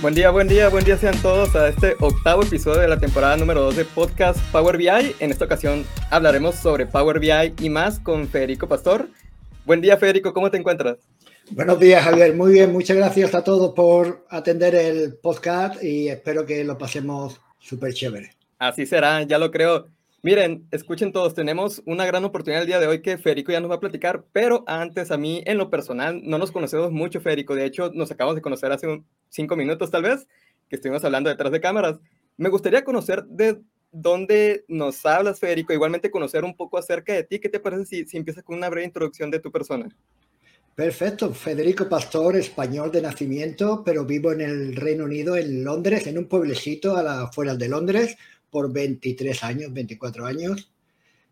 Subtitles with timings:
[0.00, 3.36] Buen día, buen día, buen día sean todos a este octavo episodio de la temporada
[3.36, 5.14] número 2 de podcast Power BI.
[5.20, 9.10] En esta ocasión hablaremos sobre Power BI y más con Federico Pastor.
[9.66, 10.96] Buen día, Federico, ¿cómo te encuentras?
[11.50, 12.34] Buenos días, Javier.
[12.34, 17.38] Muy bien, muchas gracias a todos por atender el podcast y espero que lo pasemos
[17.58, 18.30] súper chévere.
[18.58, 19.86] Así será, ya lo creo.
[20.22, 23.70] Miren, escuchen todos, tenemos una gran oportunidad el día de hoy que Federico ya nos
[23.70, 27.54] va a platicar, pero antes a mí en lo personal no nos conocemos mucho, Federico.
[27.54, 30.26] De hecho, nos acabamos de conocer hace cinco minutos tal vez,
[30.68, 32.00] que estuvimos hablando detrás de cámaras.
[32.36, 33.62] Me gustaría conocer de
[33.92, 37.38] dónde nos hablas, Federico, igualmente conocer un poco acerca de ti.
[37.38, 39.88] ¿Qué te parece si, si empiezas con una breve introducción de tu persona?
[40.74, 46.18] Perfecto, Federico Pastor, español de nacimiento, pero vivo en el Reino Unido, en Londres, en
[46.18, 48.16] un pueblecito a las afueras de Londres,
[48.50, 50.72] por 23 años, 24 años,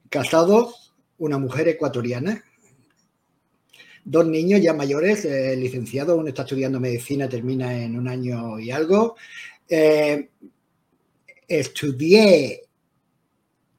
[0.08, 0.74] casado,
[1.18, 2.44] una mujer ecuatoriana,
[4.04, 8.70] dos niños ya mayores, eh, licenciado, uno está estudiando medicina, termina en un año y
[8.70, 9.16] algo.
[9.69, 10.30] Eh,
[11.47, 12.62] estudié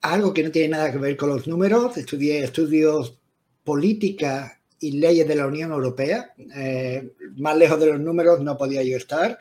[0.01, 3.19] algo que no tiene nada que ver con los números, estudié estudios
[3.63, 6.33] política y leyes de la Unión Europea.
[6.55, 9.37] Eh, más lejos de los números no podía yo estar.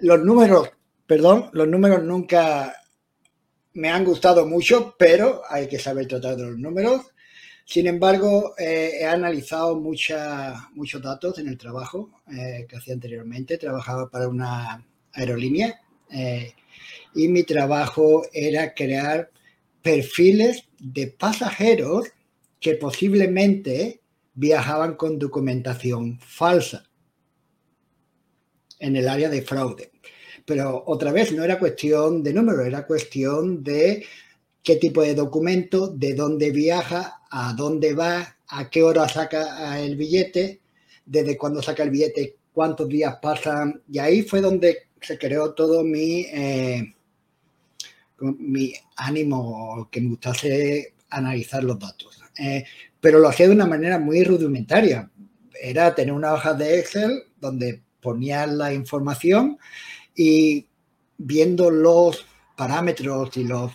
[0.00, 0.70] Los números,
[1.06, 2.74] perdón, los números nunca
[3.74, 7.02] me han gustado mucho, pero hay que saber tratar de los números.
[7.64, 13.58] Sin embargo, eh, he analizado muchos datos en el trabajo eh, que hacía anteriormente.
[13.58, 16.54] Trabajaba para una aerolínea eh,
[17.14, 19.30] y mi trabajo era crear
[19.82, 22.08] perfiles de pasajeros
[22.58, 24.00] que posiblemente
[24.34, 26.84] viajaban con documentación falsa
[28.78, 29.89] en el área de fraude.
[30.50, 34.04] Pero otra vez no era cuestión de número, era cuestión de
[34.64, 39.94] qué tipo de documento, de dónde viaja, a dónde va, a qué hora saca el
[39.94, 40.58] billete,
[41.06, 43.80] desde cuándo saca el billete, cuántos días pasan.
[43.88, 46.92] Y ahí fue donde se creó todo mi, eh,
[48.18, 52.20] mi ánimo, que me gustase analizar los datos.
[52.40, 52.64] Eh,
[53.00, 55.08] pero lo hacía de una manera muy rudimentaria.
[55.62, 59.56] Era tener una hoja de Excel donde ponía la información
[60.22, 60.66] y
[61.16, 63.72] viendo los parámetros y los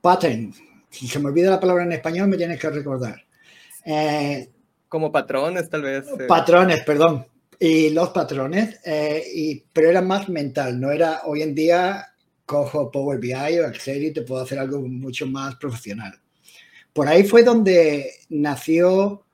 [0.00, 3.20] patterns, si se me olvida la palabra en español, me tienes que recordar.
[3.84, 4.48] Eh,
[4.88, 6.06] Como patrones, tal vez.
[6.06, 6.26] Eh.
[6.28, 7.26] Patrones, perdón.
[7.58, 12.14] Y los patrones, eh, y, pero era más mental, no era hoy en día
[12.46, 16.14] cojo Power BI o Excel y te puedo hacer algo mucho más profesional.
[16.92, 19.24] Por ahí fue donde nació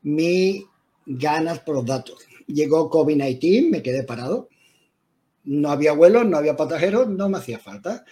[0.00, 0.64] mi
[1.04, 2.16] ganas por los datos.
[2.46, 4.48] Llegó COVID-19, me quedé parado
[5.48, 8.04] no había vuelos, no había pasajeros, no me hacía falta.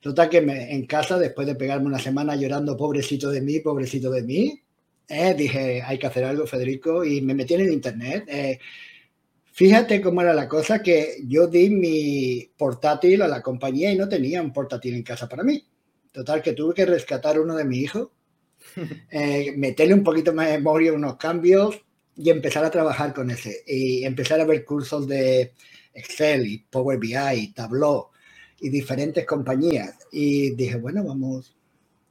[0.00, 4.10] Total que me, en casa, después de pegarme una semana llorando, pobrecito de mí, pobrecito
[4.10, 4.62] de mí,
[5.06, 8.24] eh, dije, hay que hacer algo, Federico, y me metí en el internet.
[8.28, 8.58] Eh,
[9.52, 14.08] fíjate cómo era la cosa que yo di mi portátil a la compañía y no
[14.08, 15.62] tenía un portátil en casa para mí.
[16.12, 18.12] Total que tuve que rescatar uno de mi hijo,
[19.10, 21.78] eh, meterle un poquito más de memoria, unos cambios
[22.16, 23.64] y empezar a trabajar con ese.
[23.66, 25.52] Y empezar a ver cursos de
[26.00, 28.08] Excel y Power BI y Tableau
[28.60, 29.98] y diferentes compañías.
[30.12, 31.56] Y dije, bueno, vamos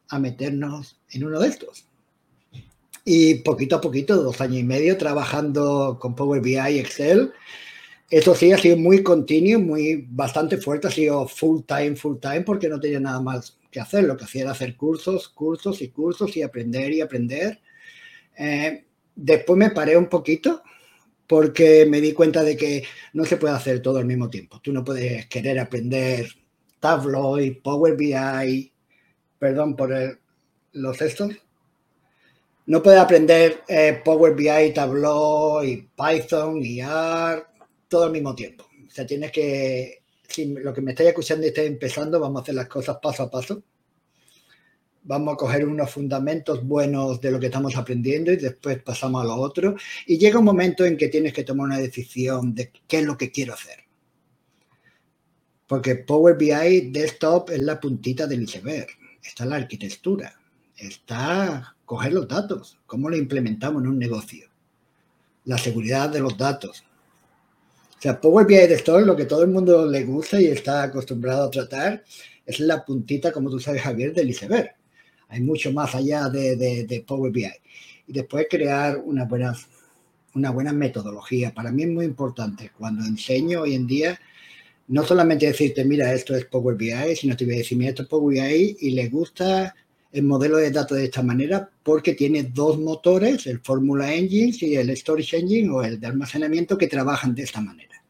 [0.09, 1.85] a meternos en uno de estos.
[3.05, 7.31] Y poquito a poquito, dos años y medio trabajando con Power BI y Excel.
[8.09, 12.41] Eso sí ha sido muy continuo, muy bastante fuerte, ha sido full time, full time,
[12.41, 14.05] porque no tenía nada más que hacer.
[14.05, 17.61] Lo que hacía era hacer cursos, cursos y cursos y aprender y aprender.
[18.37, 18.85] Eh,
[19.15, 20.63] después me paré un poquito
[21.29, 24.59] porque me di cuenta de que no se puede hacer todo al mismo tiempo.
[24.63, 26.27] Tú no puedes querer aprender
[26.79, 28.73] Tableau y Power BI,
[29.37, 30.19] perdón por
[30.71, 31.31] los estos.
[32.65, 37.43] No puedes aprender eh, Power BI, Tableau y Python y R
[37.87, 38.67] todo al mismo tiempo.
[38.87, 42.41] O sea, tienes que, si lo que me estáis escuchando y estáis empezando, vamos a
[42.41, 43.61] hacer las cosas paso a paso
[45.03, 49.25] vamos a coger unos fundamentos buenos de lo que estamos aprendiendo y después pasamos a
[49.25, 49.75] lo otro.
[50.05, 53.17] Y llega un momento en que tienes que tomar una decisión de qué es lo
[53.17, 53.79] que quiero hacer.
[55.67, 58.87] Porque Power BI Desktop es la puntita del iceberg.
[59.23, 60.33] Está la arquitectura.
[60.75, 62.79] Está coger los datos.
[62.85, 64.47] ¿Cómo lo implementamos en un negocio?
[65.45, 66.83] La seguridad de los datos.
[67.97, 71.45] O sea, Power BI Desktop, lo que todo el mundo le gusta y está acostumbrado
[71.45, 72.03] a tratar,
[72.45, 74.78] es la puntita, como tú sabes, Javier, del iceberg
[75.29, 77.45] hay mucho más allá de, Power BI.
[78.07, 79.55] Y después crear una buena,
[80.33, 81.53] una buena metodología.
[81.53, 84.19] Para mí es muy importante cuando enseño hoy en día,
[84.87, 88.03] no solamente decirte, mira, esto es Power BI, sino te voy a decir, mira, esto
[88.03, 89.75] es Power BI y le gusta
[90.11, 94.75] el modelo de datos de esta manera porque tiene dos motores, el Formula Engine y
[94.75, 98.03] el Storage Engine o el de almacenamiento que trabajan de esta manera.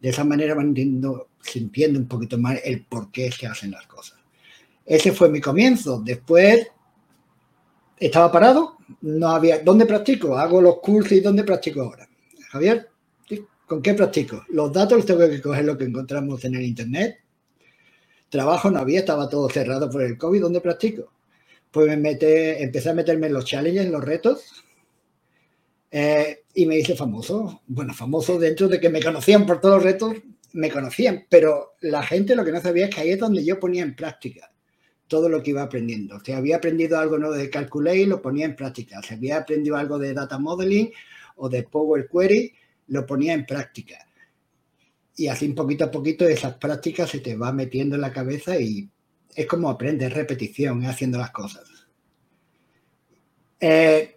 [0.00, 0.74] De esa manera van
[1.42, 4.17] sintiendo un poquito más el por qué se hacen las cosas.
[4.88, 6.00] Ese fue mi comienzo.
[6.02, 6.66] Después
[7.98, 9.58] estaba parado, no había.
[9.58, 10.38] ¿Dónde practico?
[10.38, 12.08] Hago los cursos y ¿dónde practico ahora?
[12.48, 12.88] Javier,
[13.66, 14.46] ¿con qué practico?
[14.48, 17.18] Los datos tengo que coger lo que encontramos en el Internet.
[18.30, 20.40] Trabajo no había, estaba todo cerrado por el COVID.
[20.40, 21.12] ¿Dónde practico?
[21.70, 24.64] Pues me mete, empecé a meterme en los challenges, en los retos.
[25.90, 27.60] Eh, y me hice famoso.
[27.66, 30.14] Bueno, famoso dentro de que me conocían por todos los retos,
[30.54, 33.60] me conocían, pero la gente lo que no sabía es que ahí es donde yo
[33.60, 34.50] ponía en práctica
[35.08, 36.20] todo lo que iba aprendiendo.
[36.20, 39.02] Si había aprendido algo nuevo de Calculate, lo ponía en práctica.
[39.02, 40.90] Si había aprendido algo de Data Modeling
[41.36, 42.52] o de Power Query,
[42.88, 44.06] lo ponía en práctica.
[45.16, 48.88] Y así poquito a poquito esas prácticas se te va metiendo en la cabeza y
[49.34, 51.64] es como aprendes repetición, haciendo las cosas.
[53.60, 54.16] Eh,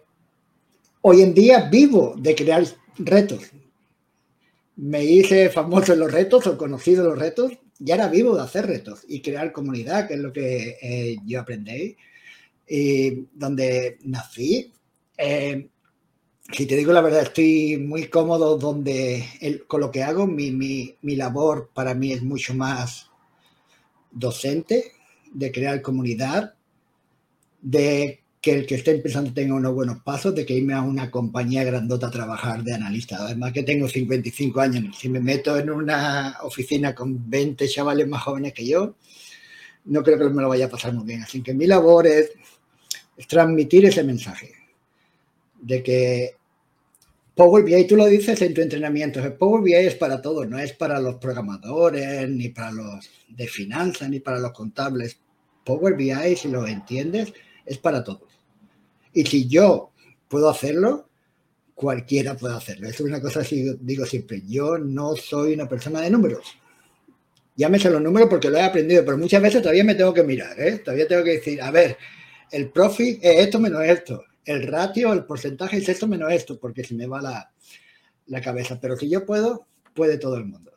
[1.00, 2.64] hoy en día vivo de crear
[2.98, 3.50] retos.
[4.76, 7.52] Me hice famoso en los retos o conocido en los retos
[7.84, 11.40] y ahora vivo de hacer retos y crear comunidad, que es lo que eh, yo
[11.40, 11.96] aprendí,
[12.68, 14.72] y donde nací.
[15.16, 15.68] Eh,
[16.52, 19.24] si te digo la verdad, estoy muy cómodo donde
[19.66, 20.26] con lo que hago.
[20.26, 23.10] Mi, mi, mi, labor para mí es mucho más
[24.10, 24.92] docente,
[25.32, 26.54] de crear comunidad,
[27.60, 31.12] de que el que esté empezando tenga unos buenos pasos, de que irme a una
[31.12, 33.18] compañía grandota a trabajar de analista.
[33.20, 38.24] Además que tengo 55 años, si me meto en una oficina con 20 chavales más
[38.24, 38.96] jóvenes que yo,
[39.84, 41.22] no creo que me lo vaya a pasar muy bien.
[41.22, 42.32] Así que mi labor es,
[43.28, 44.52] transmitir ese mensaje
[45.60, 46.30] de que
[47.36, 50.72] Power BI, tú lo dices en tu entrenamiento, Power BI es para todos, no es
[50.72, 55.16] para los programadores, ni para los de finanzas, ni para los contables.
[55.64, 57.32] Power BI, si lo entiendes,
[57.64, 58.31] es para todos.
[59.12, 59.92] Y si yo
[60.28, 61.08] puedo hacerlo,
[61.74, 62.88] cualquiera puede hacerlo.
[62.88, 64.42] Eso es una cosa que digo siempre.
[64.46, 66.46] Yo no soy una persona de números.
[67.56, 70.58] Llámese los números porque lo he aprendido, pero muchas veces todavía me tengo que mirar.
[70.58, 70.78] ¿eh?
[70.78, 71.98] Todavía tengo que decir, a ver,
[72.50, 74.24] el profit es esto menos esto.
[74.44, 77.52] El ratio, el porcentaje es esto menos esto, porque se me va la,
[78.26, 78.78] la cabeza.
[78.80, 80.72] Pero si yo puedo, puede todo el mundo.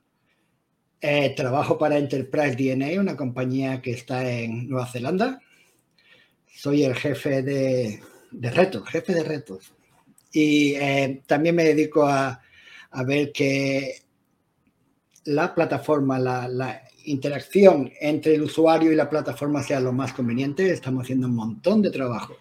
[1.01, 5.39] Eh, trabajo para Enterprise DNA, una compañía que está en Nueva Zelanda.
[6.47, 8.01] Soy el jefe de,
[8.39, 9.73] de retos, jefe de retos.
[10.31, 12.41] Y eh, también me dedico a,
[12.91, 14.01] a, ver que
[15.25, 20.71] la plataforma, la, interacción entre el usuario y la plataforma sea lo más conveniente.
[20.71, 22.35] Estamos haciendo un montón de trabajo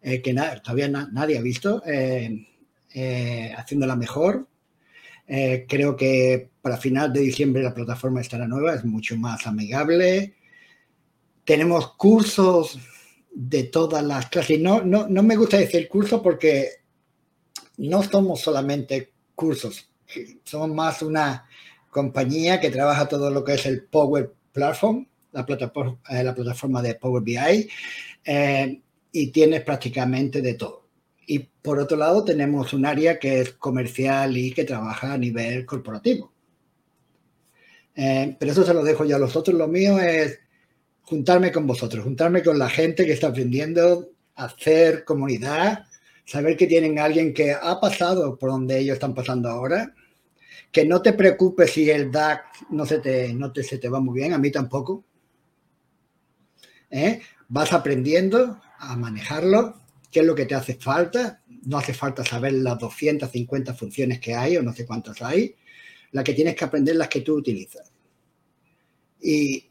[0.00, 0.34] eh, que
[0.64, 2.46] todavía nadie ha visto, eh,
[3.56, 4.48] haciéndola mejor.
[5.26, 10.34] creo que para final de diciembre la plataforma estará nueva, es mucho más amigable.
[11.44, 12.78] Tenemos cursos
[13.40, 14.58] de todas las clases.
[14.58, 16.70] No, no, no me gusta decir curso porque
[17.76, 19.88] no somos solamente cursos,
[20.42, 21.46] somos más una
[21.88, 26.82] compañía que trabaja todo lo que es el Power Platform, la plataforma, eh, la plataforma
[26.82, 27.68] de Power BI,
[28.24, 28.80] eh,
[29.12, 30.88] y tienes prácticamente de todo.
[31.24, 35.64] Y por otro lado, tenemos un área que es comercial y que trabaja a nivel
[35.64, 36.32] corporativo.
[37.94, 39.56] Eh, pero eso se lo dejo ya a los otros.
[39.56, 40.40] Lo mío es
[41.08, 45.86] juntarme con vosotros, juntarme con la gente que está aprendiendo, hacer comunidad,
[46.26, 49.94] saber que tienen alguien que ha pasado por donde ellos están pasando ahora,
[50.70, 54.00] que no te preocupes si el DAC no se te, no te, se te va
[54.00, 55.06] muy bien, a mí tampoco.
[56.90, 57.20] ¿Eh?
[57.48, 61.42] Vas aprendiendo a manejarlo, qué es lo que te hace falta.
[61.64, 65.54] No hace falta saber las 250 funciones que hay o no sé cuántas hay.
[66.12, 67.90] La que tienes que aprender las que tú utilizas.
[69.22, 69.67] Y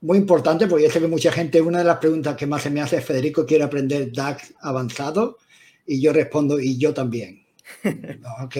[0.00, 2.70] muy importante, porque yo sé que mucha gente, una de las preguntas que más se
[2.70, 5.38] me hace es, Federico, quiere aprender DAX avanzado,
[5.86, 7.44] y yo respondo, y yo también.
[8.44, 8.56] ok.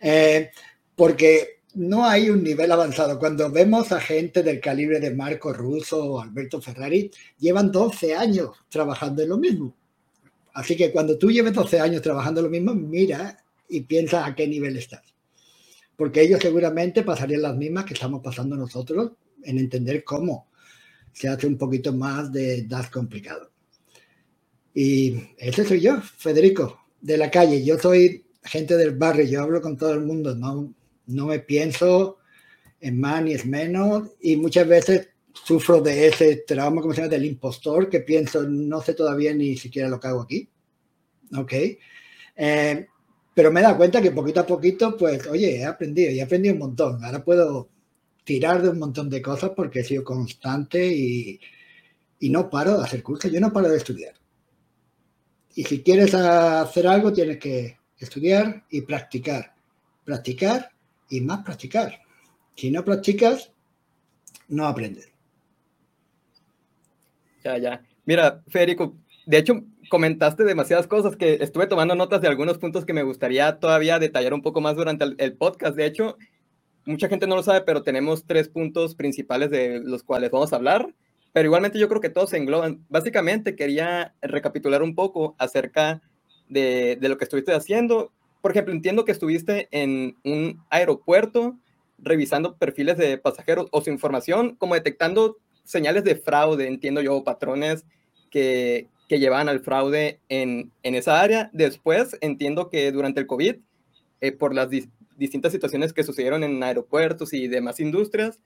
[0.00, 0.50] Eh,
[0.94, 3.18] porque no hay un nivel avanzado.
[3.18, 8.50] Cuando vemos a gente del calibre de Marco Russo o Alberto Ferrari, llevan 12 años
[8.68, 9.74] trabajando en lo mismo.
[10.54, 14.34] Así que cuando tú lleves 12 años trabajando en lo mismo, mira y piensa a
[14.34, 15.02] qué nivel estás.
[15.96, 19.12] Porque ellos seguramente pasarían las mismas que estamos pasando nosotros
[19.44, 20.47] en entender cómo
[21.18, 23.50] se hace un poquito más de DAS complicado.
[24.72, 27.64] Y ese soy yo, Federico, de la calle.
[27.64, 30.72] Yo soy gente del barrio, yo hablo con todo el mundo, no,
[31.06, 32.18] no me pienso
[32.80, 37.10] en más ni es menos y muchas veces sufro de ese trauma, como se llama,
[37.10, 40.48] del impostor, que pienso, no sé todavía ni siquiera lo que hago aquí.
[41.36, 41.52] ¿Ok?
[42.36, 42.86] Eh,
[43.34, 46.22] pero me he dado cuenta que poquito a poquito, pues, oye, he aprendido y he
[46.22, 47.04] aprendido un montón.
[47.04, 47.68] Ahora puedo
[48.28, 51.40] tirar de un montón de cosas porque he sido constante y,
[52.20, 54.12] y no paro de hacer cursos, yo no paro de estudiar.
[55.54, 59.54] Y si quieres hacer algo, tienes que estudiar y practicar,
[60.04, 60.72] practicar
[61.08, 62.02] y más practicar.
[62.54, 63.50] Si no practicas,
[64.48, 65.10] no aprendes.
[67.42, 67.82] Ya, ya.
[68.04, 68.94] Mira, Federico,
[69.24, 73.58] de hecho, comentaste demasiadas cosas que estuve tomando notas de algunos puntos que me gustaría
[73.58, 75.74] todavía detallar un poco más durante el, podcast.
[75.76, 76.18] De hecho,
[76.88, 80.56] mucha gente no lo sabe, pero tenemos tres puntos principales de los cuales vamos a
[80.56, 80.88] hablar,
[81.34, 82.82] pero igualmente yo creo que todos se engloban.
[82.88, 86.00] Básicamente quería recapitular un poco acerca
[86.48, 88.10] de, lo que estuviste haciendo.
[88.40, 91.58] Por ejemplo, entiendo que estuviste en un aeropuerto
[91.98, 97.84] revisando perfiles de pasajeros o su información, como detectando señales de fraude, entiendo yo, patrones
[98.30, 101.50] que, que llevan al fraude en, en, esa área.
[101.52, 103.56] Después entiendo que durante el COVID,
[104.22, 104.70] eh, por las
[105.18, 108.40] distintas situaciones que sucedieron en aeropuertos y demás industrias,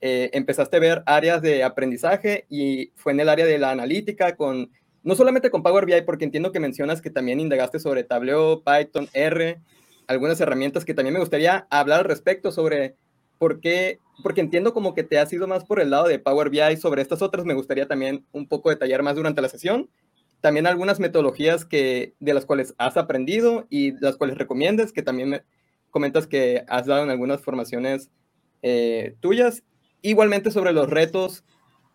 [0.00, 4.36] eh, empezaste a ver áreas de aprendizaje y fue en el área de la analítica
[4.36, 4.70] con,
[5.02, 9.08] no solamente con Power BI, porque entiendo que mencionas que también indagaste sobre Tableau, Python,
[9.12, 9.58] R,
[10.06, 12.94] algunas herramientas que también me gustaría hablar al respecto sobre
[13.38, 16.50] por qué, porque entiendo como que te has ido más por el lado de Power
[16.50, 19.88] BI sobre estas otras, me gustaría también un poco detallar más durante la sesión.
[20.40, 25.30] También algunas metodologías que, de las cuales has aprendido y las cuales recomiendas, que también
[25.30, 25.42] me
[25.98, 28.08] comentas que has dado en algunas formaciones
[28.62, 29.64] eh, tuyas.
[30.00, 31.42] Igualmente sobre los retos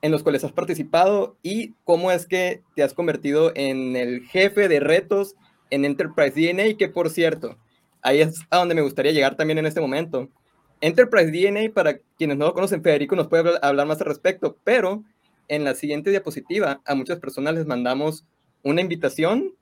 [0.01, 4.67] en los cuales has participado y cómo es que te has convertido en el jefe
[4.67, 5.35] de retos
[5.69, 7.57] en Enterprise DNA, que por cierto,
[8.01, 10.27] ahí es a donde me gustaría llegar también en este momento.
[10.81, 15.01] Enterprise DNA, para quienes no lo conocen, Federico nos puede hablar más al respecto, pero
[15.47, 18.25] en la siguiente diapositiva a muchas personas les mandamos
[18.63, 19.53] una invitación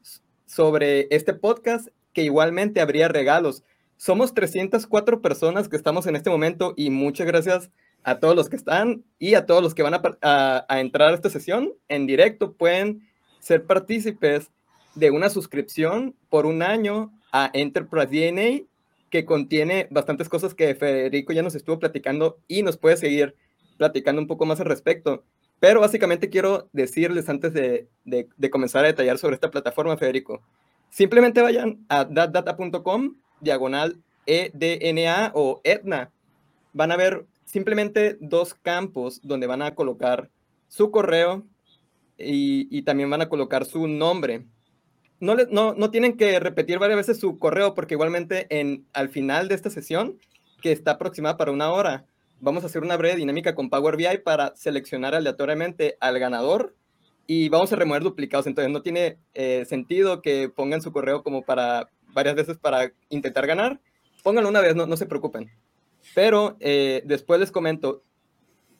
[0.47, 3.63] sobre este podcast que igualmente habría regalos.
[4.01, 7.69] Somos 304 personas que estamos en este momento y muchas gracias
[8.01, 11.13] a todos los que están y a todos los que van a, a entrar a
[11.13, 12.53] esta sesión en directo.
[12.53, 13.07] Pueden
[13.41, 14.49] ser partícipes
[14.95, 18.65] de una suscripción por un año a Enterprise DNA
[19.11, 23.35] que contiene bastantes cosas que Federico ya nos estuvo platicando y nos puede seguir
[23.77, 25.23] platicando un poco más al respecto.
[25.59, 30.41] Pero básicamente quiero decirles antes de, de, comenzar a detallar sobre esta plataforma, Federico,
[30.89, 36.11] simplemente vayan a datdata.com, diagonal EDNA o ETNA.
[36.73, 40.29] Van a ver simplemente dos campos donde van a colocar
[40.67, 41.45] su correo
[42.17, 44.45] y, y también van a colocar su nombre
[45.21, 49.47] no, no, no, tienen que repetir varias veces su correo porque igualmente en, al final
[49.47, 50.17] de esta sesión,
[50.63, 52.05] que está aproximada para una hora,
[52.39, 56.75] vamos a hacer una breve dinámica con Power BI para seleccionar aleatoriamente al ganador
[57.27, 58.47] y vamos a remover duplicados.
[58.47, 63.47] Entonces no tiene eh, sentido que pongan su correo como para varias veces para intentar
[63.47, 63.79] ganar.
[64.23, 65.51] Pónganlo una vez, no, no se preocupen.
[66.15, 68.03] Pero eh, después les comento,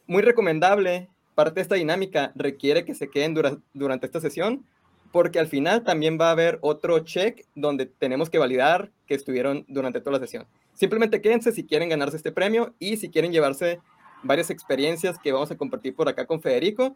[0.08, 3.36] muy recomendable, parte de esta dinámica requiere que se queden
[3.74, 4.66] durante esta sesión
[5.12, 9.66] porque al final también va a haber otro check donde tenemos que validar que estuvieron
[9.68, 10.48] durante toda la sesión.
[10.74, 13.80] Simplemente quédense si quieren ganarse este premio y si quieren llevarse
[14.24, 16.96] varias experiencias que vamos a compartir por acá con Federico.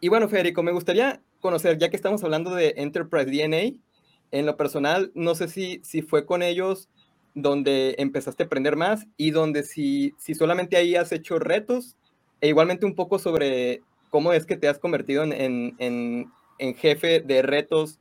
[0.00, 3.76] Y bueno, Federico, me gustaría conocer, ya que estamos hablando de Enterprise DNA,
[4.30, 6.88] en lo personal, no sé si, si fue con ellos
[7.34, 11.96] donde empezaste a aprender más y donde si, si solamente ahí has hecho retos
[12.40, 17.20] e igualmente un poco sobre cómo es que te has convertido en, en en jefe
[17.20, 17.98] de retos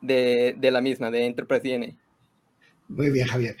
[0.00, 1.96] de, de la misma, de Enterprise DNA.
[2.88, 3.56] Muy bien, Javier.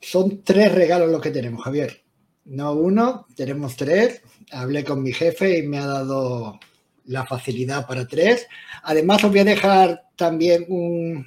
[0.00, 2.02] Son tres regalos los que tenemos, Javier.
[2.44, 4.22] No uno, tenemos tres.
[4.50, 6.58] Hablé con mi jefe y me ha dado
[7.06, 8.46] la facilidad para tres.
[8.82, 11.26] Además, os voy a dejar también un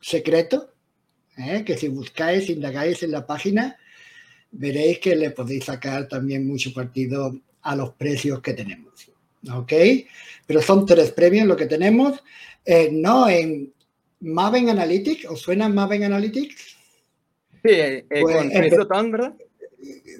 [0.00, 0.72] secreto,
[1.36, 1.62] ¿eh?
[1.64, 3.76] que si buscáis, indagáis en la página,
[4.50, 9.10] veréis que le podéis sacar también mucho partido a los precios que tenemos.
[9.52, 9.72] ¿Ok?
[10.50, 12.20] pero son tres premios lo que tenemos.
[12.64, 13.72] Eh, no en
[14.18, 16.76] Maven Analytics, ¿os suena Maven Analytics?
[17.62, 18.34] Sí, eh, eh, pues
[18.88, 19.34] con ¿verdad?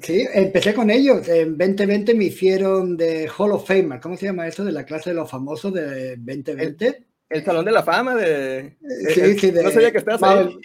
[0.02, 1.28] Sí, empecé con ellos.
[1.28, 4.00] En 2020 me hicieron de Hall of Famer.
[4.00, 4.64] ¿Cómo se llama eso?
[4.64, 7.06] De la clase de los famosos de 2020.
[7.28, 8.76] El, Salón de la Fama de...
[9.14, 10.58] Sí, sí, de, no sabía que estás ahí.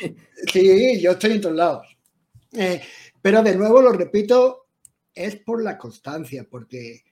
[0.51, 1.97] Sí, yo estoy en todos lados.
[3.21, 4.67] pero de nuevo, lo repito,
[5.13, 7.03] es por la constancia, porque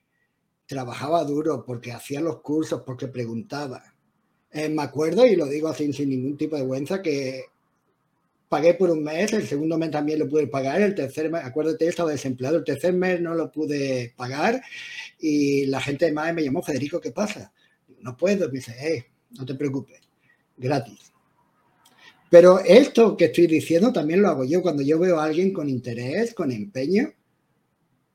[0.66, 3.84] trabajaba duro, porque hacía los cursos, porque preguntaba.
[4.52, 7.46] Eh, me acuerdo, y lo digo así sin ningún tipo de vergüenza, que
[8.54, 11.88] pagué por un mes, el segundo mes también lo pude pagar, el tercer mes, acuérdate,
[11.88, 14.62] estaba desempleado, el tercer mes no lo pude pagar
[15.20, 17.52] y la gente de MAE me llamó, Federico, ¿qué pasa?
[18.02, 20.02] No puedo, me dice, eh, no te preocupes,
[20.56, 21.12] gratis.
[22.30, 25.68] Pero esto que estoy diciendo también lo hago yo cuando yo veo a alguien con
[25.68, 27.12] interés, con empeño,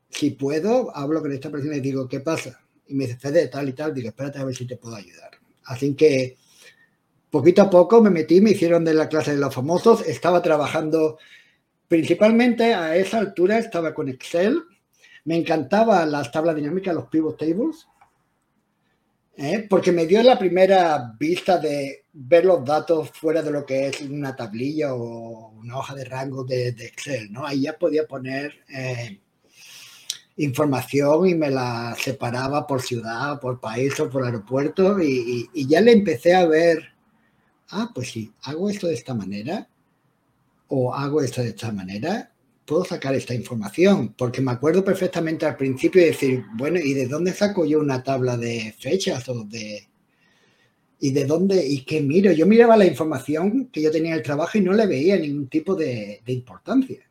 [0.09, 2.61] si puedo, hablo con esta persona y digo, ¿qué pasa?
[2.87, 3.93] Y me dice, Fede, tal y tal.
[3.93, 5.33] Digo, espérate a ver si te puedo ayudar.
[5.65, 6.37] Así que
[7.31, 10.07] poquito a poco me metí, me hicieron de la clase de los famosos.
[10.07, 11.19] Estaba trabajando
[11.89, 14.63] principalmente a esa altura estaba con Excel.
[15.25, 17.87] Me encantaban las tablas dinámicas, los pivot tables,
[19.37, 19.67] ¿eh?
[19.69, 24.01] porque me dio la primera vista de ver los datos fuera de lo que es
[24.01, 27.33] una tablilla o una hoja de rango de, Excel.
[27.33, 27.47] ¿no?
[27.47, 29.21] Ahí ya podía poner eh,
[30.39, 35.93] información y me la separaba por ciudad, por país o por aeropuerto y, ya le
[35.93, 36.93] empecé a ver,
[37.71, 39.69] ah, pues sí, hago esto de esta manera
[40.69, 42.31] o hago esto de esta manera,
[42.67, 47.07] puedo sacar esta información, porque me acuerdo perfectamente al principio de decir, bueno, ¿y de
[47.07, 49.89] dónde saco yo una tabla de fechas o de...
[51.01, 51.65] ¿Y de dónde?
[51.65, 52.33] ¿Y qué miro?
[52.33, 55.47] Yo miraba la información que yo tenía en el trabajo y no le veía ningún
[55.47, 57.08] tipo de importancia.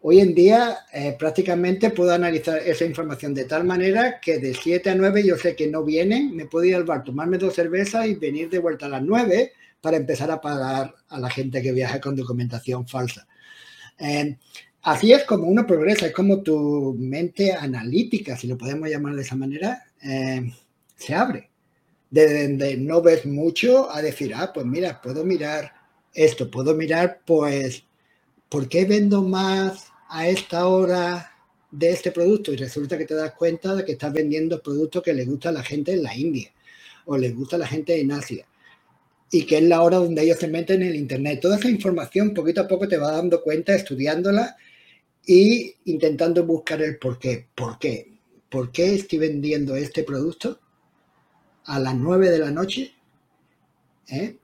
[0.00, 4.90] Hoy en día eh, prácticamente puedo analizar esa información de tal manera que de 7
[4.90, 8.06] a 9 yo sé que no vienen, me puedo ir al bar, tomarme dos cervezas
[8.06, 11.72] y venir de vuelta a las 9 para empezar a pagar a la gente que
[11.72, 13.26] viaja con documentación falsa.
[13.98, 14.36] Eh,
[14.82, 19.22] así es como uno progresa, es como tu mente analítica, si lo podemos llamar de
[19.22, 20.52] esa manera, eh,
[20.94, 21.50] se abre.
[22.10, 25.72] De donde no ves mucho a decir, ah, pues mira, puedo mirar
[26.14, 27.84] esto, puedo mirar pues
[28.48, 31.32] ¿por qué vendo más a esta hora
[31.70, 32.52] de este producto?
[32.52, 35.52] Y resulta que te das cuenta de que estás vendiendo productos que le gusta a
[35.52, 36.50] la gente en la India
[37.06, 38.46] o le gusta a la gente en Asia.
[39.30, 41.40] Y que es la hora donde ellos se meten en el Internet.
[41.40, 44.56] Toda esa información poquito a poco te va dando cuenta estudiándola
[45.26, 47.46] y intentando buscar el por qué.
[47.54, 48.18] ¿Por qué?
[48.48, 50.58] ¿Por qué estoy vendiendo este producto
[51.64, 52.94] a las 9 de la noche?
[54.08, 54.36] ¿Eh?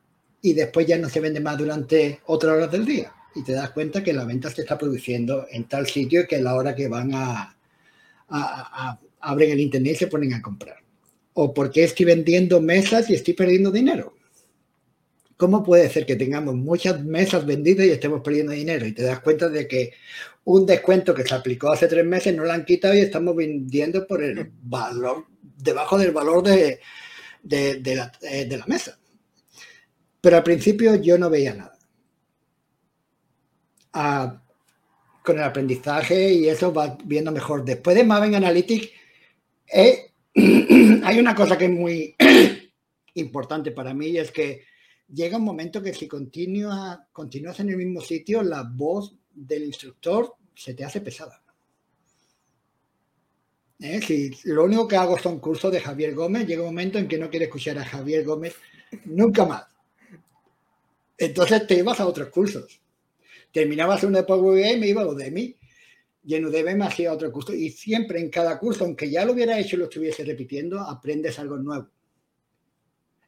[0.42, 3.70] Y después ya no se vende más durante otras horas del día y te das
[3.70, 6.74] cuenta que la venta se está produciendo en tal sitio y que es la hora
[6.74, 7.56] que van a,
[8.28, 10.76] a, abren el internet y se ponen a comprar.
[11.34, 14.14] O porque estoy vendiendo mesas y estoy perdiendo dinero.
[15.36, 18.87] ¿Cómo puede ser que tengamos muchas mesas vendidas y estemos perdiendo dinero?
[18.87, 19.92] Y te das cuenta de que
[20.44, 24.06] un descuento que se aplicó hace tres meses no lo han quitado y estamos vendiendo
[24.06, 25.26] por el valor,
[25.59, 26.78] debajo del valor de,
[27.42, 28.96] de, eh, de la mesa.
[30.20, 31.73] Pero al principio yo no veía nada
[33.94, 37.64] con el aprendizaje y eso va viendo mejor.
[37.64, 38.90] Después de Maven Analytics,
[39.72, 42.14] eh, hay una cosa que es muy
[43.14, 44.64] importante para mí y es que
[45.09, 50.35] llega un momento que si continúa, continúas en el mismo sitio, la voz del instructor
[50.54, 51.40] se te hace pesada.
[53.80, 54.00] ¿Eh?
[54.02, 57.18] Si lo único que hago son cursos de Javier Gómez, llega un momento en que
[57.18, 58.57] no quieres escuchar a Javier Gómez
[59.07, 59.64] nunca más.
[61.16, 62.84] Entonces te ibas a otros cursos
[63.54, 65.56] terminaba uno de Power BI y me iba a Udemy.
[66.24, 67.54] Y en Udemy hacía otro curso.
[67.54, 71.38] Y siempre en cada curso, aunque ya lo hubiera hecho y lo estuviese repitiendo, aprendes
[71.38, 71.88] algo nuevo.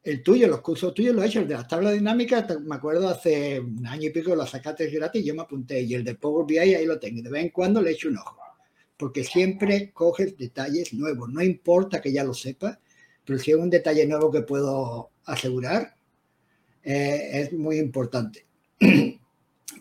[0.02, 1.40] El tuyo, los cursos tuyos los he hecho.
[1.40, 5.22] El de las tablas dinámicas, me acuerdo hace un año y pico lo sacaste gratis
[5.22, 5.80] y yo me apunté.
[5.82, 7.22] Y el de Power BI ahí lo tengo.
[7.22, 8.36] De vez en cuando le echo un ojo.
[8.96, 11.28] Porque siempre coges detalles nuevos.
[11.28, 12.78] No importa que ya lo sepas,
[13.24, 15.96] pero si hay un detalle nuevo que puedo asegurar,
[16.82, 18.44] eh, es muy importante.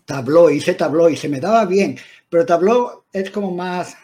[0.05, 1.97] Tableau, hice Tableau y se me daba bien,
[2.29, 3.97] pero Tableau es como más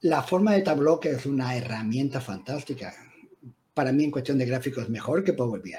[0.00, 2.94] la forma de Tableau, que es una herramienta fantástica.
[3.74, 5.72] Para mí, en cuestión de gráficos, mejor que Power BI,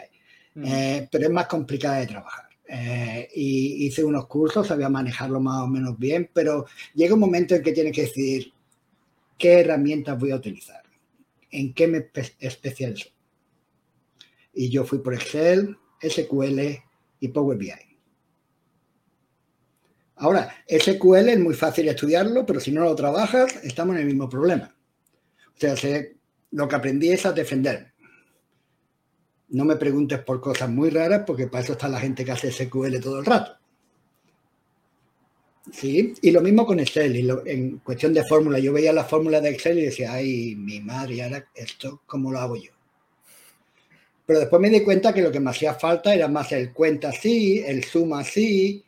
[0.55, 0.65] mm.
[0.65, 2.45] eh, pero es más complicada de trabajar.
[2.67, 7.55] Eh, y hice unos cursos, sabía manejarlo más o menos bien, pero llega un momento
[7.55, 8.53] en que tienes que decidir
[9.37, 10.83] qué herramientas voy a utilizar,
[11.49, 13.09] en qué me especializo.
[14.53, 16.83] Y yo fui por Excel, SQL,
[17.19, 17.73] y Power BI.
[20.15, 24.27] Ahora, SQL es muy fácil estudiarlo, pero si no lo trabajas, estamos en el mismo
[24.27, 24.75] problema.
[25.55, 26.01] O sea,
[26.51, 27.93] lo que aprendí es a defender.
[29.49, 32.51] No me preguntes por cosas muy raras, porque para eso está la gente que hace
[32.51, 33.53] SQL todo el rato.
[35.71, 36.13] ¿Sí?
[36.21, 37.15] Y lo mismo con Excel.
[37.15, 40.81] Y en cuestión de fórmula, yo veía la fórmula de Excel y decía, ay, mi
[40.81, 42.71] madre, ahora esto, ¿cómo lo hago yo?
[44.29, 47.09] Pero después me di cuenta que lo que me hacía falta era más el cuenta
[47.09, 48.85] así, el suma así,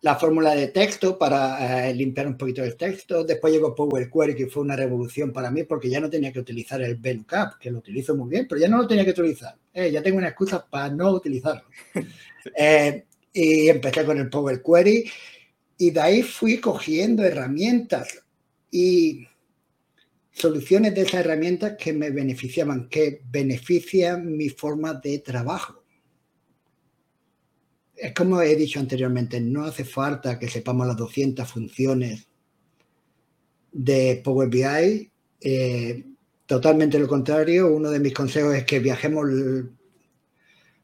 [0.00, 3.24] la fórmula de texto para eh, limpiar un poquito el texto.
[3.24, 6.38] Después llegó Power Query, que fue una revolución para mí porque ya no tenía que
[6.38, 9.56] utilizar el VLOOKUP, que lo utilizo muy bien, pero ya no lo tenía que utilizar.
[9.74, 11.64] Eh, ya tengo una excusa para no utilizarlo.
[12.56, 15.10] Eh, y empecé con el Power Query
[15.78, 18.22] y de ahí fui cogiendo herramientas
[18.70, 19.26] y
[20.32, 25.82] soluciones de esas herramientas que me beneficiaban, que benefician mi forma de trabajo.
[27.94, 32.26] Es como he dicho anteriormente, no hace falta que sepamos las 200 funciones
[33.70, 35.10] de Power BI.
[35.40, 36.04] Eh,
[36.46, 39.26] totalmente lo contrario, uno de mis consejos es que viajemos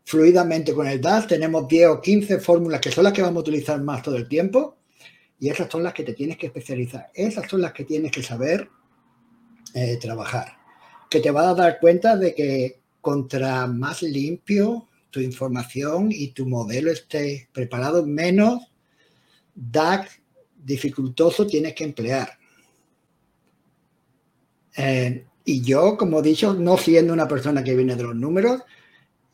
[0.05, 1.27] fluidamente con el DAS.
[1.27, 4.29] Tenemos 10 o 15 fórmulas que son las que vamos a utilizar más todo el
[4.29, 4.77] tiempo
[5.41, 7.11] y esas son las que te tienes que especializar.
[7.15, 8.69] Esas son las que tienes que saber
[9.79, 10.57] eh, trabajar.
[11.09, 16.47] Que te vas a dar cuenta de que contra más limpio tu información y tu
[16.47, 18.73] modelo esté preparado, menos
[19.55, 20.21] DAC
[20.57, 22.39] dificultoso tienes que emplear.
[24.77, 28.63] Eh, y yo, como he dicho, no siendo una persona que viene de los números,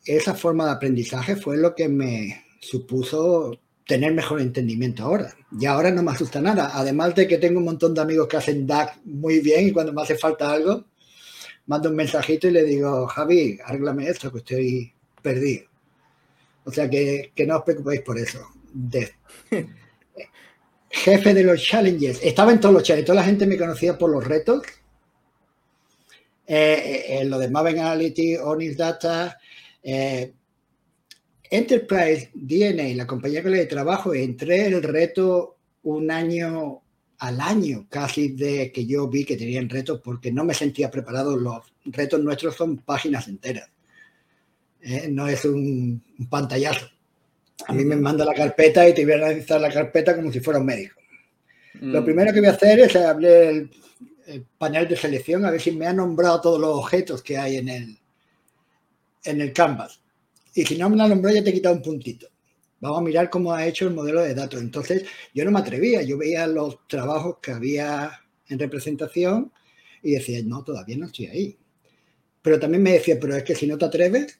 [0.04, 5.35] esa forma de aprendizaje fue lo que me supuso tener mejor entendimiento ahora.
[5.59, 6.70] Y ahora no me asusta nada.
[6.75, 9.92] Además de que tengo un montón de amigos que hacen DAC muy bien y cuando
[9.92, 10.85] me hace falta algo,
[11.66, 14.92] mando un mensajito y le digo, Javi, arréglame esto, que estoy
[15.23, 15.66] perdido.
[16.64, 18.40] O sea que, no os preocupéis por eso.
[20.88, 22.20] jefe de los challenges.
[22.23, 23.07] Estaba en todos los challenges.
[23.07, 24.62] Toda la gente me conocía por los retos.
[26.47, 29.38] Eh, eh, en lo de Maven Analytics, Onis Data,
[29.83, 30.33] eh,
[31.54, 36.82] Enterprise DNA, la compañía con la que trabajo, entré el reto un año
[37.18, 41.36] al año casi de que yo vi que tenían retos porque no me sentía preparado.
[41.36, 43.70] Los retos nuestros son páginas enteras.
[44.82, 45.06] ¿eh?
[45.08, 46.90] No es un, pantallazo.
[47.68, 50.40] A mí me manda la carpeta y te voy a analizar la carpeta como si
[50.40, 51.00] fuera un médico.
[51.74, 52.04] Lo mm.
[52.04, 53.70] primero que voy a hacer es abrir el,
[54.26, 57.58] el, panel de selección a ver si me ha nombrado todos los objetos que hay
[57.58, 57.96] en el,
[59.22, 60.00] en el canvas.
[60.54, 62.28] Y si no me la nombró, ya te he quitado un puntito.
[62.80, 64.60] Vamos a mirar cómo ha hecho el modelo de datos.
[64.60, 66.02] Entonces, yo no me atrevía.
[66.02, 68.10] Yo veía los trabajos que había
[68.48, 69.52] en representación
[70.02, 71.58] y decía, no, todavía no estoy ahí.
[72.42, 74.38] Pero también me decía, pero es que si no te atreves,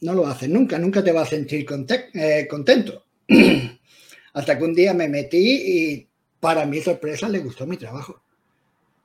[0.00, 1.66] no lo haces nunca, nunca te vas a sentir
[2.14, 3.04] eh, contento.
[4.34, 8.22] Hasta que un día me metí y para mi sorpresa le gustó mi trabajo.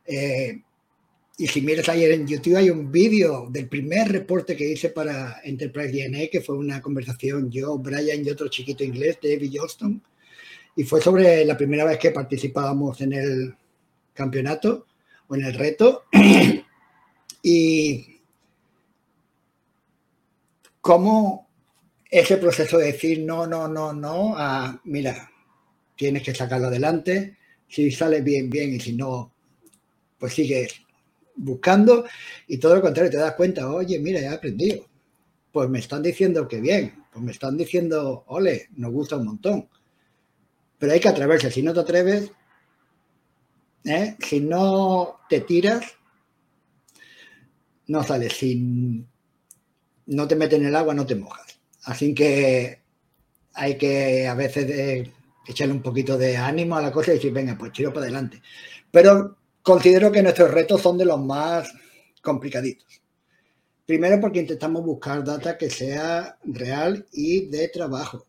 [0.06, 0.62] Eh,
[1.38, 5.42] y si miras ayer en YouTube hay un vídeo del primer reporte que hice para
[5.44, 10.02] Enterprise DNA, que fue una conversación yo, Brian y otro chiquito inglés, David Johnston,
[10.76, 13.56] y fue sobre la primera vez que participábamos en el
[14.14, 14.86] campeonato
[15.28, 16.06] o en el reto.
[17.44, 18.20] y
[20.80, 21.50] cómo
[22.12, 24.36] ese proceso de decir no, no, no, no,
[24.84, 25.32] mira,
[25.96, 29.34] tienes que sacarlo adelante, si sale bien, bien, y si no,
[30.20, 30.68] pues sigue
[31.36, 32.06] buscando
[32.48, 34.86] y todo lo contrario, te das cuenta, oye, mira, he aprendido.
[35.52, 39.70] Pues me están diciendo que bien, pues me están diciendo, ole, nos gusta un montón.
[40.80, 42.32] Pero hay que atreverse, si no te atreves,
[43.86, 44.16] ¿eh?
[44.20, 45.84] si no te tiras,
[47.88, 48.34] no sales.
[48.34, 49.06] Si
[50.06, 51.60] no te metes en el agua, no te mojas.
[51.84, 52.82] Así que
[53.54, 55.10] hay que a veces
[55.48, 58.42] echarle un poquito de ánimo a la cosa y decir, venga, pues tiro para adelante.
[58.92, 61.74] Pero Considero que nuestros retos son de los más
[62.22, 63.02] complicaditos.
[63.86, 68.28] Primero porque intentamos buscar data que sea real y de trabajo.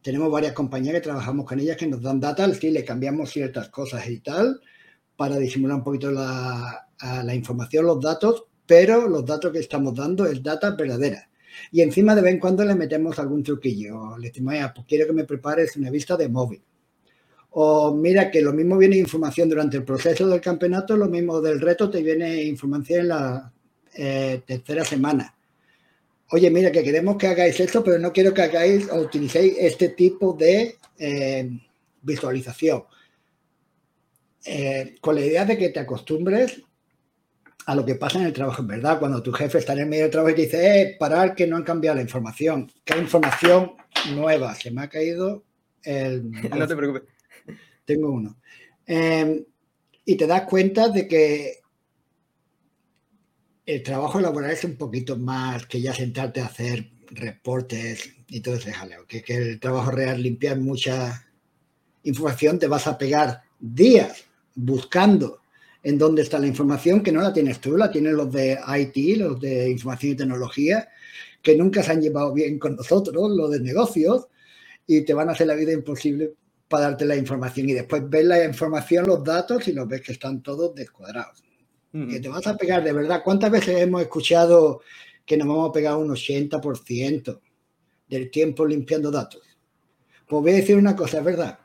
[0.00, 3.68] Tenemos varias compañías que trabajamos con ellas que nos dan data, sí, le cambiamos ciertas
[3.68, 4.58] cosas y tal
[5.16, 6.88] para disimular un poquito la,
[7.34, 11.28] información, los datos, pero los datos que estamos dando es data verdadera.
[11.70, 14.16] Y encima de vez en cuando le metemos algún truquillo.
[14.16, 16.62] Le decimos, pues quiero que me prepares una vista de móvil
[17.58, 21.58] o mira que lo mismo viene información durante el proceso del campeonato, lo mismo del
[21.58, 23.50] reto te viene información en la
[23.94, 25.34] eh, tercera semana.
[26.32, 29.88] Oye, mira que queremos que hagáis esto, pero no quiero que hagáis o utilicéis este
[29.90, 31.48] tipo de eh,
[32.02, 32.84] visualización.
[34.44, 36.60] Eh, con la idea de que te acostumbres
[37.64, 39.86] a lo que pasa en el trabajo, en verdad, cuando tu jefe está en el
[39.86, 42.92] medio del trabajo y te dice, eh, parar que no han cambiado la información, que
[42.92, 43.72] hay información
[44.14, 45.42] nueva, se me ha caído
[45.82, 46.30] el...
[46.54, 47.15] No te preocupes
[47.86, 48.36] tengo uno.
[48.84, 49.44] Em,
[50.04, 51.60] y te das cuenta de que
[53.64, 58.56] el trabajo laboral es un poquito más que ya sentarte a hacer reportes y todo
[58.56, 59.06] ese jaleo.
[59.06, 61.26] Que, que el trabajo real, limpiar mucha
[62.04, 65.40] información, te vas a pegar días buscando
[65.82, 69.18] en dónde está la información, que no la tienes tú, la tienen los de IT,
[69.18, 70.88] los de información y tecnología,
[71.42, 74.26] que nunca se han llevado bien con nosotros, los de negocios,
[74.86, 76.34] y te van a hacer la vida imposible
[76.68, 80.12] para darte la información y después ves la información, los datos y los ves que
[80.12, 81.42] están todos descuadrados.
[81.92, 83.22] Que te vas a pegar, de verdad.
[83.24, 84.82] ¿Cuántas veces hemos escuchado
[85.24, 87.40] que nos vamos a pegar un 80%
[88.06, 89.40] del tiempo limpiando datos?
[90.28, 91.58] Pues voy a decir una cosa, es verdad.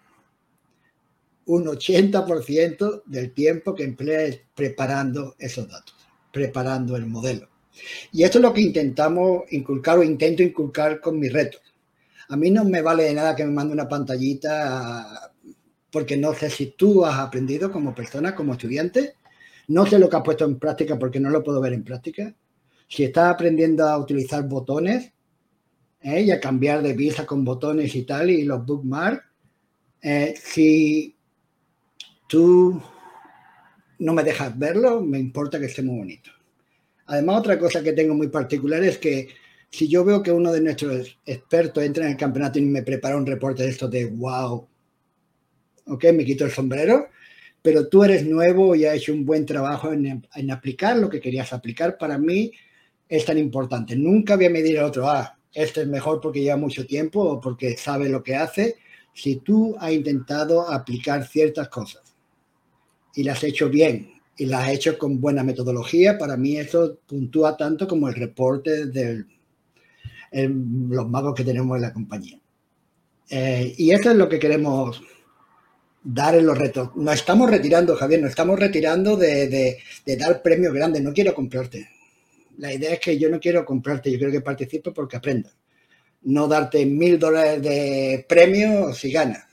[1.47, 5.97] Un 80% del tiempo que empleas preparando esos datos,
[6.31, 7.49] preparando el modelo.
[8.13, 11.61] Y esto es lo que intentamos inculcar o intento inculcar con mis retos
[12.31, 15.33] a mí no me vale de nada que me mande una pantallita
[15.91, 19.15] porque no sé si tú has aprendido como persona, como estudiante.
[19.67, 22.33] No sé lo que has puesto en práctica porque no lo puedo ver en práctica.
[22.87, 25.11] si estás aprendiendo a utilizar botones
[26.01, 26.21] ¿eh?
[26.21, 29.25] y a cambiar de vista con botones y tal, y los bookmarks,
[30.01, 31.13] eh, si
[32.27, 32.81] tú
[33.99, 36.31] no me dejas verlo, me importa que esté muy bonito.
[37.07, 39.27] Además, otra cosa que tengo muy particular es que
[39.71, 43.15] si yo veo que uno de nuestros expertos entra en el campeonato y me prepara
[43.15, 44.67] un reporte de esto de wow,
[45.87, 47.07] ok, me quito el sombrero,
[47.61, 51.21] pero tú eres nuevo y has hecho un buen trabajo en, en aplicar lo que
[51.21, 52.51] querías aplicar, para mí
[53.07, 53.95] es tan importante.
[53.95, 57.39] Nunca voy a medir a otro, ah, este es mejor porque lleva mucho tiempo o
[57.39, 58.77] porque sabe lo que hace.
[59.13, 62.01] Si tú has intentado aplicar ciertas cosas
[63.15, 66.99] y las has hecho bien y las has hecho con buena metodología, para mí eso
[67.05, 68.85] puntúa tanto como el reporte
[70.31, 72.39] los magos que tenemos en la compañía.
[73.29, 75.01] Eh, y eso es lo que queremos
[76.03, 76.89] dar en los retos.
[76.95, 81.01] No estamos retirando, Javier, no estamos retirando de, de, de dar premios grandes.
[81.01, 81.89] No quiero comprarte.
[82.57, 85.55] La idea es que yo no quiero comprarte, yo quiero que participes porque aprendas.
[86.23, 89.45] No darte mil dólares de premio si ganas.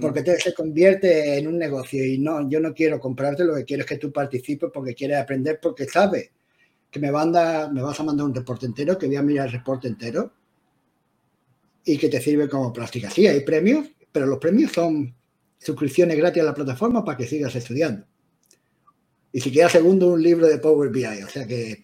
[0.00, 3.64] Porque te, se convierte en un negocio y no, yo no quiero comprarte, lo que
[3.64, 6.30] quiero es que tú participes porque quieres aprender, porque sabes
[6.92, 9.52] que me, manda, me vas a mandar un reporte entero, que voy a mirar el
[9.52, 10.30] reporte entero
[11.84, 13.08] y que te sirve como práctica.
[13.08, 15.14] Sí, hay premios, pero los premios son
[15.58, 18.04] suscripciones gratis a la plataforma para que sigas estudiando.
[19.32, 21.22] Y si queda segundo, un libro de Power BI.
[21.22, 21.82] O sea que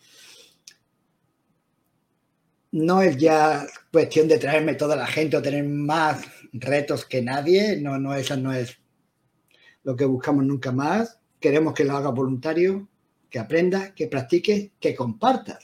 [2.72, 7.80] no es ya cuestión de traerme toda la gente o tener más retos que nadie.
[7.80, 8.76] No, no, eso no es
[9.84, 11.18] lo que buscamos nunca más.
[11.40, 12.86] Queremos que lo haga voluntario,
[13.30, 15.58] que aprenda, que practique, que compartas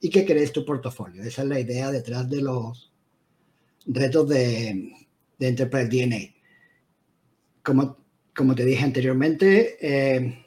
[0.00, 1.22] y que crees tu portafolio.
[1.22, 2.92] Esa es la idea detrás de los
[3.86, 4.92] retos de,
[5.38, 6.34] de Enterprise DNA.
[7.62, 7.98] Como,
[8.34, 10.44] como te dije anteriormente, eh,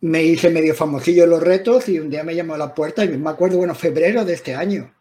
[0.00, 3.04] me hice medio famosillo en los retos y un día me llamó a la puerta
[3.04, 4.92] y me acuerdo, bueno, febrero de este año.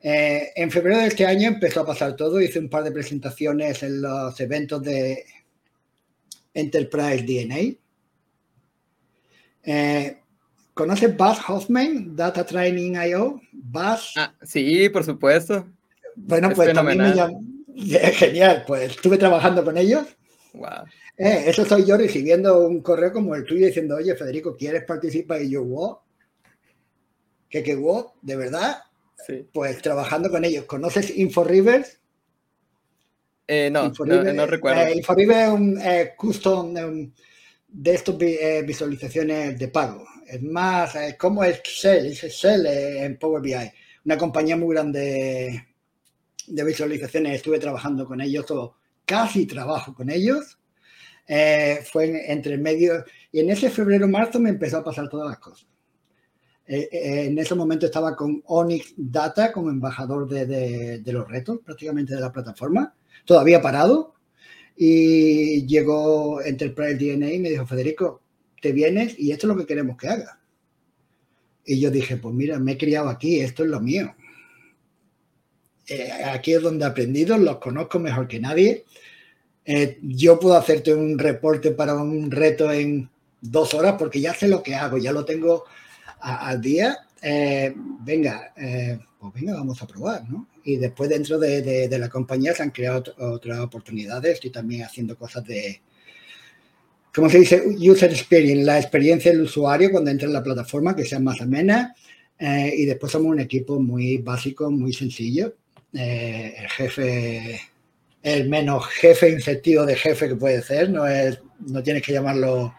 [0.00, 3.82] Eh, en febrero de este año empezó a pasar todo, hice un par de presentaciones
[3.82, 5.24] en los eventos de
[6.52, 7.78] Enterprise DNA.
[9.64, 10.18] Eh,
[10.74, 13.40] ¿Conoces Buzz Hoffman, Data Training IO?
[13.52, 14.14] Buzz.
[14.16, 15.66] Ah, sí, por supuesto.
[16.16, 17.42] Bueno, pues también me llamó.
[17.74, 20.04] Genial, pues estuve trabajando con ellos.
[20.52, 20.84] Wow.
[21.16, 25.42] Eh, eso soy yo recibiendo un correo como el tuyo diciendo, oye, Federico, ¿quieres participar?
[25.42, 25.98] Y yo, wow.
[27.48, 28.12] ¿Qué, qué, wow?
[28.20, 28.78] ¿De verdad?
[29.26, 29.46] Sí.
[29.52, 30.64] Pues trabajando con ellos.
[30.64, 31.98] ¿Conoces InfoRivers?
[33.46, 34.82] Eh, no, no, no, recuerdo.
[34.82, 37.12] Eh, InfoRiver es un eh, custom um,
[37.74, 38.16] de estas
[38.66, 40.06] visualizaciones de pago.
[40.26, 43.54] Es más, como Excel, es Excel en Power BI.
[44.04, 45.66] Una compañía muy grande
[46.46, 47.36] de visualizaciones.
[47.36, 48.46] Estuve trabajando con ellos,
[49.04, 50.58] casi trabajo con ellos
[51.26, 55.66] eh, fue entre medio, y en ese febrero-marzo me empezó a pasar todas las cosas.
[56.66, 62.14] Eh, eh, en ese momento estaba con Onyx Data como embajador de, los retos, prácticamente
[62.14, 64.13] de la plataforma, todavía parado,
[64.76, 68.20] y llegó Enterprise DNA y me dijo, Federico,
[68.60, 70.40] te vienes y esto es lo que queremos que haga.
[71.64, 74.14] Y yo dije, pues mira, me he criado aquí, esto es lo mío.
[75.86, 78.84] Eh, aquí es donde he aprendido, los conozco mejor que nadie
[79.66, 83.08] eh, yo puedo hacerte un reporte para un reto en
[83.40, 85.64] dos horas porque ya sé lo que hago, ya lo tengo
[86.20, 86.98] al día.
[87.22, 88.52] Eh, venga,
[89.18, 90.46] pues venga, vamos a probar, ¿no?
[90.64, 94.82] Y después dentro de, de, de la compañía se han creado otras oportunidades y también
[94.82, 95.80] haciendo cosas de,
[97.14, 97.62] ¿cómo se dice?
[97.78, 101.94] User experience, la experiencia del usuario cuando entra en la plataforma, que sea más amena.
[102.38, 105.54] Eh, y después somos un equipo muy básico, muy sencillo.
[105.92, 107.60] Eh, el jefe
[108.24, 112.74] el menos jefe infectivo de jefe que puede ser, no es, no tienes que llamarlo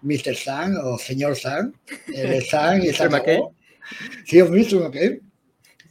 [0.00, 0.34] Mr.
[0.34, 1.72] Sang o señor Sang,
[2.08, 3.12] es Sang y Sang.
[4.24, 4.80] Sí, es Mr.
[4.80, 5.20] McKay.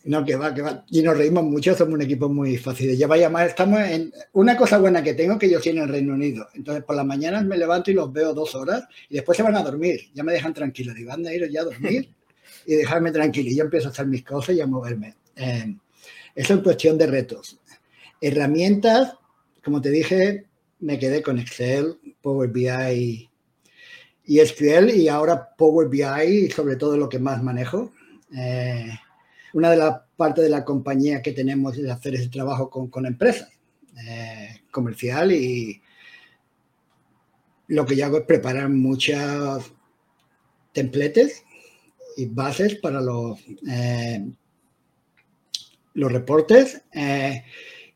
[0.06, 0.86] No, que va, que va.
[0.92, 2.96] Y nos reímos mucho, somos un equipo muy fácil.
[2.96, 4.14] Ya vaya más, estamos en.
[4.34, 6.48] Una cosa buena que tengo que yo estoy en el Reino Unido.
[6.54, 9.56] Entonces, por las mañanas me levanto y los veo dos horas y después se van
[9.56, 10.00] a dormir.
[10.14, 10.94] Ya me dejan tranquilo.
[10.94, 12.08] Digo, anda, ir ya a dormir
[12.68, 13.50] y dejarme tranquilo.
[13.50, 15.16] Y yo empiezo a hacer mis cosas y a moverme.
[15.36, 15.76] Eh,
[16.36, 17.60] eso es cuestión de retos.
[18.22, 19.14] Herramientas,
[19.64, 20.46] como te dije,
[20.82, 23.30] me quedé con Excel, Power BI
[24.28, 27.92] y SQL y ahora Power BI, sobre todo lo que más manejo.
[28.38, 28.92] Eh,
[29.56, 33.06] una de las partes de la compañía que tenemos es hacer ese trabajo con, con
[33.06, 33.48] empresas
[34.06, 35.82] eh, comercial y
[37.68, 39.72] lo que yo hago es preparar muchas
[40.74, 41.46] templates
[42.18, 43.40] y bases para los,
[43.70, 44.26] eh,
[45.94, 46.82] los reportes.
[46.92, 47.42] Eh,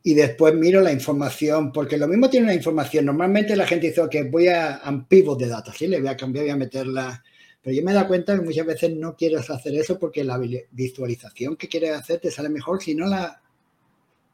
[0.01, 3.05] y después miro la información, porque lo mismo tiene una información.
[3.05, 5.87] Normalmente la gente dice, ok, voy a un pivot de datos, ¿sí?
[5.87, 7.21] Le voy a cambiar, voy a meterla,
[7.61, 10.39] Pero yo me he dado cuenta que muchas veces no quieres hacer eso porque la
[10.71, 13.41] visualización que quieres hacer te sale mejor si no la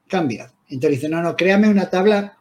[0.08, 0.54] cambias.
[0.70, 2.38] Entonces dice, no, no, créame una tabla,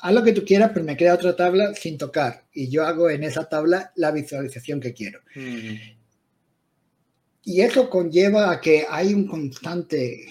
[0.00, 2.44] haz lo que tú quieras, pero me crea otra tabla sin tocar.
[2.52, 5.20] Y yo hago en esa tabla la visualización que quiero.
[5.34, 5.74] Mm.
[7.44, 10.26] Y eso conlleva a que hay un constante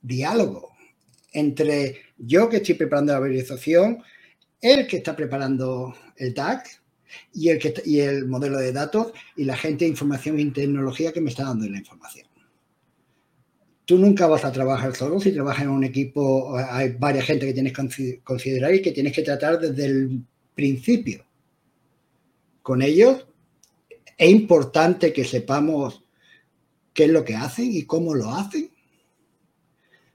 [0.00, 0.72] diálogo
[1.32, 4.02] entre yo que estoy preparando la visualización,
[4.60, 6.80] el que está preparando el DAX
[7.32, 11.12] y el, que, y el modelo de datos y la gente de información y tecnología
[11.12, 12.26] que me está dando la información.
[13.84, 17.52] Tú nunca vas a trabajar solo, si trabajas en un equipo hay varias gente que
[17.52, 20.22] tienes que considerar y que tienes que tratar desde el
[20.54, 21.24] principio.
[22.62, 23.26] Con ellos
[24.18, 26.02] es importante que sepamos
[26.92, 28.70] qué es lo que hacen y cómo lo hacen,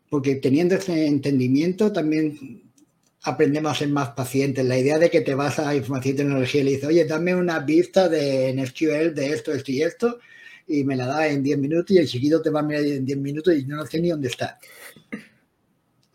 [0.09, 2.70] porque teniendo ese entendimiento también
[3.23, 4.65] aprendemos a ser más pacientes.
[4.65, 7.35] La idea de que te vas a información y tecnología y le dices, oye, dame
[7.35, 10.19] una vista de en SQL de esto, esto y esto,
[10.67, 13.05] y me la da en 10 minutos y el chiquito te va a mirar en
[13.05, 14.59] 10 minutos y no sé ni dónde está.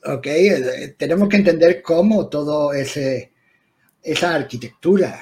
[0.05, 3.33] Ok, eh, tenemos que entender cómo todo ese
[4.03, 5.21] esa arquitectura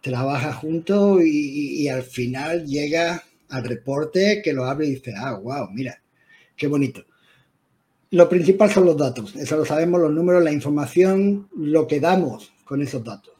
[0.00, 5.34] trabaja junto y, y al final llega al reporte que lo abre y dice, ah,
[5.34, 6.00] wow, mira,
[6.56, 7.04] qué bonito.
[8.12, 12.52] Lo principal son los datos, eso lo sabemos, los números, la información, lo que damos
[12.64, 13.34] con esos datos.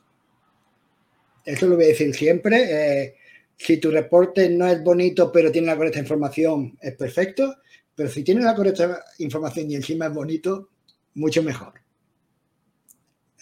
[1.45, 2.67] Eso lo voy a decir siempre.
[3.03, 3.17] Eh,
[3.57, 7.57] si tu reporte no es bonito, pero tiene la correcta información, es perfecto.
[7.95, 10.69] Pero si tiene la correcta información y encima es bonito,
[11.15, 11.75] mucho mejor.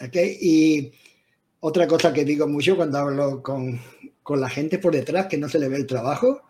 [0.01, 0.39] ¿Okay?
[0.41, 0.93] Y
[1.61, 3.81] otra cosa que digo mucho cuando hablo con,
[4.23, 6.43] con la gente por detrás, que no se le ve el trabajo,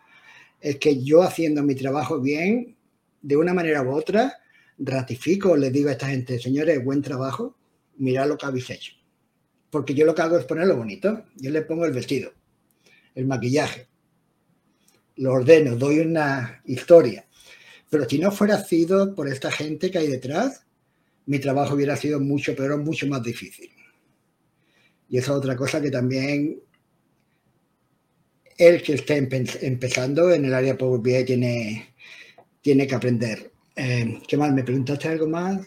[0.61, 2.77] es que yo haciendo mi trabajo bien,
[3.21, 4.39] de una manera u otra,
[4.79, 7.57] ratifico, les digo a esta gente, señores, buen trabajo,
[7.97, 8.93] mirad lo que habéis hecho.
[9.71, 11.25] Porque yo lo que hago es ponerlo bonito.
[11.37, 12.33] Yo le pongo el vestido,
[13.15, 13.89] el maquillaje,
[15.17, 17.27] lo ordeno, doy una historia.
[17.91, 20.65] Pero si no fuera sido por esta gente que hay detrás,
[21.27, 23.71] mi trabajo hubiera sido mucho peor, mucho más difícil.
[25.11, 26.61] Y esa es otra cosa que también
[28.57, 31.95] el que esté empezando en el área Power tiene,
[32.61, 33.53] tiene que aprender.
[33.79, 34.53] Eh, ¿Qué más?
[34.53, 35.61] ¿Me preguntaste algo más?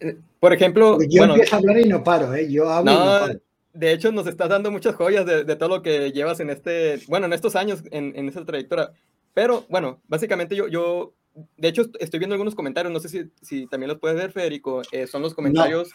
[0.00, 2.50] Eh, por ejemplo, yo empiezo a hablar y no paro, ¿eh?
[2.50, 3.40] Yo hablo y no paro.
[3.74, 7.26] De hecho, nos estás dando muchas joyas de, todo lo que llevas en este, bueno,
[7.26, 8.92] en estos años, en, en esa trayectoria.
[9.34, 11.12] Pero, bueno, básicamente yo, yo,
[11.56, 14.80] de hecho, estoy viendo algunos comentarios, no sé si, si también los puedes ver, Federico.
[14.90, 15.90] Eh, son los comentarios,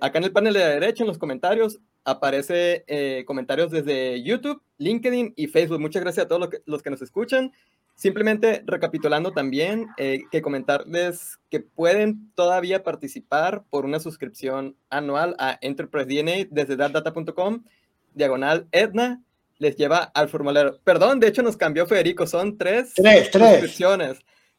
[0.00, 2.84] acá en el panel de la derecha, en los comentarios, aparece
[3.26, 5.80] comentarios desde YouTube, LinkedIn y Facebook.
[5.80, 7.52] Muchas gracias a todos los que, los que nos escuchan.
[7.96, 15.58] Simplemente recapitulando también, eh, que comentarles que pueden todavía participar por una suscripción anual a
[15.62, 17.64] Enterprise DNA desde datdata.com,
[18.12, 19.22] diagonal Edna,
[19.56, 20.78] les lleva al formulario.
[20.84, 24.18] Perdón, de hecho nos cambió Federico, son tres, tres, suscripciones.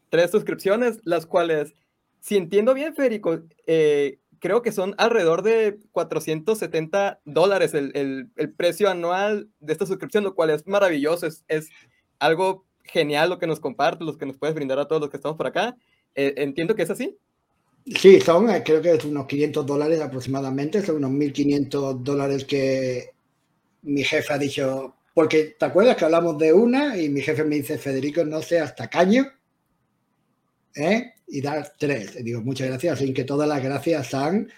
[0.10, 1.76] Tres suscripciones, las cuales,
[2.20, 8.90] si entiendo bien, Federico, eh, creo que son alrededor de 470 dólares el, el, precio
[8.90, 11.70] anual de esta suscripción, lo cual es maravilloso, es, es
[12.20, 15.18] algo genial lo que nos compartes, lo que nos puedes brindar a todos los que
[15.18, 15.76] estamos por acá.
[16.16, 17.18] Eh, entiendo que es así.
[17.86, 23.12] Sí, son, eh, creo que es unos 500 dólares aproximadamente, son unos 1.500 dólares que
[23.84, 27.56] mi jefe ha dicho, porque te acuerdas que hablamos de una y mi jefe me
[27.56, 29.26] dice, Federico, no seas tacaño,
[30.76, 31.14] ¿eh?
[31.28, 32.16] y dar tres.
[32.20, 34.50] Y digo, muchas gracias, sin que todas las gracias sean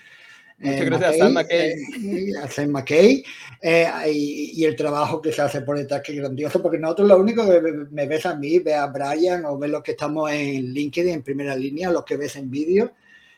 [0.59, 1.69] Muchas eh, gracias a Sam McKay.
[1.69, 3.23] Eh, a Sam McKay
[3.61, 7.17] eh, y, el trabajo que se hace por detrás, que es grandioso, porque nosotros lo
[7.17, 10.73] único que me ves a mí, ve a Brian o ves los que estamos en
[10.73, 12.91] LinkedIn en primera línea, los que ves en vídeo,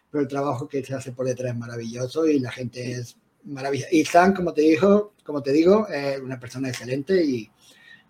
[0.10, 3.90] pero el trabajo que se hace por detrás es maravilloso y la gente es maravillosa.
[3.92, 7.48] Y Sam, como te dijo, como te digo, es una persona excelente y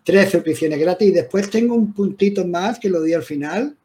[0.02, 1.08] tres suscripciones gratis.
[1.08, 3.76] Y después tengo un puntito más que lo di al final,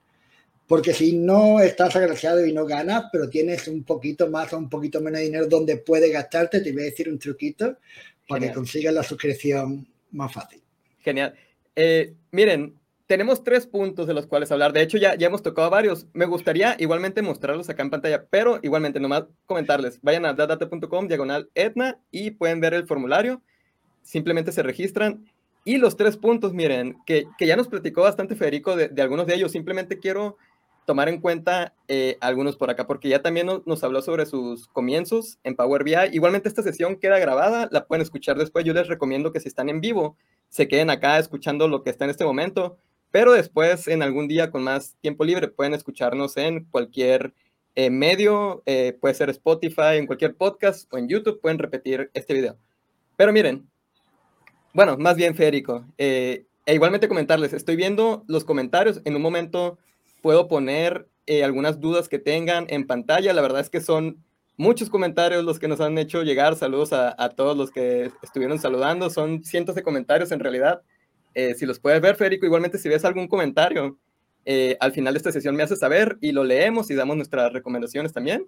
[0.68, 4.70] porque si no estás agraciado y no ganas, pero tienes un poquito más o un
[4.70, 7.78] poquito menos de dinero donde puedes gastarte, te voy a decir un truquito
[8.28, 10.62] para que consigas la suscripción más fácil.
[11.00, 11.34] Genial.
[11.74, 14.74] Eh, miren, tenemos tres puntos de los cuales hablar.
[14.74, 16.08] De hecho, ya, ya hemos tocado varios.
[16.12, 20.00] Me gustaría igualmente mostrarlos acá en pantalla, pero igualmente nomás comentarles.
[20.02, 23.42] Vayan a dadata.com, diagonal Etna, y pueden ver el formulario.
[24.04, 25.26] Simplemente se registran.
[25.64, 29.28] Y los tres puntos, miren, que, que ya nos platicó bastante Federico de, de algunos
[29.28, 29.54] de ellos.
[29.54, 30.38] Simplemente quiero
[30.88, 35.38] tomar en cuenta eh, algunos por acá, porque ya también nos, habló sobre sus comienzos
[35.44, 35.94] en Power BI.
[36.14, 38.64] Igualmente esta sesión queda grabada, la pueden escuchar después.
[38.64, 40.16] Yo les recomiendo que si están en vivo,
[40.48, 42.78] se queden acá escuchando lo que está en este momento,
[43.12, 47.34] pero después en algún día con más tiempo libre pueden escucharnos en cualquier
[47.76, 52.34] eh, medio, eh, puede ser Spotify, en cualquier podcast o en YouTube, pueden repetir este
[52.34, 52.58] video.
[53.18, 53.70] Pero miren,
[54.72, 55.86] bueno, más bien Federico.
[55.98, 59.02] Eh, e igualmente comentarles, estoy viendo los comentarios.
[59.04, 59.78] En un momento
[60.22, 63.34] puedo poner eh, algunas dudas que tengan en pantalla.
[63.34, 64.24] La verdad es que son
[64.56, 66.56] muchos comentarios los que nos han hecho llegar.
[66.56, 69.10] Saludos a, todos los que estuvieron saludando.
[69.10, 70.82] Son cientos de comentarios en realidad.
[71.34, 73.98] Eh, si los puedes ver, Federico, igualmente si ves algún comentario,
[74.46, 77.52] eh, al final de esta sesión me haces saber y lo leemos y damos nuestras
[77.52, 78.48] recomendaciones también.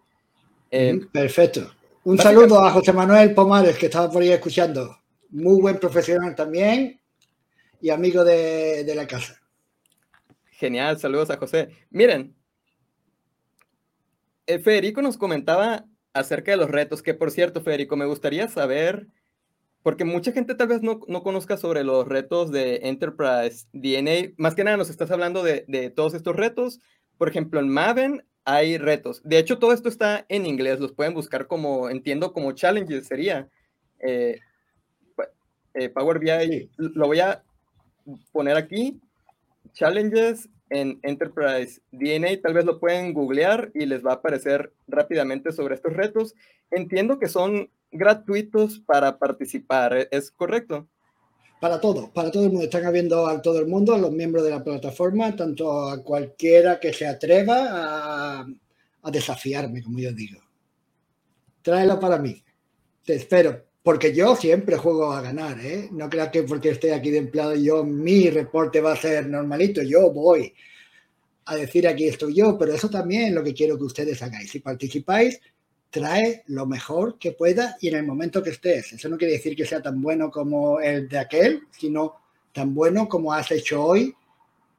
[1.12, 1.72] Perfecto.
[2.04, 4.98] Un saludo a José Manuel Pomares, que estaba por ahí escuchando.
[5.30, 7.00] Muy buen profesional también
[7.82, 9.39] y amigo de, de la casa.
[10.60, 11.70] Genial, saludos a José.
[11.90, 12.36] Miren,
[14.46, 19.08] eh, Federico nos comentaba acerca de los retos, que por cierto, Federico, me gustaría saber,
[19.84, 24.54] porque mucha gente tal vez no, no conozca sobre los retos de Enterprise DNA, más
[24.54, 26.82] que nada nos estás hablando de, de, todos estos retos.
[27.18, 29.22] Por ejemplo, en Maven hay retos.
[29.24, 33.48] De hecho, todo esto está en inglés, los pueden buscar como, entiendo, como challenges sería.
[34.00, 34.42] Eh,
[35.74, 37.46] eh, Power BI, lo voy a
[38.34, 39.00] poner aquí,
[39.80, 45.54] challenges en Enterprise DNA, tal vez lo pueden googlear y les va a aparecer rápidamente
[45.54, 46.36] sobre estos retos.
[46.70, 50.88] Entiendo que son gratuitos para participar, ¿e-, ¿es correcto?
[51.62, 52.66] Para todo, para todo el mundo.
[52.66, 56.80] Están habiendo a todo el mundo, a los miembros de la plataforma, tanto a cualquiera
[56.80, 58.48] que se atreva a,
[59.02, 60.42] a desafiarme, como yo digo.
[61.62, 62.44] Tráelo para mí.
[63.04, 63.69] Te espero.
[63.82, 65.90] Porque yo siempre juego a ganar, ¿eh?
[65.92, 69.82] No creas que porque esté aquí de empleado yo, mi reporte va a ser normalito.
[69.82, 70.54] Yo voy
[71.46, 74.52] a decir aquí estoy yo, pero eso también es lo que quiero que ustedes hagáis.
[74.52, 75.40] Si participáis,
[75.90, 78.94] trae lo mejor que pueda y en el momento que estés.
[78.94, 82.16] Eso no quiere decir que sea tan bueno como el de aquel, sino
[82.54, 84.14] tan bueno como has hecho hoy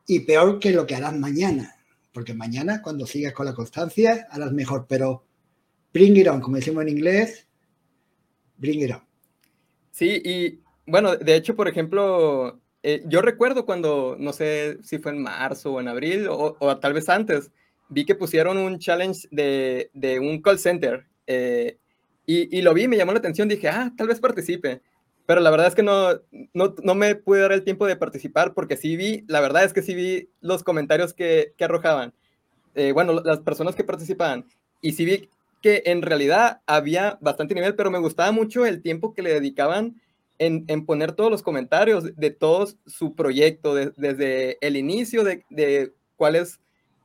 [0.07, 1.76] y peor que lo que harás mañana.
[2.12, 4.86] Porque mañana, cuando sigas con la constancia, harás mejor.
[4.88, 5.24] Pero
[5.92, 7.46] bring it on, como decimos en inglés,
[8.61, 8.95] bring it
[9.91, 15.13] Sí, y bueno, de hecho, por ejemplo, eh, yo recuerdo cuando, no sé si fue
[15.13, 17.51] en marzo o en abril o, tal vez antes,
[17.89, 21.77] vi que pusieron un challenge de, de un call center eh,
[22.27, 24.83] y, y, lo vi, me llamó la atención, dije, ah, tal vez participe.
[25.27, 26.21] Pero la verdad es que no,
[26.55, 29.73] no, no, me pude dar el tiempo de participar porque sí vi, la verdad es
[29.73, 32.15] que sí vi los comentarios que, que arrojaban.
[32.75, 34.45] Eh, bueno, las personas que participaban.
[34.81, 35.29] Y sí vi
[35.61, 40.01] que en realidad había bastante nivel, pero me gustaba mucho el tiempo que le dedicaban
[40.39, 45.93] en, en poner todos los comentarios de todo su proyecto, desde el inicio de, de
[46.17, 46.43] cuál,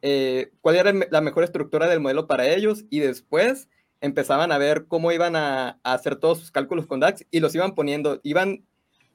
[0.01, 3.67] eh, cuál era la mejor estructura del modelo para ellos y después
[3.99, 7.53] empezaban a ver cómo iban a, a hacer todos sus cálculos con DAX y los
[7.55, 8.63] iban poniendo, iban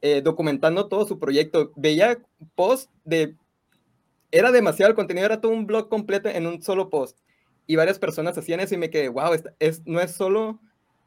[0.03, 1.72] eh, documentando todo su proyecto.
[1.76, 2.18] Veía
[2.55, 3.36] post de...
[4.30, 7.18] Era demasiado el contenido, era todo un blog completo en un solo post
[7.66, 10.61] y varias personas hacían eso y me quedé, wow, es, no es solo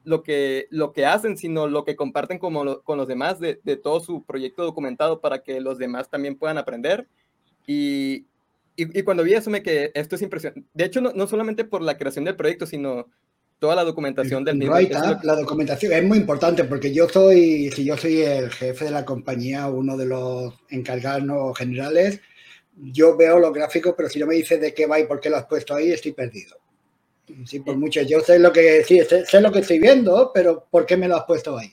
[0.04, 3.78] lo que, lo que hacen, sino lo que comparten como con los demás de, de,
[3.78, 7.08] todo su proyecto documentado para que los demás también puedan aprender.
[7.66, 8.26] Y,
[8.76, 10.68] y, cuando vi eso me quedé, esto es impresionante.
[10.74, 13.08] De hecho, no, no, solamente por la creación del proyecto, sino
[13.60, 14.90] toda la documentación del nivel.
[14.90, 19.06] La documentación es muy importante porque yo soy, si yo soy el jefe de la
[19.06, 22.20] compañía, uno de los encargados generales,
[22.76, 25.30] yo veo los gráficos, pero si no me dices de qué va y por qué
[25.30, 26.58] lo has puesto ahí, estoy perdido.
[27.46, 30.86] Sí, por mucho, yo sé lo que sí, sé, lo que estoy viendo, pero ¿por
[30.86, 31.72] qué me lo has puesto ahí?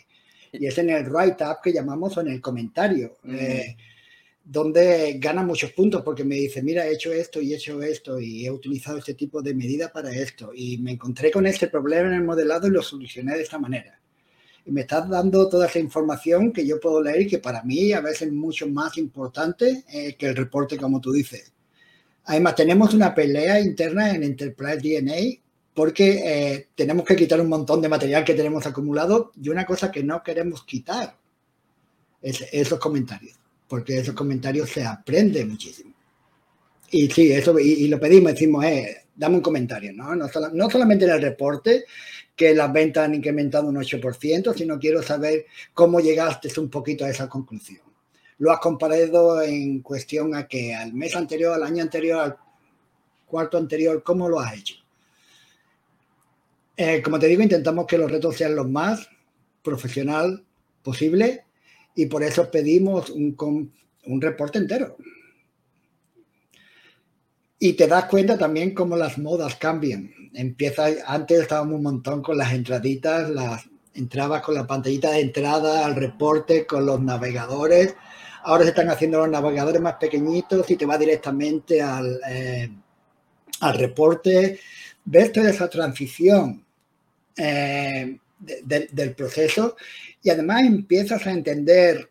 [0.52, 3.34] Y es en el write-up que llamamos o en el comentario, mm.
[3.34, 3.76] eh,
[4.44, 8.20] donde gana muchos puntos porque me dice, mira, he hecho esto y he hecho esto
[8.20, 12.08] y he utilizado este tipo de medida para esto y me encontré con este problema
[12.08, 13.99] en el modelado y lo solucioné de esta manera
[14.66, 18.00] me estás dando toda esa información que yo puedo leer y que para mí a
[18.00, 21.52] veces es mucho más importante eh, que el reporte, como tú dices.
[22.24, 25.40] Además, tenemos una pelea interna en Enterprise DNA
[25.74, 29.90] porque eh, tenemos que quitar un montón de material que tenemos acumulado y una cosa
[29.90, 31.16] que no queremos quitar
[32.20, 35.94] es esos comentarios, porque esos comentarios se aprende muchísimo.
[36.90, 40.14] Y sí, eso, y, lo pedimos, decimos, eh, dame un comentario, ¿no?
[40.16, 41.84] No, no solamente en el reporte,
[42.40, 47.10] que las ventas han incrementado un 8%, sino quiero saber cómo llegaste un poquito a
[47.10, 47.82] esa conclusión.
[48.38, 52.38] ¿Lo has comparado en cuestión a que al mes anterior, al año anterior, al
[53.26, 54.76] cuarto anterior, cómo lo has hecho?
[56.78, 59.06] Eh, como te digo, intentamos que los retos sean los más
[59.62, 60.42] profesional
[60.82, 61.44] posible
[61.94, 63.36] y por eso pedimos un,
[64.06, 64.96] un reporte entero.
[67.60, 72.38] Y te das cuenta también cómo las modas cambian empieza, antes estábamos un montón con
[72.38, 77.94] las entraditas, las entrabas con la pantallita de entrada al reporte, con los navegadores.
[78.42, 82.70] Ahora se están haciendo los navegadores más pequeñitos y te va directamente al, eh,
[83.60, 84.58] al reporte.
[85.04, 86.64] Ves toda esa transición
[87.36, 89.76] eh, del proceso
[90.22, 92.10] y además empiezas a entender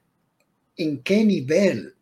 [0.78, 1.96] en qué nivel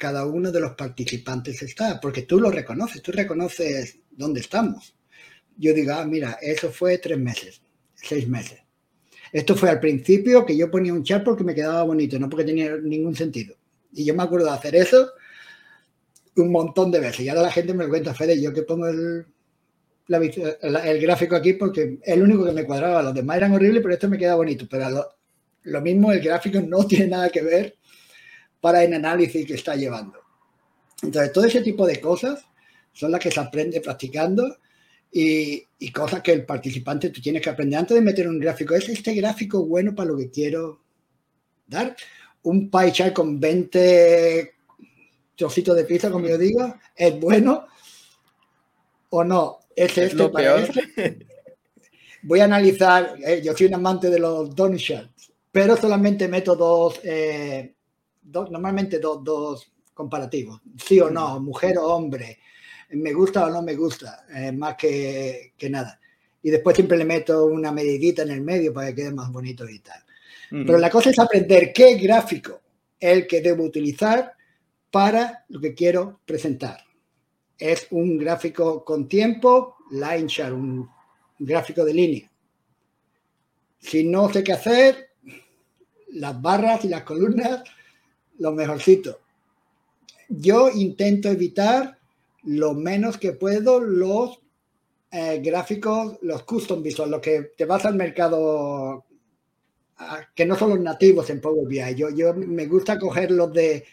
[0.00, 4.96] cada uno de los participantes está, porque tú lo reconoces, tú reconoces dónde estamos.
[5.58, 7.60] Yo digo, ah, mira, eso fue tres meses,
[7.94, 8.60] seis meses.
[9.30, 12.46] Esto fue al principio que yo ponía un chat porque me quedaba bonito, no porque
[12.46, 13.54] tenía ningún sentido.
[13.92, 15.10] Y yo me acuerdo de hacer eso
[16.36, 17.20] un montón de veces.
[17.20, 19.26] Y ahora la gente me lo cuenta, Fede, yo que pongo el,
[20.08, 23.02] el gráfico aquí porque es el único que me cuadraba.
[23.02, 24.66] Los demás eran horribles, pero esto me queda bonito.
[24.70, 25.06] Pero lo,
[25.64, 27.76] lo mismo, el gráfico no tiene nada que ver
[28.60, 30.18] para el análisis que está llevando.
[31.02, 32.44] Entonces, todo ese tipo de cosas
[32.92, 34.58] son las que se aprende practicando
[35.10, 38.74] y, y, cosas que el participante tú tienes que aprender antes de meter un gráfico.
[38.74, 40.80] ¿Es este gráfico bueno para lo que quiero
[41.66, 41.96] dar?
[42.42, 44.54] Un pie chart con 20
[45.40, 47.66] trocitos de pizza, como yo digo, ¿es bueno
[49.08, 49.60] o no?
[49.74, 50.68] ¿Es, este lo peor.
[52.22, 54.80] Voy a analizar, eh, yo soy un amante de los donut
[55.50, 57.74] pero solamente meto dos, eh,
[58.22, 62.38] dos normalmente dos, dos, comparativos, sí o no, mujer o hombre,
[62.92, 66.00] me gusta o no me gusta, eh, más que, que, nada.
[66.42, 69.68] Y después siempre le meto una medidita en el medio para que quede más bonito
[69.68, 70.02] y tal.
[70.50, 72.60] Pero la cosa es aprender qué gráfico
[72.98, 74.34] el que debo utilizar
[74.90, 76.82] para lo que quiero presentar.
[77.56, 80.88] Es un gráfico con tiempo, line chart, un
[81.38, 82.30] gráfico de línea.
[83.78, 85.10] Si no sé qué hacer,
[86.08, 87.62] las barras y las columnas,
[88.40, 89.20] lo mejorcito.
[90.28, 91.98] Yo intento evitar
[92.44, 94.40] lo menos que puedo los
[95.10, 99.04] eh, gráficos, los custom visual, lo que te vas al mercado,
[100.34, 101.94] que no son los nativos en Power BI.
[101.94, 103.84] Yo, yo me gusta coger los de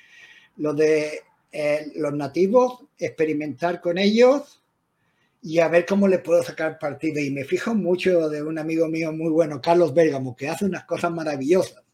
[0.57, 1.21] los de
[1.51, 4.63] eh, los nativos, experimentar con ellos
[5.41, 7.19] y a ver cómo le puedo sacar partido.
[7.19, 10.85] Y me fijo mucho de un amigo mío muy bueno, Carlos Bergamo, que hace unas
[10.85, 11.86] cosas maravillosas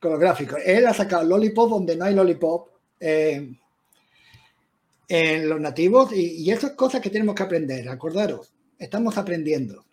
[0.00, 0.60] con los gráficos.
[0.64, 2.68] Él ha sacado Lollipop donde no hay Lollipop
[3.00, 3.52] eh,
[5.08, 7.88] en los nativos y, y esas cosas que tenemos que aprender.
[7.88, 9.84] Acordaros, estamos aprendiendo.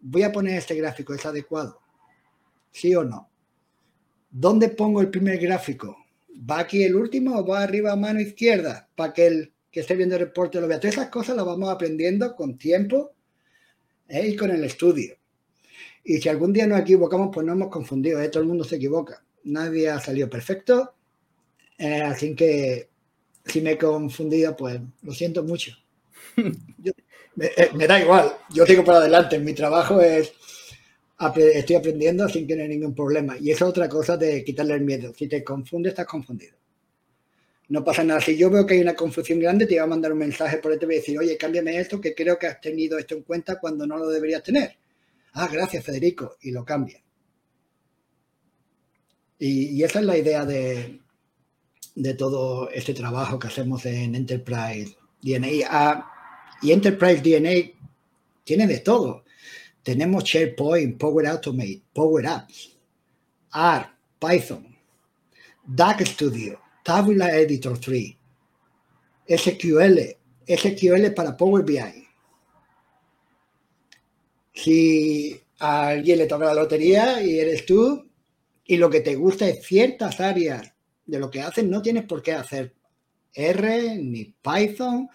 [0.00, 1.80] Voy a poner este gráfico, ¿es adecuado?
[2.70, 3.28] ¿Sí o no?
[4.30, 5.96] ¿Dónde pongo el primer gráfico?
[6.50, 8.88] ¿Va aquí el último o va arriba a mano izquierda?
[8.94, 10.78] Para que el que esté viendo el reporte lo vea.
[10.78, 13.12] Todas esas cosas las vamos aprendiendo con tiempo
[14.06, 14.28] ¿eh?
[14.28, 15.16] y con el estudio.
[16.04, 18.20] Y si algún día nos equivocamos, pues no hemos confundido.
[18.20, 18.28] ¿eh?
[18.28, 19.24] Todo el mundo se equivoca.
[19.44, 20.94] Nadie ha salido perfecto.
[21.78, 22.88] Eh, así que
[23.44, 25.72] si me he confundido, pues lo siento mucho.
[26.36, 28.32] me, eh, me, da igual.
[28.50, 29.38] Yo sigo para adelante.
[29.38, 30.32] Mi trabajo es
[31.36, 33.36] estoy aprendiendo sin tener ningún problema.
[33.38, 35.12] Y es otra cosa de quitarle el miedo.
[35.16, 36.56] Si te confunde, estás confundido.
[37.68, 38.20] No pasa nada.
[38.20, 40.72] Si yo veo que hay una confusión grande, te voy a mandar un mensaje por
[40.72, 43.86] este y decir, oye, cámbiame esto, que creo que has tenido esto en cuenta cuando
[43.86, 44.76] no lo deberías tener.
[45.34, 46.36] Ah, gracias, Federico.
[46.42, 47.00] Y lo cambia.
[49.44, 51.00] Y, esa es la idea de,
[51.96, 55.66] de, todo este trabajo que hacemos en Enterprise DNA.
[55.68, 56.08] Ah,
[56.62, 57.72] y Enterprise DNA
[58.44, 59.22] tiene de todo
[59.82, 62.76] tenemos SharePoint, Power Automate, Power Apps,
[63.52, 63.86] R,
[64.18, 64.76] Python,
[65.66, 68.16] DAC Studio, Tabular Editor 3,
[69.28, 70.16] SQL,
[70.46, 72.08] SQL para Power BI.
[74.54, 78.04] Si a alguien le toca la lotería y eres tú,
[78.64, 80.72] y lo que te gusta es ciertas áreas
[81.06, 82.74] de lo que hacen, no tienes por qué hacer
[83.34, 85.08] R, ni Python,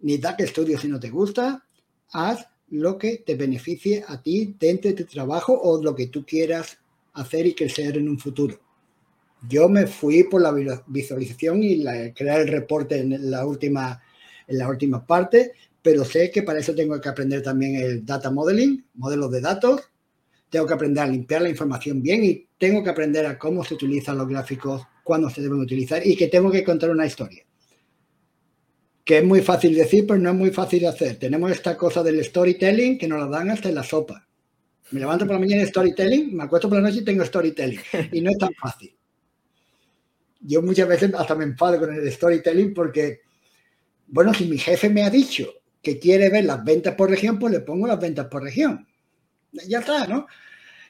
[0.00, 1.64] ni DAC Studio si no te gusta,
[2.12, 6.24] haz lo que te beneficie a ti dentro de tu trabajo o lo que tú
[6.24, 6.78] quieras
[7.14, 8.58] hacer y crecer en un futuro.
[9.48, 10.52] Yo me fui por la
[10.86, 14.02] visualización y la, crear el reporte en la, última,
[14.46, 15.52] en la última parte,
[15.82, 19.82] pero sé que para eso tengo que aprender también el data modeling, modelos de datos,
[20.56, 23.74] tengo que aprender a limpiar la información bien y tengo que aprender a cómo se
[23.74, 27.44] utilizan los gráficos, cuándo se deben utilizar y que tengo que contar una historia
[29.04, 31.16] que es muy fácil decir, pero no es muy fácil hacer.
[31.16, 34.26] Tenemos esta cosa del storytelling que nos la dan hasta en la sopa.
[34.90, 37.78] Me levanto por la mañana y storytelling, me acuesto por la noche y tengo storytelling.
[38.12, 38.96] Y no es tan fácil.
[40.40, 43.20] Yo muchas veces hasta me enfado con el storytelling porque,
[44.08, 47.52] bueno, si mi jefe me ha dicho que quiere ver las ventas por región, pues
[47.52, 48.88] le pongo las ventas por región.
[49.68, 50.26] Ya está, ¿no?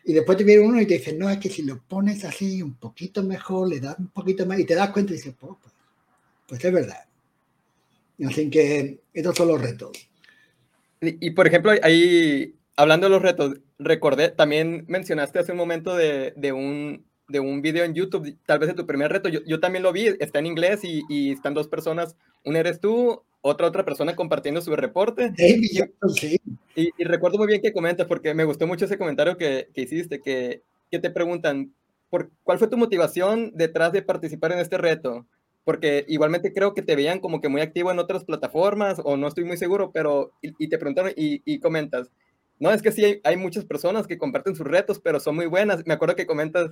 [0.09, 2.63] Y después te viene uno y te dice, no, es que si lo pones así
[2.63, 5.55] un poquito mejor, le das un poquito más, y te das cuenta y dices, pues,
[5.61, 5.75] pues,
[6.47, 7.07] pues es verdad
[8.25, 9.91] Así que estos son los retos.
[11.01, 16.33] Y, por ejemplo, ahí, hablando de los retos, recordé, también mencionaste hace un momento de,
[16.37, 19.29] de un, de un video en YouTube, tal vez de tu primer reto.
[19.29, 22.17] Yo, yo también lo vi, está en inglés y, y, están dos personas.
[22.45, 25.33] Una eres tú, otra otra persona compartiendo su reporte.
[26.15, 26.41] sí.
[26.75, 29.83] y, y, recuerdo muy bien que comentas, porque me gustó mucho ese comentario que, que
[29.83, 31.73] hiciste, que, que te preguntan,
[32.11, 35.27] por, ¿cuál fue tu motivación detrás de participar en este reto?
[35.65, 39.29] Porque igualmente creo que te veían como que muy activo en otras plataformas, o no
[39.29, 42.11] estoy muy seguro, pero, y, te preguntaron y, y, comentas,
[42.59, 45.47] no, es que sí, hay, hay, muchas personas que comparten sus retos, pero son muy
[45.47, 45.87] buenas.
[45.87, 46.71] Me acuerdo que comentas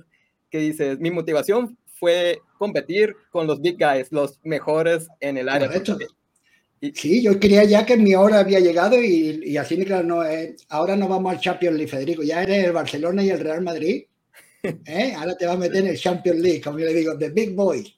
[0.49, 5.69] que dices, mi motivación fue competir con los big guys, los mejores en el área.
[6.93, 10.55] Sí, yo creía ya que mi hora había llegado y, y así, claro, no, eh,
[10.69, 14.03] ahora no vamos al Champions League, Federico, ya eres el Barcelona y el Real Madrid,
[14.63, 15.13] ¿eh?
[15.15, 17.53] ahora te vas a meter en el Champions League, como yo le digo, The Big
[17.53, 17.95] Boy.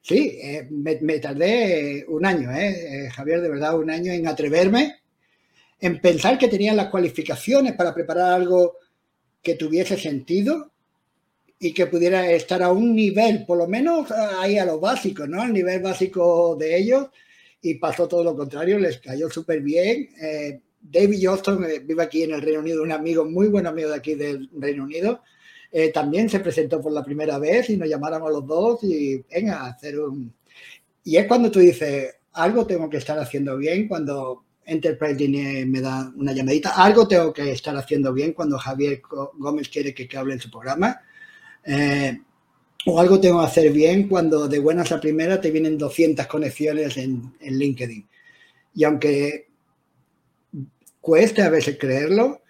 [0.00, 3.08] Sí, eh, me, me, tardé un año, ¿eh?
[3.14, 4.96] Javier, de verdad, un año en atreverme,
[5.80, 8.78] en pensar que tenía las cualificaciones para preparar algo
[9.40, 10.72] que tuviese sentido
[11.58, 15.42] y que pudiera estar a un nivel, por lo menos ahí a lo básico, ¿no?
[15.42, 17.08] Al nivel básico de ellos
[17.62, 20.08] y pasó todo lo contrario, les cayó súper bien.
[20.20, 23.88] Eh, David Johnston eh, vive aquí en el Reino Unido, un amigo, muy buen amigo
[23.90, 25.22] de aquí del Reino Unido.
[25.70, 29.24] Eh, también se presentó por la primera vez y nos llamaron a los dos y
[29.32, 30.34] venga a hacer un...
[31.04, 36.12] Y es cuando tú dices, algo tengo que estar haciendo bien cuando Enterprise me da
[36.16, 39.00] una llamadita, algo tengo que estar haciendo bien cuando Javier
[39.38, 41.00] Gómez quiere que, que hable en su programa.
[41.64, 42.20] Eh,
[42.86, 46.96] o algo tengo que hacer bien cuando de buenas a primera te vienen 200 conexiones
[46.96, 48.08] en, LinkedIn.
[48.74, 49.48] Y aunque
[51.00, 52.42] cueste a veces creerlo,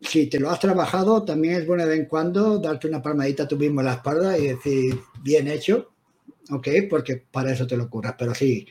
[0.00, 3.48] si te lo has trabajado, también es bueno de vez en cuando darte una palmadita
[3.48, 5.90] tú mismo en la espalda y decir, bien hecho,
[6.50, 8.14] ok, porque para eso te lo curras.
[8.16, 8.66] Pero sí,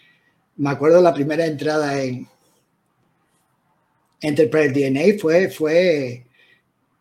[0.55, 2.27] me acuerdo la primera entrada en
[4.21, 6.25] Enterprise DNA fue, fue,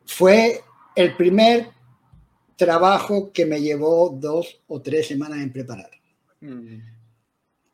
[0.04, 0.60] fue
[0.96, 1.75] el primer
[2.56, 5.90] trabajo que me llevó dos o tres semanas en preparar.
[6.40, 6.78] Mm.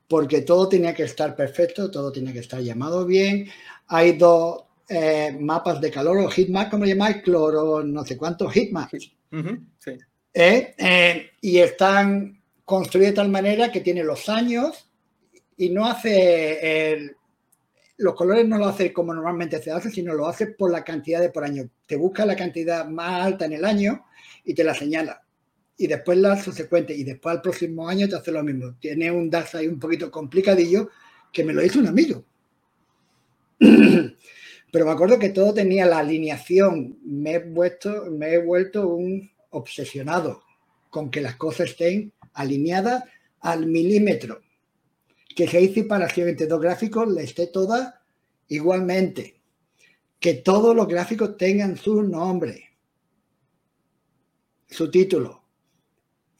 [0.09, 3.49] Porque todo tenía que estar perfecto, todo tenía que estar llamado bien.
[3.87, 9.13] Hay dos eh, mapas de calor o heatmap, como llamáis, cloro, no sé cuántos heatmaps.
[10.35, 14.91] Eh, eh, y están construidos de tal manera que tiene los años
[15.57, 17.17] y no hace el,
[17.99, 21.21] los colores no lo hace como normalmente se hace, sino lo hace por la cantidad
[21.21, 21.69] de por año.
[21.87, 24.05] Te busca la cantidad más alta en el año
[24.45, 25.23] y te la señala.
[25.77, 28.75] Y después la subsecuente, y después al próximo año te hace lo mismo.
[28.79, 30.91] Tiene un DAX ahí un poquito complicadillo
[31.33, 32.25] que me lo hizo un amigo.
[33.59, 36.99] Pero me acuerdo que todo tenía la alineación.
[37.05, 40.43] Me he, vuelto, me he vuelto un obsesionado
[40.91, 43.05] con que las cosas estén alineadas
[43.41, 44.43] al milímetro.
[45.35, 48.03] Que si hay separación entre dos gráficos, le esté toda
[48.49, 49.41] igualmente.
[50.21, 52.72] Que todos los gráficos tengan su nombre
[54.73, 55.43] su título.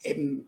[0.03, 0.45] Em,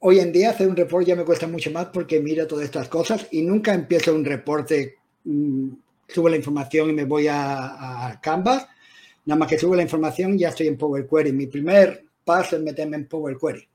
[0.00, 2.88] hoy en día hacer un reporte ya me cuesta mucho más porque miro todas estas
[2.88, 5.68] cosas y nunca empiezo un reporte, mm,
[6.08, 8.66] subo la información y me voy a, a, Canvas.
[9.26, 11.32] Nada más que subo la información ya estoy en Power Query.
[11.32, 13.68] Mi primer paso es meterme en Power Query.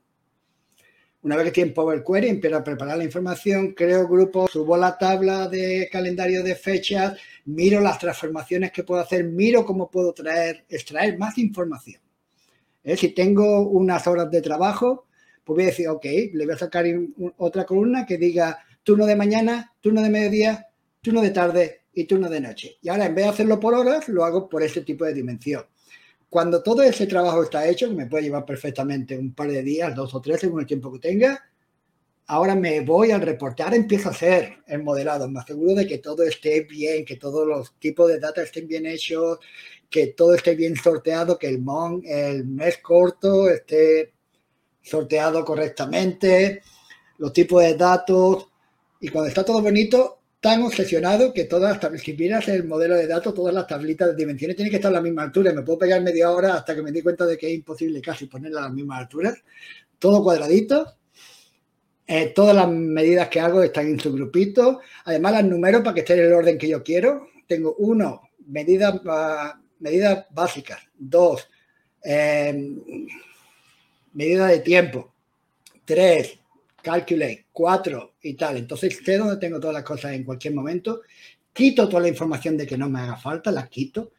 [1.22, 4.76] Una vez que estoy en Power Query, empiezo a preparar la información, creo grupos, subo
[4.78, 10.14] la tabla de calendario de fechas, miro las transformaciones que puedo hacer, miro cómo puedo
[10.14, 12.00] traer, extraer más información.
[12.84, 12.96] ¿Eh?
[12.96, 15.06] Si tengo unas horas de trabajo,
[15.44, 16.84] pues decir, ok, le voy a sacar
[17.38, 20.66] otra columna que diga turno de mañana, turno de mediodía,
[21.00, 22.78] turno de tarde y turno de noche.
[22.82, 25.64] Y ahora, en vez de hacerlo por horas, lo hago por este tipo de dimensión.
[26.28, 29.94] Cuando todo ese trabajo está hecho, que me puede llevar perfectamente un par de días,
[29.94, 31.42] dos o tres, según el tiempo que tenga,
[32.28, 36.22] ahora me voy al reportar, empiezo a hacer el modelado, me aseguro de que todo
[36.22, 39.40] esté bien, que todos los tipos de data estén bien hechos,
[39.90, 44.14] que todo esté bien sorteado, que el, mon, el mes corto esté
[44.80, 46.62] sorteado correctamente,
[47.18, 48.46] los tipos de datos,
[49.00, 52.94] y cuando está todo bonito, tan obsesionado que todas las tablitas, si miras el modelo
[52.94, 55.52] de datos, todas las tablitas de dimensiones tienen que estar a la misma altura.
[55.52, 58.26] Me puedo pegar media hora hasta que me di cuenta de que es imposible casi
[58.26, 59.34] ponerlas a la misma altura.
[59.98, 60.96] Todo cuadradito.
[62.06, 64.80] Eh, todas las medidas que hago están en su grupito.
[65.04, 67.28] Además, las números para que esté en el orden que yo quiero.
[67.46, 69.00] Tengo uno, medidas
[69.80, 70.80] medidas básicas.
[70.96, 71.48] Dos,
[72.04, 72.74] eh,
[74.12, 75.12] medida de tiempo.
[75.84, 76.38] Tres,
[76.82, 77.46] calculate.
[77.52, 78.58] Cuatro, y tal.
[78.58, 81.02] Entonces sé dónde tengo todas las cosas en cualquier momento.
[81.52, 84.12] Quito toda la información de que no me haga falta, la quito.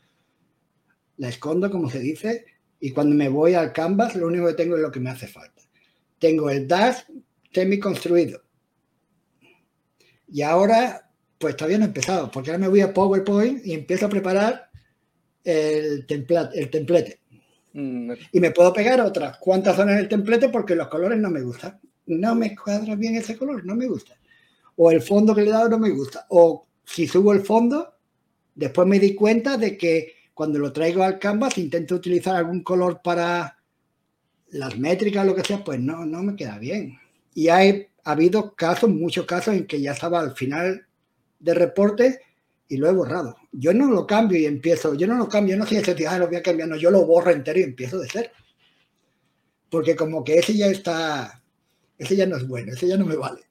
[1.17, 2.45] La escondo, como se dice.
[2.79, 5.27] Y cuando me voy al Canvas, lo único que tengo es lo que me hace
[5.27, 5.61] falta.
[6.19, 7.03] Tengo el dash
[7.51, 8.43] semi construido.
[10.27, 14.05] Y ahora, pues todavía no he empezado, porque ahora me voy a PowerPoint y empiezo
[14.05, 14.70] a preparar
[15.43, 17.19] el, template, el templete.
[17.73, 21.41] Mm, y me puedo pegar otras cuantas zonas del templete porque los colores no me
[21.41, 21.79] gustan.
[22.07, 24.17] No me cuadra bien ese color, no me gusta.
[24.75, 26.25] O el fondo que le he dado no me gusta.
[26.29, 27.95] O si subo el fondo,
[28.55, 33.01] después me di cuenta de que cuando lo traigo al canvas intento utilizar algún color
[33.03, 33.57] para
[34.49, 36.97] las métricas, lo que sea, pues no, no me queda bien.
[37.33, 40.87] Y hay ha habido casos, muchos casos en que ya estaba al final
[41.39, 42.21] del reporte
[42.71, 43.35] y lo he borrado.
[43.51, 46.27] Yo no lo cambio y empiezo, yo no lo cambio, no sé si ah, lo
[46.27, 48.29] voy a cambiar, no, yo lo borro entero y empiezo de cero.
[49.69, 51.43] Porque como que ese ya está,
[51.97, 53.41] ese ya no es bueno, ese ya no me vale.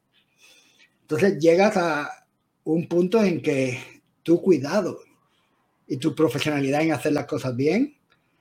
[1.03, 2.27] Entonces llegas a
[2.65, 3.79] un punto en que
[4.23, 5.01] tu cuidado
[5.87, 7.99] y tu profesionalidad en hacer las cosas bien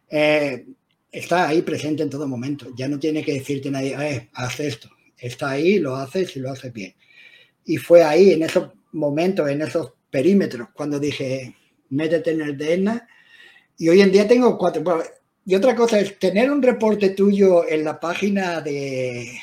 [0.09, 0.65] eh,
[1.11, 2.67] está ahí presente en todo momento.
[2.77, 4.89] Ya no tiene que decirte nadie, eh, haz esto.
[5.17, 6.95] Está ahí, lo haces y lo haces bien.
[7.65, 11.55] Y fue ahí, en esos momentos, en esos perímetros, cuando dije,
[11.89, 13.07] métete en el DNA.
[13.77, 15.03] Y hoy en día tengo cuatro.
[15.45, 19.39] y otra cosa es tener un reporte tuyo en la página de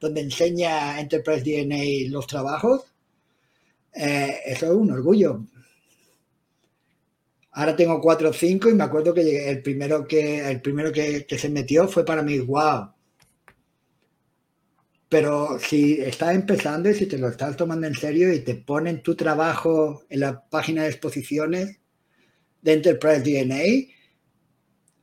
[0.00, 2.84] donde enseña Enterprise DNA los trabajos.
[3.94, 5.44] Eh, eso es un orgullo.
[7.52, 11.24] Ahora tengo cuatro o cinco y me acuerdo que el primero que, el primero que,
[11.26, 12.90] que se metió fue para mí, wow.
[15.08, 19.02] Pero si estás empezando y si te lo estás tomando en serio y te ponen
[19.02, 21.78] tu trabajo en la página de exposiciones
[22.62, 23.92] de Enterprise DNA,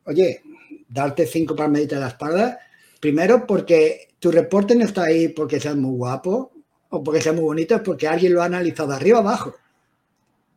[0.05, 0.41] oye,
[0.89, 2.59] darte cinco palmaditas de la espalda,
[2.99, 6.51] primero porque tu reporte no está ahí porque seas muy guapo
[6.89, 9.55] o porque sea muy bonito, es porque alguien lo ha analizado arriba abajo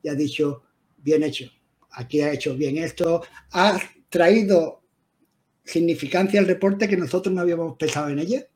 [0.02, 0.64] y ha dicho,
[0.98, 1.50] bien hecho
[1.96, 3.22] aquí ha hecho bien esto,
[3.52, 3.78] ha
[4.08, 4.82] traído
[5.64, 8.46] significancia al reporte que nosotros no habíamos pensado en ella.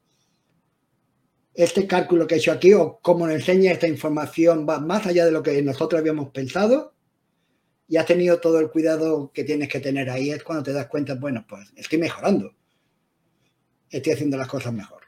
[1.54, 5.24] Este cálculo que he hecho aquí o cómo nos enseña esta información va más allá
[5.24, 6.94] de lo que nosotros habíamos pensado
[7.88, 10.30] y has tenido todo el cuidado que tienes que tener ahí.
[10.30, 12.54] Es cuando te das cuenta, bueno, pues estoy mejorando,
[13.90, 15.02] estoy haciendo las cosas mejor.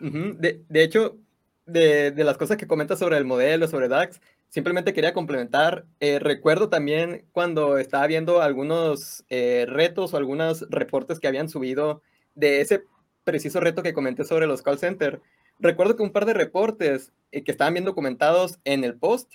[0.00, 1.18] de, hecho,
[1.66, 5.86] de, de, las cosas que comentas sobre el modelo, sobre DAX, simplemente quería complementar.
[6.00, 12.02] Eh, recuerdo también cuando estaba viendo algunos eh, retos o algunos reportes que habían subido
[12.34, 12.84] de ese
[13.28, 15.20] preciso reto que comenté sobre los call center.
[15.58, 19.34] Recuerdo que un par de reportes eh, que estaban bien documentados en el post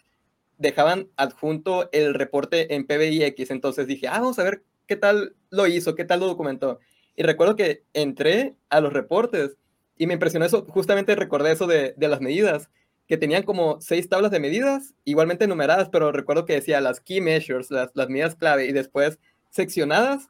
[0.57, 3.51] dejaban adjunto el reporte en PBIX.
[3.51, 6.79] Entonces dije, ah, vamos a ver qué tal lo hizo, qué tal lo documentó.
[7.15, 9.57] Y recuerdo que entré a los reportes
[9.95, 12.71] y me impresionó eso, justamente recordé eso de, de las medidas
[13.07, 17.21] que tenían como seis tablas de medidas, igualmente numeradas, pero recuerdo que decía las key
[17.21, 19.19] measures, las, las medidas clave, y después
[19.51, 20.29] seccionadas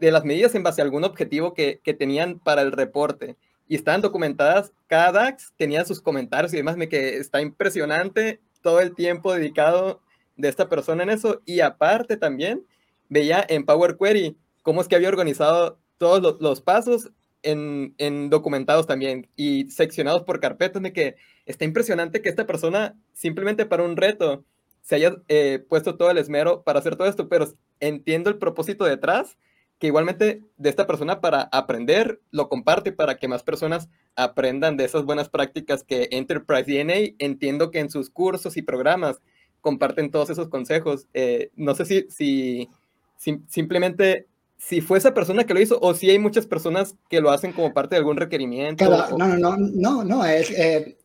[0.00, 3.36] de las medidas en base a algún objetivo que, que tenían para el reporte.
[3.66, 8.80] Y estaban documentadas, cada DAX tenía sus comentarios y demás, me que está impresionante todo
[8.80, 10.02] el tiempo dedicado
[10.36, 11.40] de esta persona en eso.
[11.46, 12.66] Y aparte también
[13.08, 17.10] veía en Power Query cómo es que había organizado todos los, pasos
[17.42, 21.16] en, en, documentados también y seccionados por carpetas, de que
[21.46, 24.44] está impresionante que esta persona simplemente para un reto
[24.82, 27.46] se haya eh, puesto todo el esmero para hacer todo esto, pero
[27.80, 29.38] entiendo el propósito detrás,
[29.84, 34.86] que igualmente de esta persona para aprender lo comparte para que más personas aprendan de
[34.86, 39.20] esas buenas prácticas que Enterprise DNA, entiendo que en sus cursos y programas
[39.60, 41.06] comparten todos esos consejos.
[41.12, 42.70] Eh, no sé si, si,
[43.18, 44.26] si simplemente
[44.56, 47.52] si fue esa persona que lo hizo o si hay muchas personas que lo hacen
[47.52, 48.88] como parte de algún requerimiento.
[48.88, 50.96] no, no, no, no, no, es, eh,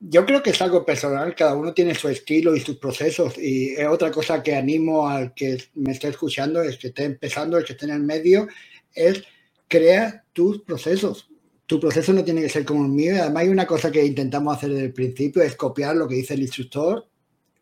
[0.00, 3.74] yo creo que es algo personal, cada uno tiene su estilo y sus procesos y
[3.74, 7.64] es otra cosa que animo al que me esté escuchando, el que esté empezando, el
[7.64, 8.46] que esté en el medio,
[8.94, 9.22] es
[9.66, 11.28] crea tus procesos.
[11.66, 13.16] Tu proceso no tiene que ser como el mío.
[13.20, 16.34] Además hay una cosa que intentamos hacer desde el principio, es copiar lo que dice
[16.34, 17.06] el instructor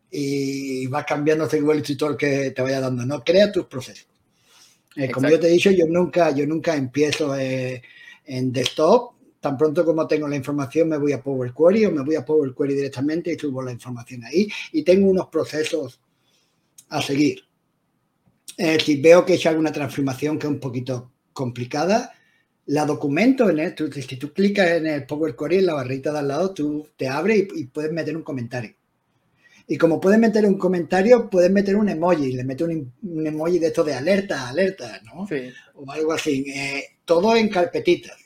[0.09, 3.05] y vas cambiando según el instructor que te vaya dando.
[3.05, 4.07] No, crea tus procesos.
[4.95, 7.81] Eh, como yo te he dicho, yo nunca, yo nunca empiezo eh,
[8.25, 9.16] en desktop.
[9.39, 12.25] Tan pronto como tengo la información, me voy a Power Query o me voy a
[12.25, 14.47] Power Query directamente y subo la información ahí.
[14.71, 15.99] Y tengo unos procesos
[16.89, 17.43] a seguir.
[18.57, 22.11] Eh, si veo que he hecho alguna transformación que es un poquito complicada,
[22.67, 26.19] la documento en el, si tú clicas en el Power Query en la barrita de
[26.19, 28.75] al lado, tú te abre y puedes meter un comentario.
[29.69, 32.93] Y como puedes meter un comentario, puedes meter un emoji, le metes un,
[33.25, 35.27] emoji de esto de alerta, alerta, ¿no?
[35.27, 35.51] Sí.
[35.75, 36.45] O algo así.
[36.47, 38.17] Eh, todo en carpetitas,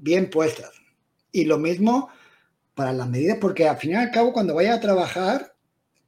[0.00, 0.72] bien puestas.
[1.32, 2.08] Y lo mismo
[2.74, 5.54] para las medidas, porque al fin y al cabo, cuando vayas a trabajar,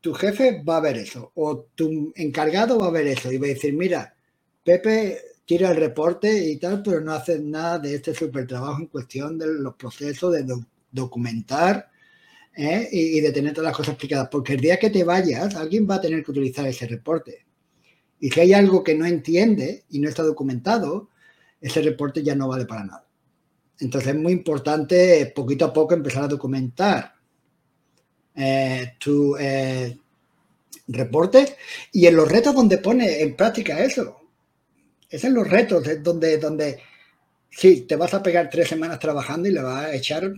[0.01, 3.47] tu jefe va a ver eso, o tu encargado va a ver eso y va
[3.47, 4.15] a decir, mira,
[4.65, 8.87] Pepe tira el reporte y tal, pero no hace nada de este super trabajo en
[8.87, 10.47] cuestión de los procesos de
[10.91, 11.91] documentar
[12.57, 12.89] ¿eh?
[12.91, 15.97] y, de tener todas las cosas explicadas, porque el día que te vayas, alguien va
[15.97, 17.47] a tener que utilizar ese reporte.
[18.21, 21.11] Y si hay algo que no entiende y no está documentado,
[21.61, 23.02] ese reporte ya no vale para nada.
[23.83, 27.15] Entonces es muy importante poquito a poco empezar a documentar
[28.35, 29.99] eh, tu eh,
[30.87, 31.57] reporte
[31.91, 34.21] y en los retos donde pone en práctica eso.
[35.11, 36.79] Esos son los retos, donde, donde
[37.51, 40.33] sí, te vas a pegar tres semanas trabajando y le vas a echar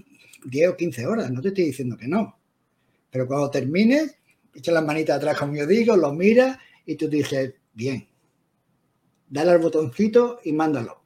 [0.46, 2.38] 10 o 15 horas, no te estoy diciendo que no.
[3.10, 4.16] Pero cuando termines,
[4.54, 8.08] echa las manitas atrás, como yo digo, lo miras y tú dices, bien,
[9.28, 11.03] dale al botoncito y mándalo.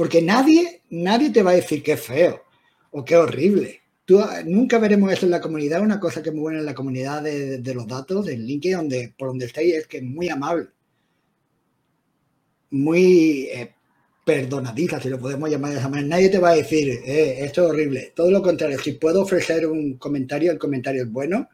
[0.00, 2.42] Porque nadie, nadie te va a decir que es feo
[2.90, 3.82] o que horrible.
[4.06, 5.82] Tú, nunca veremos eso en la comunidad.
[5.82, 9.14] Una cosa que es muy buena en la comunidad de, los datos, del LinkedIn, donde,
[9.18, 10.68] por donde estéis, es que es muy amable.
[12.70, 13.74] Muy eh,
[14.24, 16.08] perdonadiza, si lo podemos llamar de esa manera.
[16.08, 18.14] Nadie te va a decir, eh, esto es horrible.
[18.16, 21.46] Todo lo contrario, si puedo ofrecer un comentario, el comentario es bueno.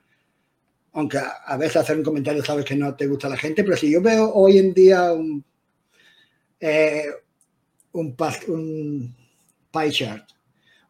[0.92, 3.90] Aunque a veces hacer un comentario sabes que no te gusta la gente, pero si
[3.90, 5.44] yo veo hoy en día un,
[6.60, 7.06] eh,
[8.00, 8.16] un,
[8.48, 9.16] un
[9.72, 10.28] pie chart,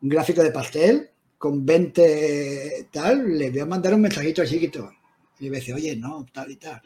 [0.02, 4.90] un gráfico de pastel con 20 tal, le voy a mandar un mensajito chiquito.
[5.38, 6.80] Y le voy a decir, oye, no, tal y tal.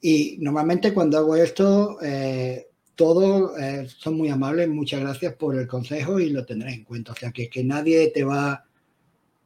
[0.00, 5.66] Y normalmente cuando hago esto, eh, todos eh, son muy amables, muchas gracias por el
[5.66, 7.12] consejo y lo tendré en cuenta.
[7.12, 8.64] O sea, que, que nadie te va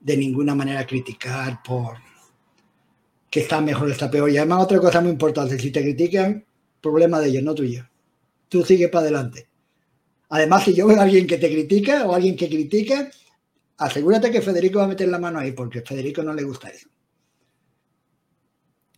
[0.01, 1.99] de ninguna manera a criticar por
[3.31, 4.31] que está mejor está peor.
[4.31, 6.45] Y además otra cosa muy importante, si te critican,
[6.81, 7.87] problema de ellos, no tuyo.
[8.49, 9.49] Tú sigue para adelante.
[10.29, 13.11] Además, si yo veo a alguien que te critica o alguien que critica,
[13.79, 16.69] asegúrate que Federico va a meter la mano ahí, porque a Federico no le gusta
[16.69, 16.89] eso.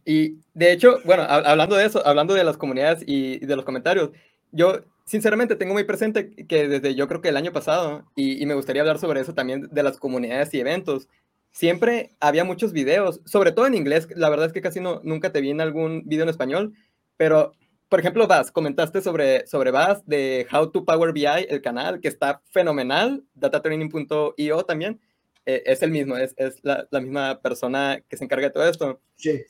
[0.05, 4.11] Y de hecho, bueno, hablando de eso, hablando de las comunidades y de los comentarios,
[4.53, 8.55] yo sinceramente tengo muy presente que desde yo creo que el año pasado, y, me
[8.55, 11.09] gustaría hablar sobre eso también de las comunidades y eventos,
[11.51, 15.31] siempre había muchos videos, sobre todo en inglés, la verdad es que casi no, nunca
[15.31, 16.72] te vi en algún video en español,
[17.18, 17.53] pero
[17.89, 22.09] por ejemplo, Vaz, comentaste sobre, sobre Vaz de How to Power BI, el canal, que
[22.09, 25.01] está fenomenal, datatraining.io también,
[25.47, 28.68] eh, es el mismo, es, es la, la, misma persona que se encarga de todo
[28.68, 29.01] esto.
[29.16, 29.41] Sí.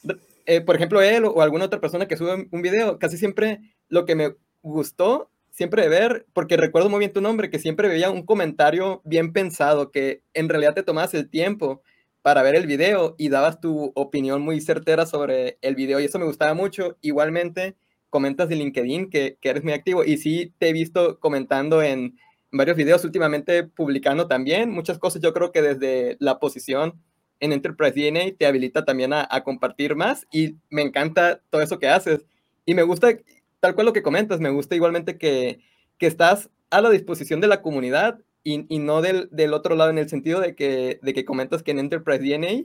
[0.46, 4.04] Eh, por ejemplo, él o alguna otra persona que sube un video, casi siempre lo
[4.04, 8.10] que me gustó siempre de ver, porque recuerdo muy bien tu nombre, que siempre veía
[8.10, 11.82] un comentario bien pensado, que en realidad te tomabas el tiempo
[12.22, 16.20] para ver el video y dabas tu opinión muy certera sobre el video y eso
[16.20, 16.96] me gustaba mucho.
[17.00, 17.74] Igualmente,
[18.10, 22.18] comentas de LinkedIn que, que eres muy activo y sí te he visto comentando en
[22.50, 25.22] varios videos últimamente, publicando también muchas cosas.
[25.22, 26.94] Yo creo que desde la posición
[27.40, 31.78] en Enterprise DNA te habilita también a, a compartir más y me encanta todo eso
[31.78, 32.24] que haces.
[32.64, 33.16] Y me gusta
[33.60, 35.60] tal cual lo que comentas, me gusta igualmente que,
[35.98, 39.90] que estás a la disposición de la comunidad y, y no del, del, otro lado,
[39.90, 42.64] en el sentido de que, de que comentas que en Enterprise DNA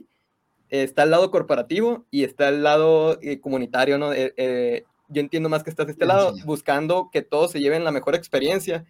[0.68, 4.12] está el lado corporativo y está el lado eh, comunitario, ¿no?
[4.12, 7.84] Eh, eh, yo entiendo más que estás de este lado, buscando que todos se lleven
[7.84, 8.84] la mejor experiencia.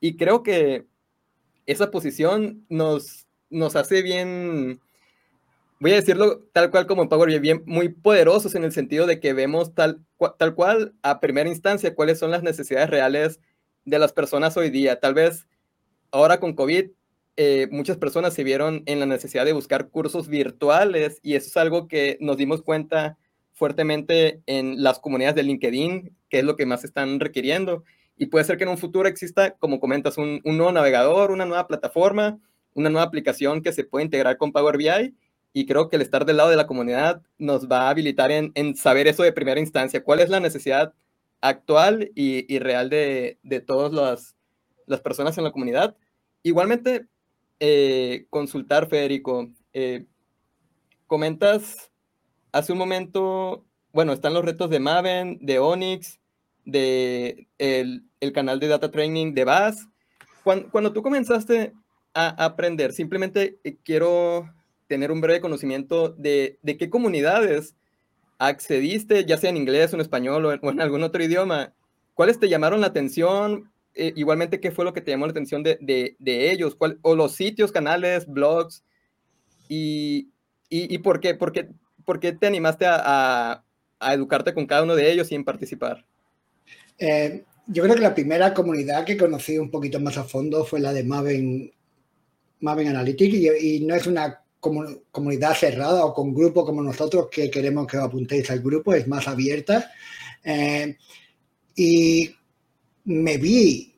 [0.00, 0.86] Y creo que
[1.66, 4.80] esa posición nos, nos hace bien,
[5.78, 9.20] voy a decirlo tal cual como en Power BI, muy poderosos en el sentido de
[9.20, 10.04] que vemos tal,
[10.38, 13.40] tal cual a primera instancia cuáles son las necesidades reales
[13.84, 15.00] de las personas hoy día.
[15.00, 15.46] Tal vez
[16.10, 16.90] ahora con COVID
[17.42, 21.56] eh, muchas personas se vieron en la necesidad de buscar cursos virtuales y eso es
[21.56, 23.16] algo que nos dimos cuenta
[23.60, 27.84] fuertemente en las comunidades de LinkedIn, que es lo que más están requiriendo.
[28.16, 31.44] Y puede ser que en un futuro exista, como comentas, un, un nuevo navegador, una
[31.44, 32.40] nueva plataforma,
[32.72, 35.14] una nueva aplicación que se puede integrar con Power BI
[35.52, 38.50] y creo que el estar del lado de la comunidad nos va a habilitar en,
[38.54, 40.94] en saber eso de primera instancia, cuál es la necesidad
[41.42, 44.36] actual y, y real de, de todas las,
[44.86, 45.98] las, personas en la comunidad.
[46.42, 47.08] Igualmente,
[47.58, 50.06] eh, consultar, Federico, eh,
[51.06, 51.89] comentas
[52.52, 56.20] hace un momento, bueno, están los retos de Maven, de Onyx,
[56.64, 59.88] de el, el canal de Data Training de BAS.
[60.44, 61.72] Cuando, cuando tú comenzaste
[62.14, 64.50] a aprender, simplemente eh, quiero
[64.86, 67.76] tener un breve conocimiento de, de qué comunidades
[68.38, 71.74] accediste, ya sea en inglés o en español o en, algún otro idioma.
[72.14, 73.70] ¿Cuáles te llamaron la atención?
[73.94, 76.74] Eh, igualmente, ¿qué fue lo que te llamó la atención de, de, de ellos?
[76.74, 78.82] ¿Cuál, o los sitios, canales, blogs.
[79.68, 80.30] Y,
[80.68, 81.68] y, y por, qué, por, qué,
[82.10, 83.62] por, qué, te animaste a,
[84.00, 86.04] educarte con cada uno de ellos y en participar?
[86.98, 90.80] Eh, yo creo que la primera comunidad que conocí un poquito más a fondo fue
[90.80, 91.70] la de Maven,
[92.58, 97.48] Maven Analytics y, y no es una comunidad cerrada o con grupo como nosotros que
[97.48, 99.92] queremos que os apuntéis al grupo, es más abierta.
[100.42, 100.96] Eh,
[101.76, 102.28] y
[103.04, 103.94] me vi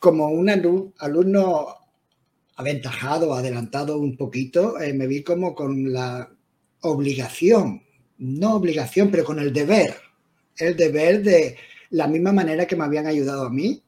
[0.00, 0.50] como un
[0.98, 1.76] alumno
[2.56, 6.28] aventajado, adelantado un poquito, eh, me vi como con la
[6.82, 7.82] obligación,
[8.18, 9.96] no obligación, pero con el deber,
[10.56, 11.56] el deber de
[11.90, 13.82] la misma manera que me habían ayudado a mí,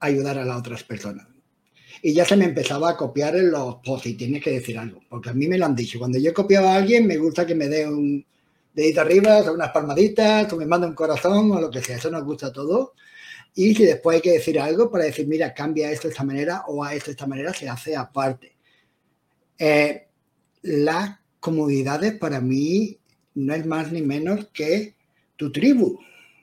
[0.00, 1.26] ayudar a las otras personas
[2.02, 5.00] y ya se me empezaba a copiar en los posts y tienes que decir algo,
[5.08, 5.98] porque a mí me lo han dicho.
[5.98, 8.24] Cuando yo copiaba a alguien, me gusta que me dé un
[8.72, 12.24] dedito arriba, unas palmaditas, o me manda un corazón o lo que sea, eso nos
[12.24, 12.90] gusta a todos.
[13.54, 16.64] Y si después hay que decir algo para decir, mira, cambia esto de esta manera
[16.68, 18.56] o a esto de esta manera, se hace aparte.
[19.58, 20.07] Eh,
[20.62, 22.98] las comodidades para mí
[23.34, 24.94] no es más ni menos que
[25.36, 25.98] tu tribu.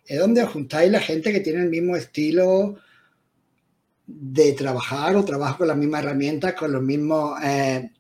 [0.06, 2.78] Es donde juntáis la gente que tiene el mismo estilo
[4.08, 7.92] de trabajar o trabaja con las mismas herramientas, con los mismos, eh,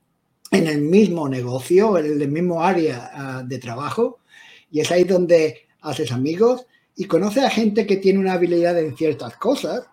[0.51, 4.19] en el mismo negocio, en el mismo área ah, de trabajo.
[4.71, 8.95] Y es ahí donde haces amigos y conoces a gente que tiene una habilidad en
[8.95, 9.85] ciertas cosas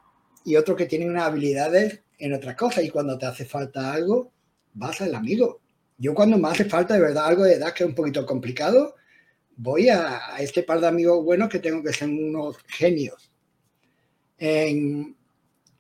[0.44, 2.84] y otro que tiene unas habilidades en otras cosas.
[2.84, 4.30] Y cuando te hace falta algo,
[4.74, 5.61] vas al amigo.
[5.98, 8.96] Yo cuando me hace falta de verdad algo de edad que es un poquito complicado,
[9.56, 13.30] voy a, este par de amigos buenos que tengo que ser unos genios.
[14.38, 15.14] En,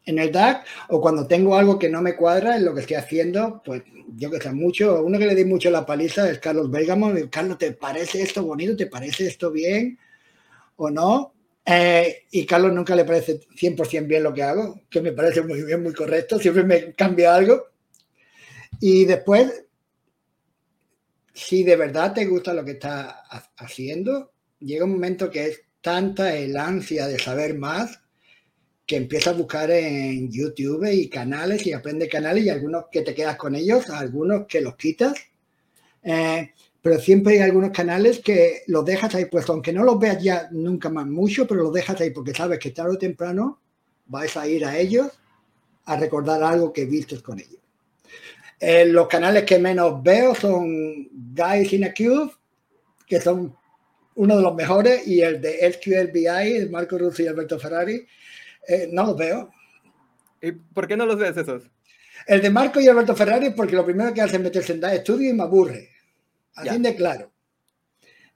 [0.04, 2.96] en el DAC o cuando tengo algo que no me cuadra en lo que estoy
[2.96, 3.82] haciendo, pues
[4.16, 7.12] yo que sé mucho, uno que le di mucho la paliza es Carlos Bergamo.
[7.30, 8.76] Carlos, ¿te parece esto bonito?
[8.76, 9.98] ¿Te parece esto bien?
[10.76, 11.34] ¿O no?
[11.64, 15.62] Eh, y Carlos nunca le parece 100% bien lo que hago, que me parece muy
[15.62, 17.66] bien, muy correcto, siempre me cambia algo.
[18.80, 19.64] Y después,
[21.34, 23.14] si de verdad te gusta lo que estás
[23.56, 28.00] haciendo, llega un momento que es tanta el ansia de saber más
[28.86, 33.14] que empiezas a buscar en YouTube y canales y aprende canales y algunos que te
[33.14, 35.14] quedas con ellos, algunos que los quitas.
[36.02, 40.22] Eh, pero siempre hay algunos canales que los dejas ahí puestos, aunque no los veas
[40.22, 43.60] ya nunca más mucho, pero los dejas ahí porque sabes que tarde o temprano
[44.06, 45.08] vais a ir a ellos
[45.84, 47.51] a recordar algo que viste con ellos.
[48.64, 52.30] Eh, los canales que menos veo son Guys in a Cube,
[53.08, 53.56] que son
[54.14, 58.06] uno de los mejores, y el de SQLBI, de Marco Russo y Alberto Ferrari,
[58.68, 59.50] eh, no los veo.
[60.40, 61.64] ¿Y por qué no los ves esos?
[62.24, 64.94] El de Marco y Alberto Ferrari, porque lo primero que hace es meterse en dar
[64.94, 65.88] estudio y me aburre.
[66.54, 67.32] Así de claro.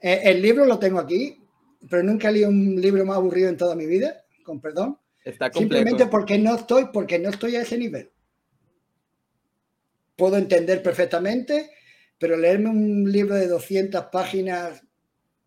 [0.00, 1.40] Eh, el libro lo tengo aquí,
[1.88, 4.98] pero nunca leí un libro más aburrido en toda mi vida, con perdón.
[5.24, 8.10] Está Simplemente porque no estoy, porque no estoy a ese nivel.
[10.16, 11.70] Puedo entender perfectamente,
[12.18, 14.82] pero leerme un libro de 200 páginas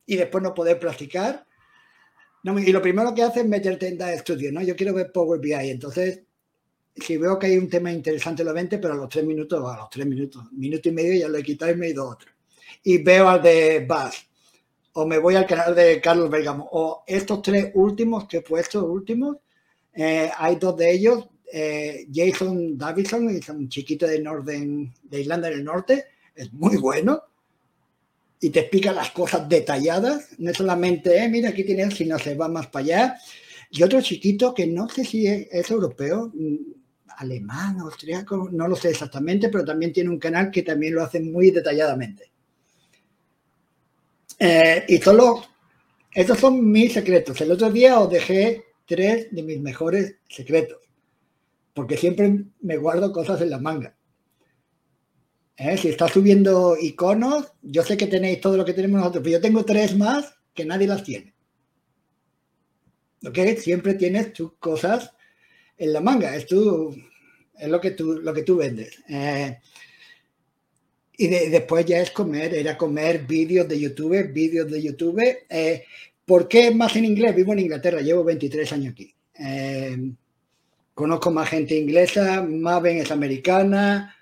[0.05, 1.45] y después no poder practicar,
[2.43, 4.61] y lo primero que hace es meterte en de estudio, ¿no?
[4.61, 6.21] Yo quiero ver Power BI, entonces
[6.95, 9.77] si veo que hay un tema interesante lo 20, pero a los tres minutos, a
[9.77, 12.11] los tres minutos, minuto y medio ya lo he quitado y me he ido a
[12.11, 12.31] otro.
[12.83, 14.27] Y veo al de Buzz,
[14.93, 18.85] o me voy al canal de Carlos Bergamo, o estos tres últimos que he puesto,
[18.85, 19.37] últimos,
[19.93, 24.17] eh, hay dos de ellos, eh, Jason Davidson, es un chiquito de
[25.11, 27.23] Irlanda del Norte, es muy bueno,
[28.41, 32.47] y te explica las cosas detalladas, no solamente, eh, mira, aquí tienes, sino se va
[32.47, 33.17] más para allá.
[33.71, 36.55] Y otro chiquito que no sé si es, europeo, mm,
[37.17, 41.19] alemán, austriaco, no lo sé exactamente, pero también tiene un canal que también lo hace
[41.19, 42.31] muy detalladamente.
[44.39, 45.43] Eh, y solo,
[46.13, 47.41] estos son mis secretos.
[47.41, 50.79] El otro día os dejé tres de mis mejores secretos,
[51.79, 53.95] porque siempre me guardo cosas en la manga.
[55.55, 55.77] ¿Eh?
[55.77, 59.41] Si está subiendo iconos, yo sé que tenéis todo lo que tenemos nosotros, pero yo
[59.41, 61.33] tengo tres más que nadie las tiene.
[63.25, 63.37] ¿Ok?
[63.59, 65.13] Siempre tienes tus cosas
[65.77, 66.93] en la manga, es, tu,
[67.57, 69.01] es lo, que tú, lo que tú vendes.
[69.07, 69.57] Eh,
[71.17, 75.23] y después ya es comer, era comer vídeos de YouTube, vídeos de YouTube.
[75.49, 75.85] Eh,
[76.25, 77.33] ¿Por qué más en inglés?
[77.33, 79.15] Vivo en Inglaterra, llevo 23 años aquí.
[80.99, 84.13] Conozco más gente inglesa, Maven es americana,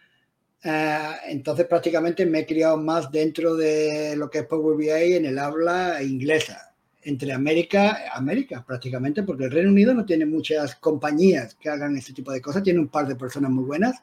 [0.64, 5.26] eh, entonces prácticamente me he criado más dentro de lo que es Power BI en
[5.26, 11.56] el habla inglesa, entre América, América prácticamente, porque el Reino Unido no tiene muchas compañías
[11.56, 13.96] que hagan este tipo de cosas, tiene un par de personas muy buenas,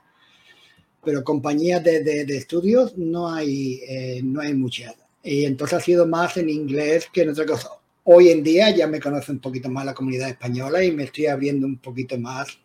[1.05, 4.97] pero compañías de, de, estudios no hay, eh, no hay muchas.
[5.23, 7.69] Y entonces ha sido más en inglés que en otra cosa.
[8.03, 11.27] Hoy en día ya me conoce un poquito más la comunidad española y me estoy
[11.27, 12.59] abriendo un poquito más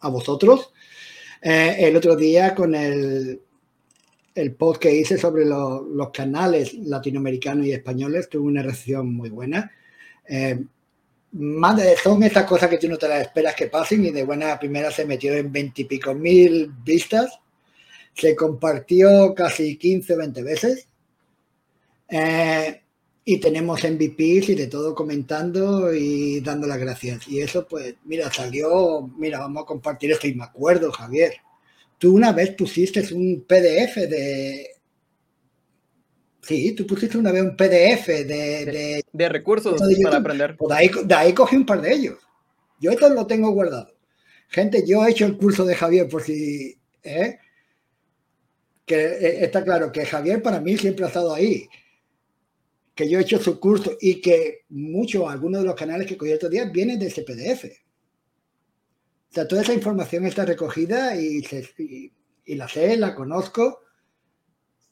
[0.00, 0.72] a vosotros
[1.42, 3.40] eh, el otro día con el,
[4.34, 9.70] el post que hice sobre los canales latinoamericanos y españoles tuve una reacción muy buena.
[10.28, 10.62] Eh,
[12.02, 14.90] son estas cosas que tú no te las esperas que pasen y de buena primera
[14.90, 17.38] se metió en veintipico mil vistas.
[18.14, 20.88] Se compartió casi 15 o 20 veces.
[22.08, 22.82] Eh,
[23.28, 27.26] y tenemos MVPs y de todo comentando y dando las gracias.
[27.26, 31.34] Y eso, pues, mira, salió, mira, vamos a compartir esto y me acuerdo, Javier.
[31.98, 34.70] Tú una vez pusiste un PDF de...
[36.40, 39.02] Sí, tú pusiste una vez un PDF de...
[39.12, 40.56] De, recursos para aprender.
[40.56, 42.18] Pues de, ahí, de ahí cogí un par de ellos.
[42.78, 43.92] Yo esto lo tengo guardado.
[44.50, 46.78] Gente, yo he hecho el curso de Javier por si...
[47.02, 47.40] ¿eh?
[48.84, 51.68] Que eh, está claro que Javier para mí siempre ha estado ahí
[52.96, 56.32] que yo he hecho su curso y que muchos, algunos de los canales que cogí
[56.32, 57.66] otro día vienen de ese PDF.
[59.30, 61.44] O sea, toda esa información está recogida y,
[62.46, 63.82] y, la sé, la conozco,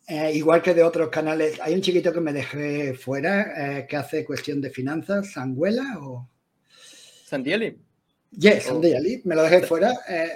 [0.07, 1.59] eh, igual que de otros canales.
[1.63, 6.29] Hay un chiquito que me dejé fuera eh, que hace cuestión de finanzas, Sanguela o...
[7.25, 7.79] Sandieli.
[8.33, 9.95] Yes, Sandieli, me lo dejé fuera.
[10.11, 10.29] Eh,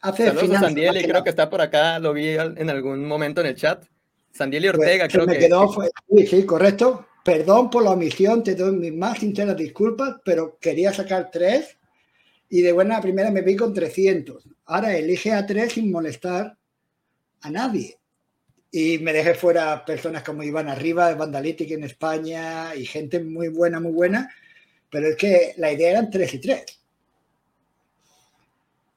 [0.00, 3.48] hace Saludos finanzas, Sandieli, creo que está por acá, lo vi en algún momento en
[3.48, 3.84] el chat.
[4.32, 5.38] Sandieli pues, Ortega, creo me que.
[5.40, 5.70] Quedó,
[6.16, 7.06] sí, sí, correcto.
[7.24, 11.78] Perdón por la omisión, te doy mis más sinceras disculpas, pero quería sacar tres
[12.48, 14.48] y de buena primera me vi con 300.
[14.66, 16.56] Ahora elige a tres sin molestar
[17.42, 17.98] a nadie.
[18.70, 23.48] Y me dejé fuera personas como Iván Arriba, de Vandalytic en España y gente muy
[23.48, 24.30] buena, muy buena.
[24.90, 26.77] Pero es que la idea eran tres y tres.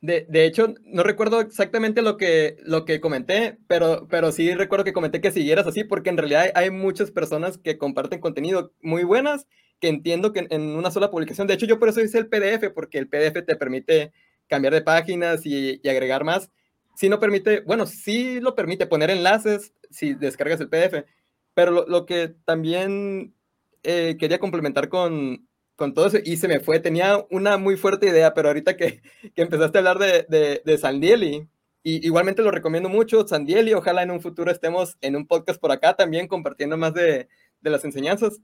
[0.01, 4.83] De, de, hecho, no recuerdo exactamente lo que, lo que comenté, pero, pero sí recuerdo
[4.83, 9.03] que comenté que siguieras así, porque en realidad hay, muchas personas que comparten contenido muy
[9.03, 9.47] buenas,
[9.79, 12.71] que entiendo que en una sola publicación, de hecho yo por eso hice el PDF,
[12.73, 14.11] porque el PDF te permite
[14.47, 16.49] cambiar de páginas y, y agregar más.
[16.95, 21.05] Si no permite, bueno, sí lo permite poner enlaces si descargas el PDF,
[21.53, 23.35] pero lo, lo que también
[23.83, 26.79] eh, quería complementar con, con todo eso y se me fue.
[26.79, 29.01] Tenía una muy fuerte idea, pero ahorita que,
[29.35, 31.47] que empezaste a hablar de, de, de Sandieli,
[31.83, 35.71] y igualmente lo recomiendo mucho, Sandieli, ojalá en un futuro estemos en un podcast por
[35.71, 37.27] acá también compartiendo más de,
[37.59, 38.39] de las enseñanzas.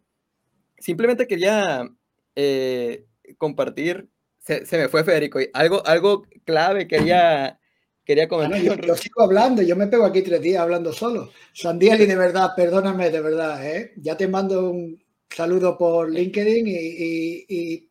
[0.79, 1.87] Simplemente quería
[2.35, 3.05] eh,
[3.37, 4.09] compartir,
[4.39, 7.59] se, se, me fue Federico, algo, algo clave quería,
[8.03, 8.59] quería comentar.
[8.59, 11.29] yo, yo, sigo hablando, yo me pego aquí tres días hablando solo.
[11.53, 13.93] Sandieli, de verdad, perdóname, de verdad, ¿eh?
[13.97, 14.99] ya te mando un,
[15.29, 17.89] saludo por LinkedIn y,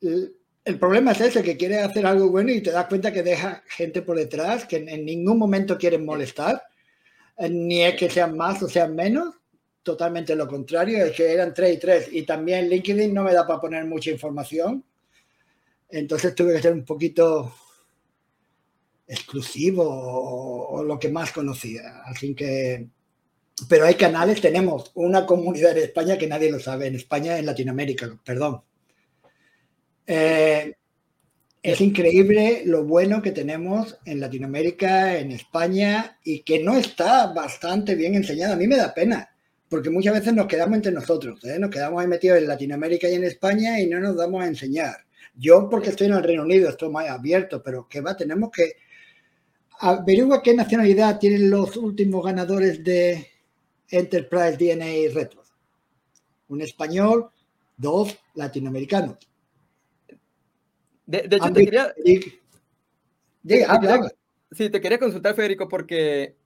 [0.00, 3.62] el problema es ese, que quiere hacer algo bueno y te das cuenta que deja
[3.68, 6.62] gente por detrás, que en, ningún momento quieren molestar,
[7.38, 9.34] eh, ni es que sean más o sean menos,
[9.82, 12.08] totalmente lo contrario, es que eran tres y tres.
[12.10, 14.84] Y también LinkedIn no me da para poner mucha información,
[15.88, 17.54] entonces tuve que ser un poquito
[19.06, 22.02] exclusivo o, o lo que más conocía.
[22.06, 22.88] Así que
[23.68, 27.46] pero hay canales, tenemos una comunidad en España que nadie lo sabe, en España, en
[27.46, 28.62] Latinoamérica, perdón.
[30.06, 30.74] Eh,
[31.62, 37.94] es increíble lo bueno que tenemos en Latinoamérica, en España, y que no está bastante
[37.94, 38.52] bien enseñado.
[38.52, 39.28] A mí me da pena,
[39.68, 41.58] porque muchas veces nos quedamos entre nosotros, ¿eh?
[41.58, 44.96] nos quedamos ahí metidos en Latinoamérica y en España y no nos damos a enseñar.
[45.34, 48.16] Yo, porque estoy en el Reino Unido, estoy más abierto, pero ¿qué va?
[48.16, 48.74] Tenemos que
[49.80, 53.26] averiguar qué nacionalidad tienen los últimos ganadores de,
[53.90, 55.42] Enterprise DNA Retro.
[56.48, 57.30] Un español,
[57.76, 59.16] dos latinoamericanos.
[61.06, 61.94] De, hecho, te quería...
[64.52, 66.36] Sí, te quería consultar, Federico, porque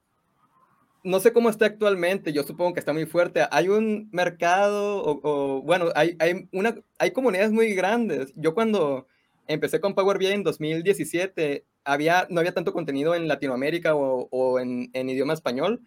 [1.03, 3.47] no sé cómo está actualmente, yo supongo que está muy fuerte.
[3.51, 8.32] Hay un mercado, o, bueno, hay, hay, una, hay comunidades muy grandes.
[8.36, 9.07] Yo cuando
[9.47, 14.59] empecé con Power BI en 2017, había, no había tanto contenido en Latinoamérica o, o
[14.61, 15.80] en, en, idioma español.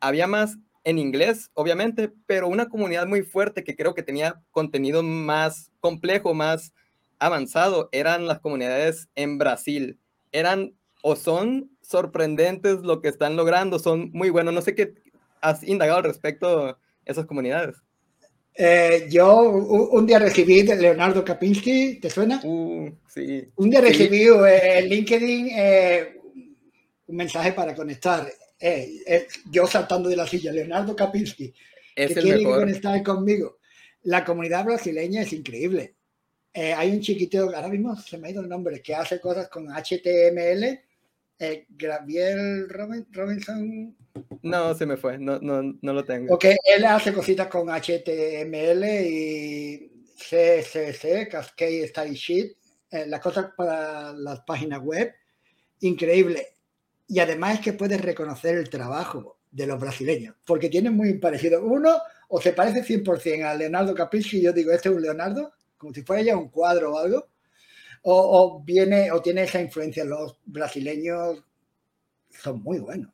[0.00, 5.02] Había más en inglés, obviamente, pero una comunidad muy fuerte que creo que tenía contenido
[5.02, 6.72] más complejo, más
[7.18, 9.98] avanzado, eran las comunidades en Brasil.
[10.32, 14.54] Eran o son sorprendentes lo que están logrando, son muy buenos.
[14.54, 14.94] No sé qué
[15.40, 17.76] has indagado al respecto esas comunidades.
[18.54, 22.40] Eh, yo un, día recibí de Leonardo Kapinski, ¿te suena?
[22.44, 23.48] Uh, sí.
[23.56, 26.20] Un día recibí eh, en LinkedIn eh,
[27.06, 28.30] un mensaje para conectar
[28.64, 31.52] eh, eh, yo saltando de la silla, Leonardo Kapinski,
[31.96, 33.58] que quiere conectar conmigo.
[34.04, 35.96] La comunidad brasileña es increíble.
[36.54, 39.48] Eh, hay un chiquiteo, ahora mismo se me ha ido el nombre, que hace cosas
[39.48, 40.80] con HTML.
[41.70, 43.96] Gabriel Robinson.
[44.42, 46.32] No, se me fue, no, no, no lo tengo.
[46.32, 52.52] Ok, él hace cositas con HTML y CSS, Cascade Style Sheet,
[53.08, 55.12] las cosas para las páginas web.
[55.80, 56.51] Increíble
[57.12, 61.62] y además es que puedes reconocer el trabajo de los brasileños, porque tienen muy parecido.
[61.62, 61.98] Uno
[62.28, 65.92] o se parece 100% a Leonardo Capisci, y yo digo, este es un Leonardo, como
[65.92, 67.28] si fuera ya un cuadro o algo,
[68.00, 70.06] o, o viene o tiene esa influencia.
[70.06, 71.44] Los brasileños
[72.30, 73.12] son muy buenos.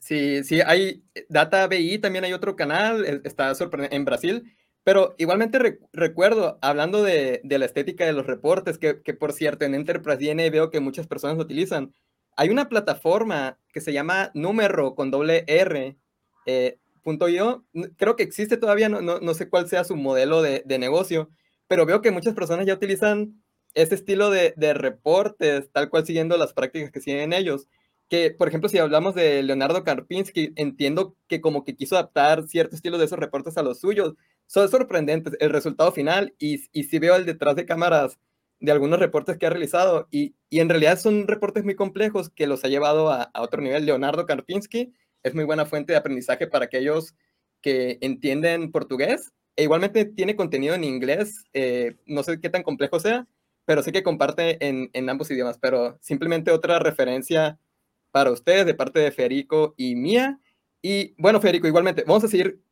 [0.00, 3.52] Sí, sí, hay Data BI, también hay otro canal, está
[3.92, 9.14] en Brasil, pero igualmente recuerdo, hablando de, de, la estética de los reportes, que, que,
[9.14, 11.92] por cierto en Enterprise DNA veo que muchas personas lo utilizan,
[12.36, 15.96] hay una plataforma que se llama Número con doble R.
[16.46, 17.64] Eh, punto yo,
[17.96, 21.30] creo que existe todavía, no, no, no sé cuál sea su modelo de, de, negocio,
[21.68, 23.42] pero veo que muchas personas ya utilizan
[23.74, 27.68] ese estilo de, de, reportes, tal cual siguiendo las prácticas que siguen ellos.
[28.08, 32.74] que, por ejemplo, si hablamos de Leonardo Karpinski, entiendo que como que quiso adaptar cierto
[32.74, 34.14] estilo de esos reportes a los suyos.
[34.46, 38.18] Son sorprendentes el resultado final y, y si veo el detrás de cámaras
[38.60, 42.46] de algunos reportes que ha realizado y, y en realidad son reportes muy complejos que
[42.46, 43.86] los ha llevado a, a, otro nivel.
[43.86, 44.92] Leonardo Karpinski
[45.22, 47.14] es muy buena fuente de aprendizaje para aquellos
[47.62, 51.44] que entienden portugués e igualmente tiene contenido en inglés.
[51.52, 53.26] Eh, no sé qué tan complejo sea,
[53.64, 55.58] pero sé que comparte en, en ambos idiomas.
[55.58, 57.58] Pero simplemente otra referencia
[58.10, 60.40] para ustedes de parte de Federico y mía.
[60.82, 62.62] Y bueno, Federico, igualmente, vamos a seguir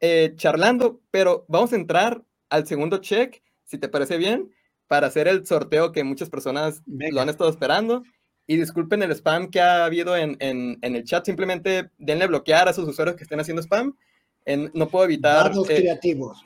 [0.00, 4.50] eh, charlando, pero vamos a entrar al segundo check, si te parece bien,
[4.88, 7.14] para hacer el sorteo que muchas personas Venga.
[7.14, 8.02] lo han estado esperando.
[8.48, 12.68] Y disculpen el spam que ha habido en, en, en, el chat, simplemente denle bloquear
[12.68, 13.96] a esos usuarios que estén haciendo spam.
[14.44, 15.48] En, no puedo evitar...
[15.48, 16.44] Datos eh, creativos.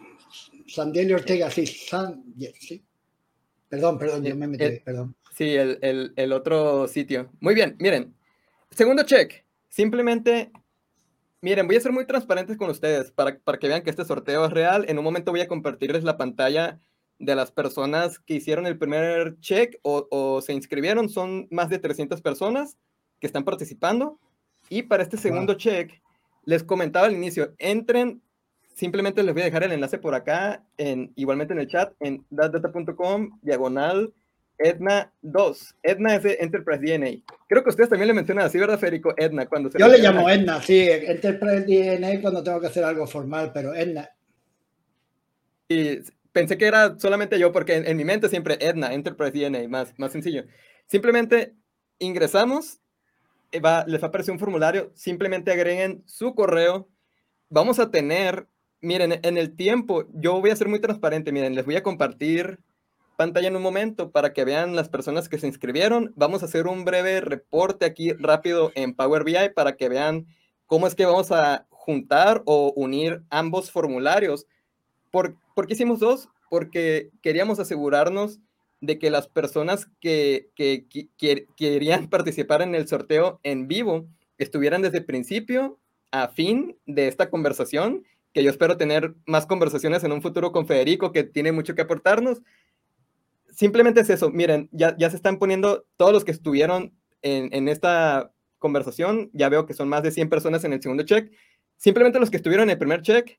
[0.66, 2.24] Sandiel Ortega, sí, San,
[2.58, 2.82] sí.
[3.68, 5.14] Perdón, perdón, yo me metí, el, perdón.
[5.36, 7.30] Sí, el, el, el otro sitio.
[7.40, 8.14] Muy bien, miren,
[8.70, 10.52] Segundo check, simplemente,
[11.40, 14.46] miren, voy a ser muy transparentes con ustedes para, para que vean que este sorteo
[14.46, 14.84] es real.
[14.88, 16.78] En un momento voy a compartirles la pantalla
[17.20, 21.08] de las personas que hicieron el primer check o, o, se inscribieron.
[21.08, 22.76] Son más de 300 personas
[23.20, 24.18] que están participando.
[24.68, 25.58] Y para este segundo wow.
[25.58, 26.02] check,
[26.44, 28.22] les comentaba al inicio, entren,
[28.74, 32.24] simplemente les voy a dejar el enlace por acá, en, igualmente en el chat, en
[32.30, 34.12] datdata.com, diagonal,
[34.58, 35.74] Edna 2.
[35.82, 37.22] Edna es de Enterprise DNA.
[37.48, 39.14] Creo que ustedes también le mencionan así, ¿verdad, Federico?
[39.16, 43.06] Edna, cuando se Yo le llamo Edna, sí, Enterprise DNA cuando tengo que hacer algo
[43.06, 44.08] formal, pero Edna.
[45.68, 46.00] Y
[46.32, 49.98] pensé que era solamente yo, porque en, en mi mente siempre Edna, Enterprise DNA, más,
[49.98, 50.44] más sencillo.
[50.86, 51.54] Simplemente
[51.98, 52.80] ingresamos,
[53.52, 56.88] eh, va, les va a aparecer un formulario, simplemente agreguen su correo.
[57.48, 58.48] Vamos a tener,
[58.80, 62.60] miren, en el tiempo, yo voy a ser muy transparente, miren, les voy a compartir
[63.20, 66.14] pantalla en un momento para que vean las personas que se inscribieron.
[66.16, 70.26] Vamos a hacer un breve reporte aquí rápido en Power BI para que vean
[70.66, 74.46] cómo es que vamos a juntar o unir ambos formularios.
[75.10, 76.30] ¿Por, ¿por qué hicimos dos?
[76.48, 78.40] Porque queríamos asegurarnos
[78.80, 84.08] de que las personas que, que, que, querían participar en el sorteo en vivo
[84.38, 85.78] estuvieran desde principio
[86.12, 90.66] a fin de esta conversación, que yo espero tener más conversaciones en un futuro con
[90.66, 92.40] Federico, que tiene mucho que aportarnos,
[93.50, 94.30] simplemente es eso.
[94.30, 99.28] Miren, ya, ya se están poniendo todos los que estuvieron en, en, esta conversación.
[99.34, 101.30] Ya veo que son más de 100 personas en el segundo check.
[101.76, 103.38] Simplemente los que estuvieron en el primer check,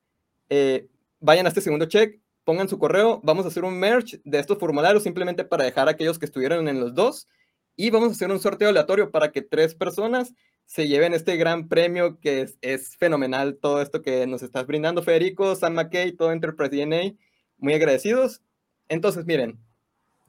[0.49, 0.85] eh,
[1.21, 3.21] vayan a este segundo check, pongan su correo.
[3.23, 6.67] Vamos a hacer un merge de estos formularios simplemente para dejar a aquellos que estuvieron
[6.67, 7.29] en los dos.
[7.77, 10.33] Y vamos a hacer un sorteo aleatorio para que tres personas
[10.65, 13.57] se lleven este gran premio que es, es fenomenal.
[13.61, 17.15] Todo esto que nos estás brindando, Federico, Sam McKay, todo Enterprise DNA.
[17.57, 18.41] Muy agradecidos.
[18.89, 19.59] Entonces, miren,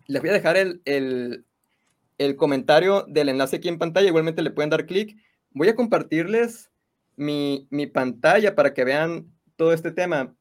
[0.06, 1.44] les voy a dejar el, el,
[2.19, 5.16] el, comentario del enlace aquí en pantalla, igualmente le pueden dar clic.
[5.51, 6.70] Voy a compartirles
[7.16, 10.35] mi, mi, pantalla para que vean todo este tema.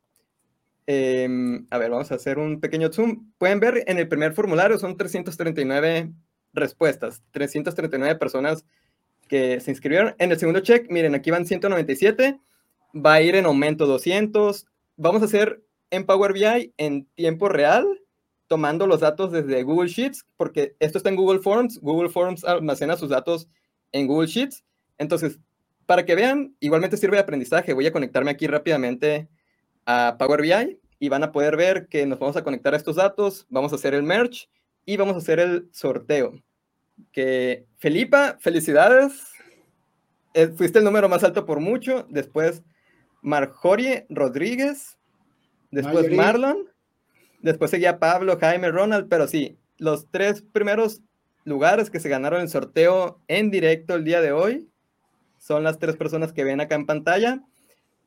[0.93, 1.25] Eh,
[1.69, 3.31] a ver, vamos a hacer un pequeño zoom.
[3.37, 6.11] Pueden ver en el primer formulario son 339
[6.51, 8.65] respuestas, 339 personas
[9.29, 10.15] que se inscribieron.
[10.19, 12.41] En el segundo check, miren, aquí van 197,
[12.93, 14.65] va a ir en aumento 200.
[14.97, 17.85] Vamos a hacer en Power BI en tiempo real
[18.47, 22.97] tomando los datos desde Google Sheets, porque esto está en Google Forms, Google Forms almacena
[22.97, 23.47] sus datos
[23.93, 24.65] en Google Sheets.
[24.97, 25.39] Entonces,
[25.85, 27.71] para que vean, igualmente sirve de aprendizaje.
[27.71, 29.29] Voy a conectarme aquí rápidamente
[29.85, 32.95] a Power BI y van a poder ver que nos vamos a conectar a estos
[32.95, 34.47] datos, vamos a hacer el merge
[34.85, 36.39] y vamos a hacer el sorteo.
[37.11, 39.33] Que Felipa, felicidades.
[40.35, 42.05] Eh, fuiste el número más alto por mucho.
[42.07, 42.61] Después
[43.23, 44.99] Marjorie Rodríguez.
[45.71, 46.17] Después Marjorie.
[46.17, 46.69] Marlon.
[47.39, 51.01] Después seguía Pablo, Jaime, Ronald, pero sí, los tres primeros
[51.45, 54.69] lugares que se ganaron el sorteo en directo el día de hoy
[55.39, 57.41] son las tres personas que ven acá en pantalla.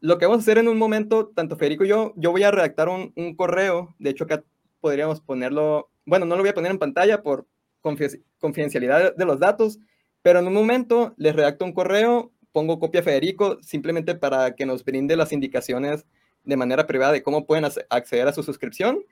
[0.04, 2.50] Lo que vamos a hacer en un momento, tanto Federico y yo, yo voy a
[2.50, 4.44] redactar un, correo, de hecho acá
[4.80, 7.46] podríamos ponerlo, bueno, no lo voy a poner en pantalla por
[7.80, 9.78] confidencialidad de los datos,
[10.20, 14.66] pero en un momento les redacto un correo, pongo copia a Federico, simplemente para que
[14.66, 16.04] nos brinde las indicaciones
[16.44, 19.04] de manera privada de cómo pueden acceder a su suscripción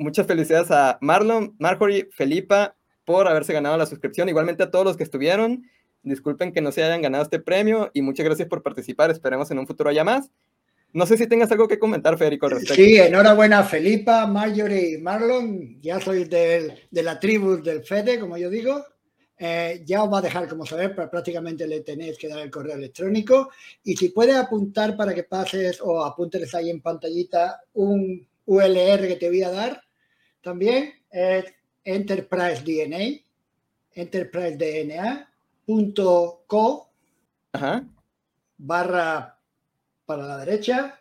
[0.00, 2.74] muchas felicidades a Marlon, Marjorie, Felipa
[3.04, 4.28] por haberse ganado la suscripción.
[4.28, 5.64] Igualmente a todos los que estuvieron.
[6.02, 9.10] Disculpen que no se hayan ganado este premio y muchas gracias por participar.
[9.10, 10.30] Esperemos en un futuro haya más.
[10.92, 12.46] No sé si tengas algo que comentar, Federico.
[12.46, 12.74] Al respecto.
[12.74, 15.80] Sí, enhorabuena, Felipa, Marjorie Marlon.
[15.80, 18.84] Ya sois de, de la tribu del FEDE, como yo digo.
[19.38, 22.50] Eh, ya os va a dejar como saber, pero prácticamente le tenéis que dar el
[22.50, 23.50] correo electrónico.
[23.84, 29.16] Y si puedes apuntar para que pases o apúnteles ahí en pantallita un ULR que
[29.18, 29.82] te voy a dar,
[30.42, 31.44] también es
[31.84, 33.20] Enterprise DNA,
[33.94, 35.29] Enterprise DNA
[37.52, 37.84] Ajá.
[38.56, 39.38] barra
[40.04, 41.00] para la derecha,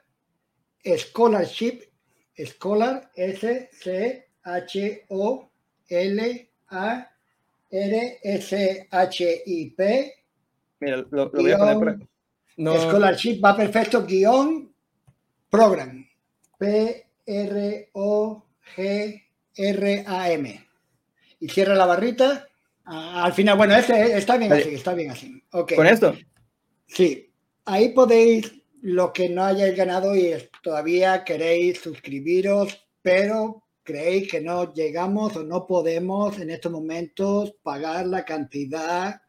[0.86, 1.82] scholarship,
[2.46, 5.50] scholar, S, C, H, O,
[5.88, 7.12] L, A,
[7.72, 10.14] R, S, H, I, P.
[10.80, 12.08] Mira, lo, lo voy a poner por aquí.
[12.58, 12.76] No.
[12.76, 14.74] Scholarship va perfecto, guion,
[15.50, 16.06] program.
[16.58, 19.24] P, R, O, G,
[19.56, 20.68] R, A, M.
[21.40, 22.49] Y cierra la barrita.
[22.92, 25.44] Ah, al final, bueno, este está bien así, está bien así.
[25.52, 25.78] Okay.
[25.78, 26.16] ¿Con esto?
[26.88, 27.32] Sí.
[27.66, 28.52] Ahí podéis,
[28.82, 30.34] lo que no hayáis ganado y
[30.64, 38.08] todavía queréis suscribiros, pero creéis que no llegamos o no podemos en estos momentos pagar
[38.08, 39.22] la cantidad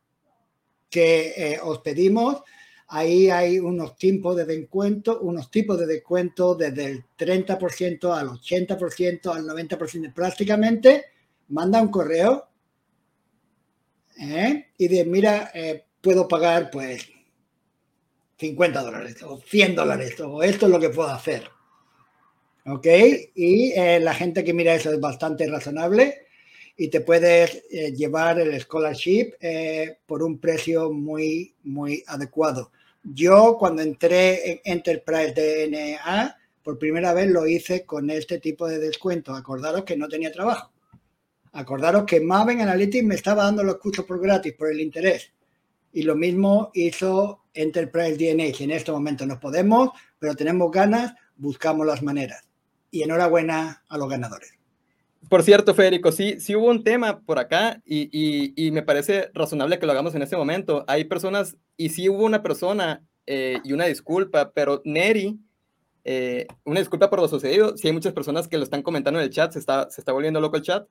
[0.88, 2.42] que eh, os pedimos.
[2.88, 9.34] Ahí hay unos tipos de descuento, unos tipos de descuento desde el 30% al 80%,
[9.34, 11.04] al 90% prácticamente.
[11.48, 12.49] Manda un correo
[14.20, 14.68] ¿eh?
[14.76, 17.08] y de, mira, eh, puedo pagar pues
[18.38, 21.48] 50 dólares o 100 dólares o esto es lo que puedo hacer.
[22.66, 22.86] ¿Ok?
[23.34, 26.26] Y eh, la gente que mira eso es bastante razonable
[26.76, 32.70] y te puedes llevar el scholarship eh, por un precio muy, muy adecuado.
[33.02, 38.78] Yo cuando entré en Enterprise DNA, por primera vez lo hice con este tipo de
[38.78, 39.34] descuento.
[39.34, 40.70] Acordaros que no tenía trabajo.
[41.52, 45.32] Acordaros que Maven Analytics me estaba dando los cursos por gratis por el interés.
[45.92, 48.54] Y lo mismo hizo Enterprise DNA.
[48.54, 52.48] Si en este momento no podemos, pero tenemos ganas, buscamos las maneras.
[52.90, 54.52] Y enhorabuena a los ganadores.
[55.28, 59.30] Por cierto, Federico, sí, sí hubo un tema por acá y, y, y, me parece
[59.34, 60.84] razonable que lo hagamos en este momento.
[60.88, 65.38] Hay personas, y sí hubo una persona, eh, y una disculpa, pero Neri,
[66.02, 67.76] eh, una disculpa por lo sucedido.
[67.76, 70.12] Sí hay muchas personas que lo están comentando en el chat, se está, se está
[70.12, 70.88] volviendo loco el chat.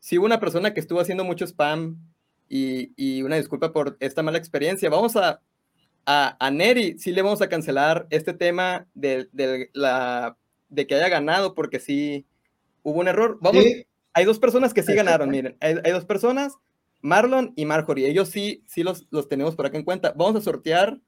[0.00, 1.98] Sí hubo una persona que estuvo haciendo mucho spam
[2.48, 4.90] y, y una disculpa por esta mala experiencia.
[4.90, 5.40] Vamos a,
[6.06, 10.36] a, a Neri, sí le vamos a cancelar este tema de, de, la,
[10.68, 12.26] de que haya ganado, porque sí
[12.82, 13.38] hubo un error.
[13.40, 13.86] Vamos, sí.
[14.14, 16.54] hay dos personas que sí ganaron, miren, hay, hay, dos personas,
[17.02, 20.14] Marlon y Marjorie, ellos sí, sí los, los tenemos por acá en cuenta.
[20.16, 20.98] Vamos a sortear,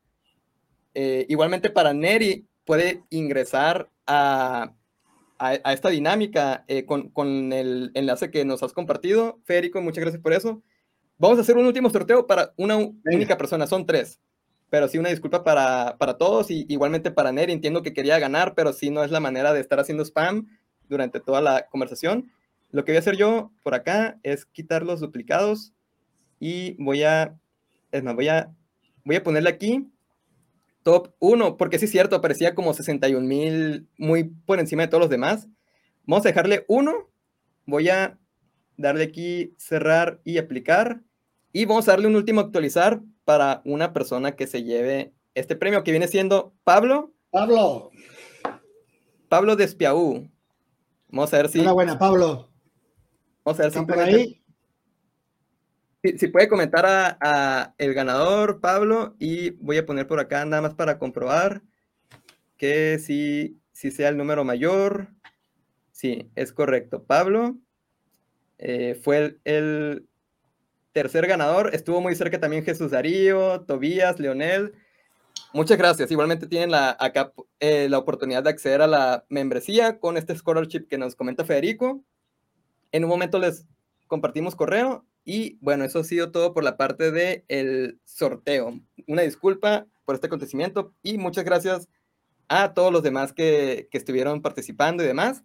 [0.94, 4.74] eh, igualmente para Neri, puede ingresar a,
[5.40, 9.40] a, a esta dinámica eh, con, con, el enlace que nos has compartido.
[9.44, 10.62] Federico, muchas gracias por eso.
[11.16, 12.94] Vamos a hacer un último sorteo para una Venga.
[13.06, 14.20] única persona, son tres.
[14.68, 17.52] Pero sí, una disculpa para, para todos y igualmente para Neri.
[17.52, 20.46] Entiendo que quería ganar, pero sí no es la manera de estar haciendo spam
[20.88, 22.30] durante toda la conversación.
[22.70, 25.72] Lo que voy a hacer yo por acá es quitar los duplicados
[26.38, 27.34] y voy a,
[27.90, 28.54] es más, voy a,
[29.04, 29.90] voy a ponerle aquí
[30.82, 35.02] top 1, porque sí es cierto, aparecía como 61 mil, muy por encima de todos
[35.02, 35.48] los demás.
[36.06, 37.08] Vamos a dejarle 1,
[37.66, 38.18] voy a
[38.76, 41.02] darle aquí cerrar y aplicar,
[41.52, 45.84] y vamos a darle un último actualizar para una persona que se lleve este premio,
[45.84, 47.12] que viene siendo Pablo.
[47.30, 47.90] Pablo.
[49.28, 50.28] Pablo Despiaú.
[51.08, 51.58] Vamos a ver si.
[51.60, 52.48] Enhorabuena, Pablo.
[53.44, 54.39] Vamos a ver si por ahí.
[56.02, 60.74] Si, puede comentar a, el ganador, Pablo, y voy a poner por acá nada más
[60.74, 61.62] para comprobar
[62.56, 65.08] que si, si sea el número mayor.
[65.92, 67.04] Sí, es correcto.
[67.04, 67.58] Pablo
[68.56, 70.08] eh, fue el, el,
[70.92, 71.74] tercer ganador.
[71.74, 74.72] Estuvo muy cerca también Jesús Darío, Tobías, Leonel.
[75.52, 76.10] Muchas gracias.
[76.10, 80.86] Igualmente tienen la, acá eh, la oportunidad de acceder a la membresía con este scholarship
[80.88, 82.02] que nos comenta Federico.
[82.92, 83.66] En un momento les
[84.06, 88.80] compartimos correo y bueno, eso ha sido todo por la parte del el sorteo.
[89.06, 91.88] Una disculpa por este acontecimiento y muchas gracias
[92.48, 95.44] a todos los demás que, que estuvieron participando y demás.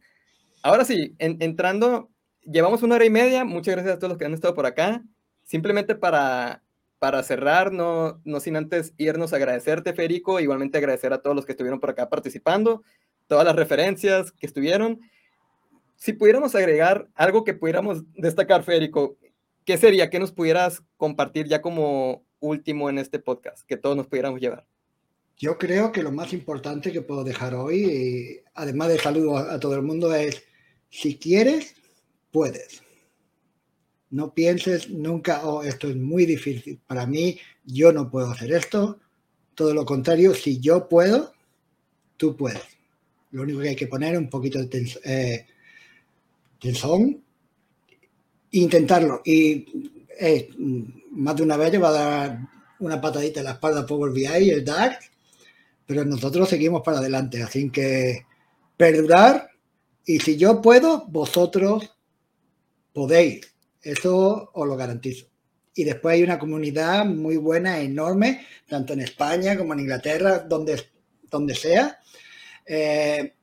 [0.64, 2.10] Ahora sí, en, entrando,
[2.42, 3.46] llevamos una hora y media.
[3.46, 5.04] Muchas gracias a todos los que han estado por acá.
[5.44, 6.64] Simplemente para,
[6.98, 11.46] para cerrar, no, no sin antes irnos a agradecerte, Federico, igualmente agradecer a todos los
[11.46, 12.82] que estuvieron por acá participando,
[13.28, 15.00] todas las referencias que estuvieron.
[15.96, 19.20] Si pudiéramos agregar algo que pudiéramos destacar, Federico,
[19.66, 20.10] ¿qué sería?
[20.10, 24.66] ¿Qué nos pudieras compartir ya como último en este podcast, que todos nos pudiéramos llevar?
[25.38, 29.76] Yo creo que lo más importante que puedo dejar hoy, además de saludo a todo
[29.76, 30.44] el mundo, es,
[30.90, 31.76] si quieres,
[32.32, 32.84] puedes.
[34.10, 36.80] No pienses nunca, oh, esto es muy difícil.
[36.88, 39.00] Para mí, yo no puedo hacer esto.
[39.56, 41.34] Todo lo contrario, si yo puedo,
[42.16, 42.64] tú puedes.
[43.32, 45.48] Lo único que hay que poner es un poquito de tens eh,
[48.60, 49.22] intentarlo.
[49.24, 49.66] Y
[50.20, 50.50] eh,
[51.12, 52.40] más de una vez le va a dar
[52.80, 55.10] una patadita en la espalda Power BI y el DAX,
[55.86, 57.42] pero nosotros seguimos para adelante.
[57.42, 58.26] Así que
[58.78, 59.50] perdurar
[60.06, 61.92] y si yo puedo, vosotros
[62.94, 63.54] podéis.
[63.82, 65.28] Eso os lo garantizo.
[65.78, 70.82] y después hay una comunidad muy buena, enorme, tanto en España como en Inglaterra, donde,
[71.30, 72.00] donde sea,
[72.66, 73.34] eh,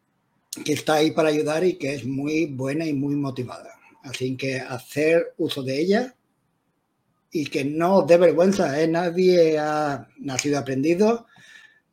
[0.65, 3.82] que está ahí para ayudar y que es muy buena y muy motivada.
[4.03, 6.15] Así que hacer uso de ella
[7.31, 8.89] y que no dé vergüenza, ¿eh?
[8.89, 11.27] nadie ha nacido aprendido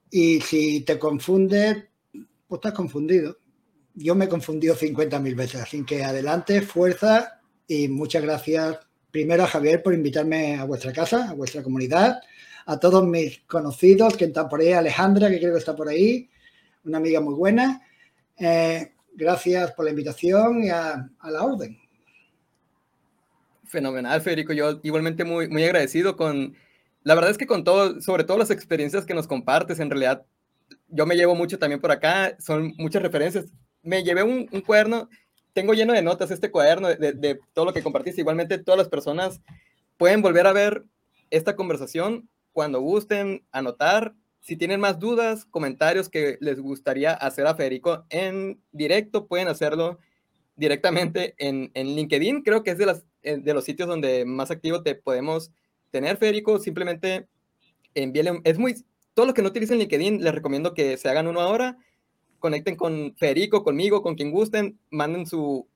[0.10, 1.90] y si te confunde,
[2.48, 3.38] pues estás confundido.
[3.94, 8.80] Yo me he confundido 50.000 veces, así que adelante, fuerza y muchas gracias
[9.12, 12.22] primero a Javier por invitarme a vuestra casa, a vuestra comunidad,
[12.66, 16.30] a todos mis conocidos que están por ahí, Alejandra, que creo que está por ahí,
[16.86, 17.82] una amiga muy buena.
[18.38, 21.78] Eh, gracias por la invitación y a, la orden.
[23.70, 24.52] Fenomenal, Federico.
[24.52, 26.56] Yo igualmente muy, muy agradecido con,
[27.04, 30.26] la verdad es que con todo, sobre todo las experiencias que nos compartes, en realidad
[30.90, 33.46] yo me llevo mucho también por acá, son muchas referencias.
[33.82, 35.08] Me llevé un, un cuaderno
[35.54, 38.22] tengo lleno de notas este cuaderno de, todo lo que compartiste.
[38.22, 39.42] Igualmente, todas las personas
[39.98, 40.86] pueden volver a ver
[41.30, 44.14] esta conversación cuando gusten, anotar.
[44.42, 50.00] Si tienen más dudas, comentarios que les gustaría hacer a Federico en directo, pueden hacerlo
[50.56, 52.42] directamente en, en LinkedIn.
[52.42, 55.52] Creo que es de, las, de los sitios donde más activo te podemos
[55.92, 56.60] tener, Federico.
[56.60, 57.28] Simplemente
[57.94, 58.42] envíenle.
[58.44, 58.76] Es muy.
[59.14, 61.78] Todo lo que no utilicen LinkedIn, les recomiendo que se hagan uno ahora
[62.40, 65.68] conecten con Federico, conmigo, con quien gusten, manden su...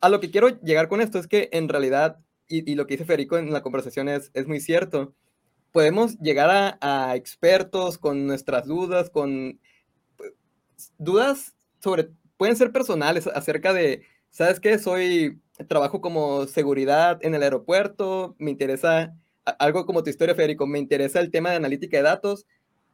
[0.00, 2.18] A lo que quiero llegar con esto es que en realidad,
[2.48, 5.14] y, lo que dice Federico en la conversación es, es muy cierto,
[5.72, 9.58] podemos llegar a, expertos con nuestras dudas, con
[10.98, 14.78] dudas sobre, pueden ser personales acerca de, ¿sabes qué?
[14.78, 19.14] Soy, trabajo como seguridad en el aeropuerto, me interesa
[19.58, 22.46] algo como tu historia, Federico, me interesa el tema de analítica de datos,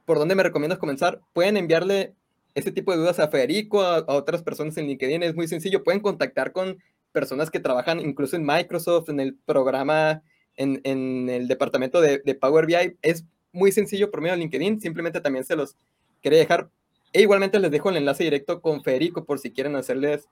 [0.04, 1.20] ¿por dónde me recomiendas comenzar?
[1.32, 2.14] Pueden enviarle
[2.54, 5.84] este tipo de dudas a Federico, a, otras personas en LinkedIn, es muy sencillo.
[5.84, 6.78] Pueden contactar con
[7.12, 10.22] personas que trabajan incluso en Microsoft, en el programa,
[10.56, 12.96] en, en el departamento de, de, Power BI.
[13.02, 15.76] Es muy sencillo por medio de LinkedIn, simplemente también se los
[16.22, 16.70] quería dejar.
[17.12, 20.26] E igualmente les dejo el enlace directo con Federico por si quieren hacerles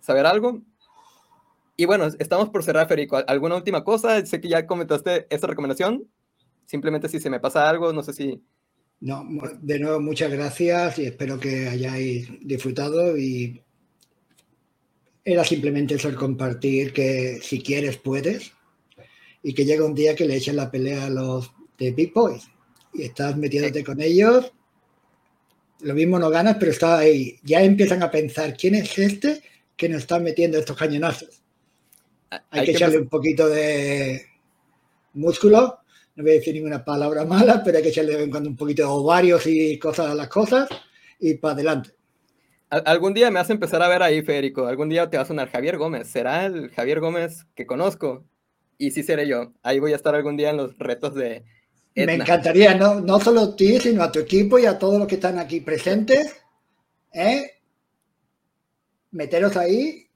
[0.00, 0.60] saber algo.
[1.80, 3.24] Y bueno, estamos por cerrar, Federico.
[3.26, 4.26] ¿Alguna última cosa?
[4.26, 6.06] Sé que ya comentaste esta recomendación.
[6.66, 8.42] Simplemente si se me pasa algo, no sé si
[9.00, 9.26] no,
[9.62, 13.62] de nuevo, muchas gracias y espero que hayáis disfrutado y
[15.24, 18.52] era simplemente eso el compartir que si quieres puedes
[19.42, 22.46] y que llega un día que le echen la pelea a los de Big Boys
[22.92, 24.52] y estás metiéndote con ellos.
[25.80, 27.38] Lo mismo no ganas, pero está ahí.
[27.42, 29.40] Ya empiezan a pensar quién es este
[29.78, 31.39] que nos está metiendo estos cañonazos.
[32.50, 34.24] Hay, que echarle un poquito de
[35.14, 35.80] músculo
[36.20, 38.50] no voy a decir ninguna palabra mala, pero hay que echarle de vez en cuando
[38.50, 40.68] un poquito de ovarios y cosas a las cosas
[41.18, 41.90] y para adelante.
[42.68, 44.66] Algún día me vas a empezar a ver ahí, Federico.
[44.66, 46.06] Algún día te va a sonar Javier Gómez.
[46.06, 48.24] ¿Será el Javier Gómez que conozco?
[48.78, 49.54] Y sí seré yo.
[49.62, 51.42] Ahí voy a estar algún día en los retos de.
[51.96, 55.08] Me encantaría, no, no solo a ti, sino a tu equipo y a todos los
[55.08, 56.36] que están aquí presentes.
[57.12, 57.50] ¿eh?
[59.10, 60.09] Meteros ahí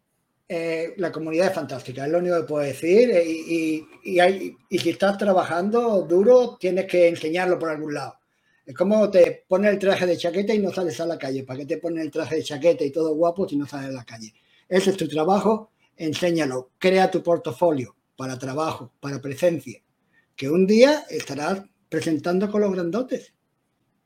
[0.56, 3.10] eh, la comunidad es fantástica, es lo único que puedo decir.
[3.10, 8.20] Eh, y, y, si estás trabajando duro, tienes que enseñarlo por algún lado.
[8.64, 11.42] Es como te pones el traje de chaqueta y no sales a la calle.
[11.42, 13.92] ¿Para qué te pones el traje de chaqueta y todo guapo si no sales a
[13.92, 14.32] la calle?
[14.68, 16.70] Ese es tu trabajo, enséñalo.
[16.78, 19.82] Crea tu portafolio para trabajo, para presencia.
[20.36, 23.34] Que un día estarás presentando con los grandotes.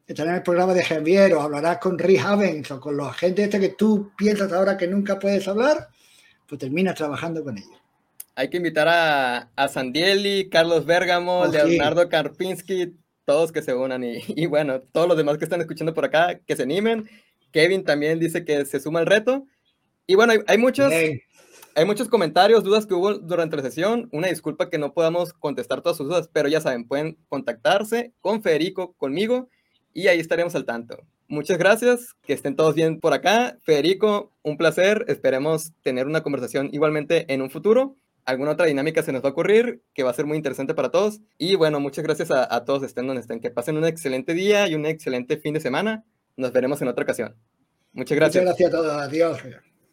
[0.06, 3.44] Estarás en el programa de Javier o hablarás con Rick Havens o con los agentes
[3.44, 5.90] este que tú piensas ahora que nunca puedes hablar
[6.48, 7.70] pues terminas trabajando con ellos.
[8.34, 12.94] Hay que invitar a, a Sandieli, Carlos Bergamo, oh, Leonardo Karpinski,
[13.24, 16.56] todos que se unan y, bueno, todos los demás que están escuchando por acá, que
[16.56, 17.08] se animen.
[17.52, 19.46] Kevin también dice que se suma al reto.
[20.06, 24.08] Y bueno, hay, muchos, hay muchos comentarios, dudas que hubo durante la sesión.
[24.12, 28.42] Una disculpa que no podamos contestar todas sus dudas, pero ya saben, pueden contactarse con
[28.42, 29.50] Federico, conmigo,
[29.92, 31.04] y ahí estaremos al tanto.
[31.28, 33.58] Muchas gracias, que estén todos bien por acá.
[33.60, 35.04] Federico, un placer.
[35.08, 37.96] Esperemos tener una conversación igualmente en un futuro.
[38.24, 40.90] Alguna otra dinámica se nos va a ocurrir que va a ser muy interesante para
[40.90, 41.20] todos.
[41.36, 43.40] Y bueno, muchas gracias a, todos, estén donde estén.
[43.40, 46.04] Que pasen un excelente día y un excelente fin de semana.
[46.36, 47.36] Nos veremos en otra ocasión.
[47.92, 48.44] Muchas gracias.
[48.44, 48.92] Muchas gracias a todos.
[49.02, 49.38] Adiós.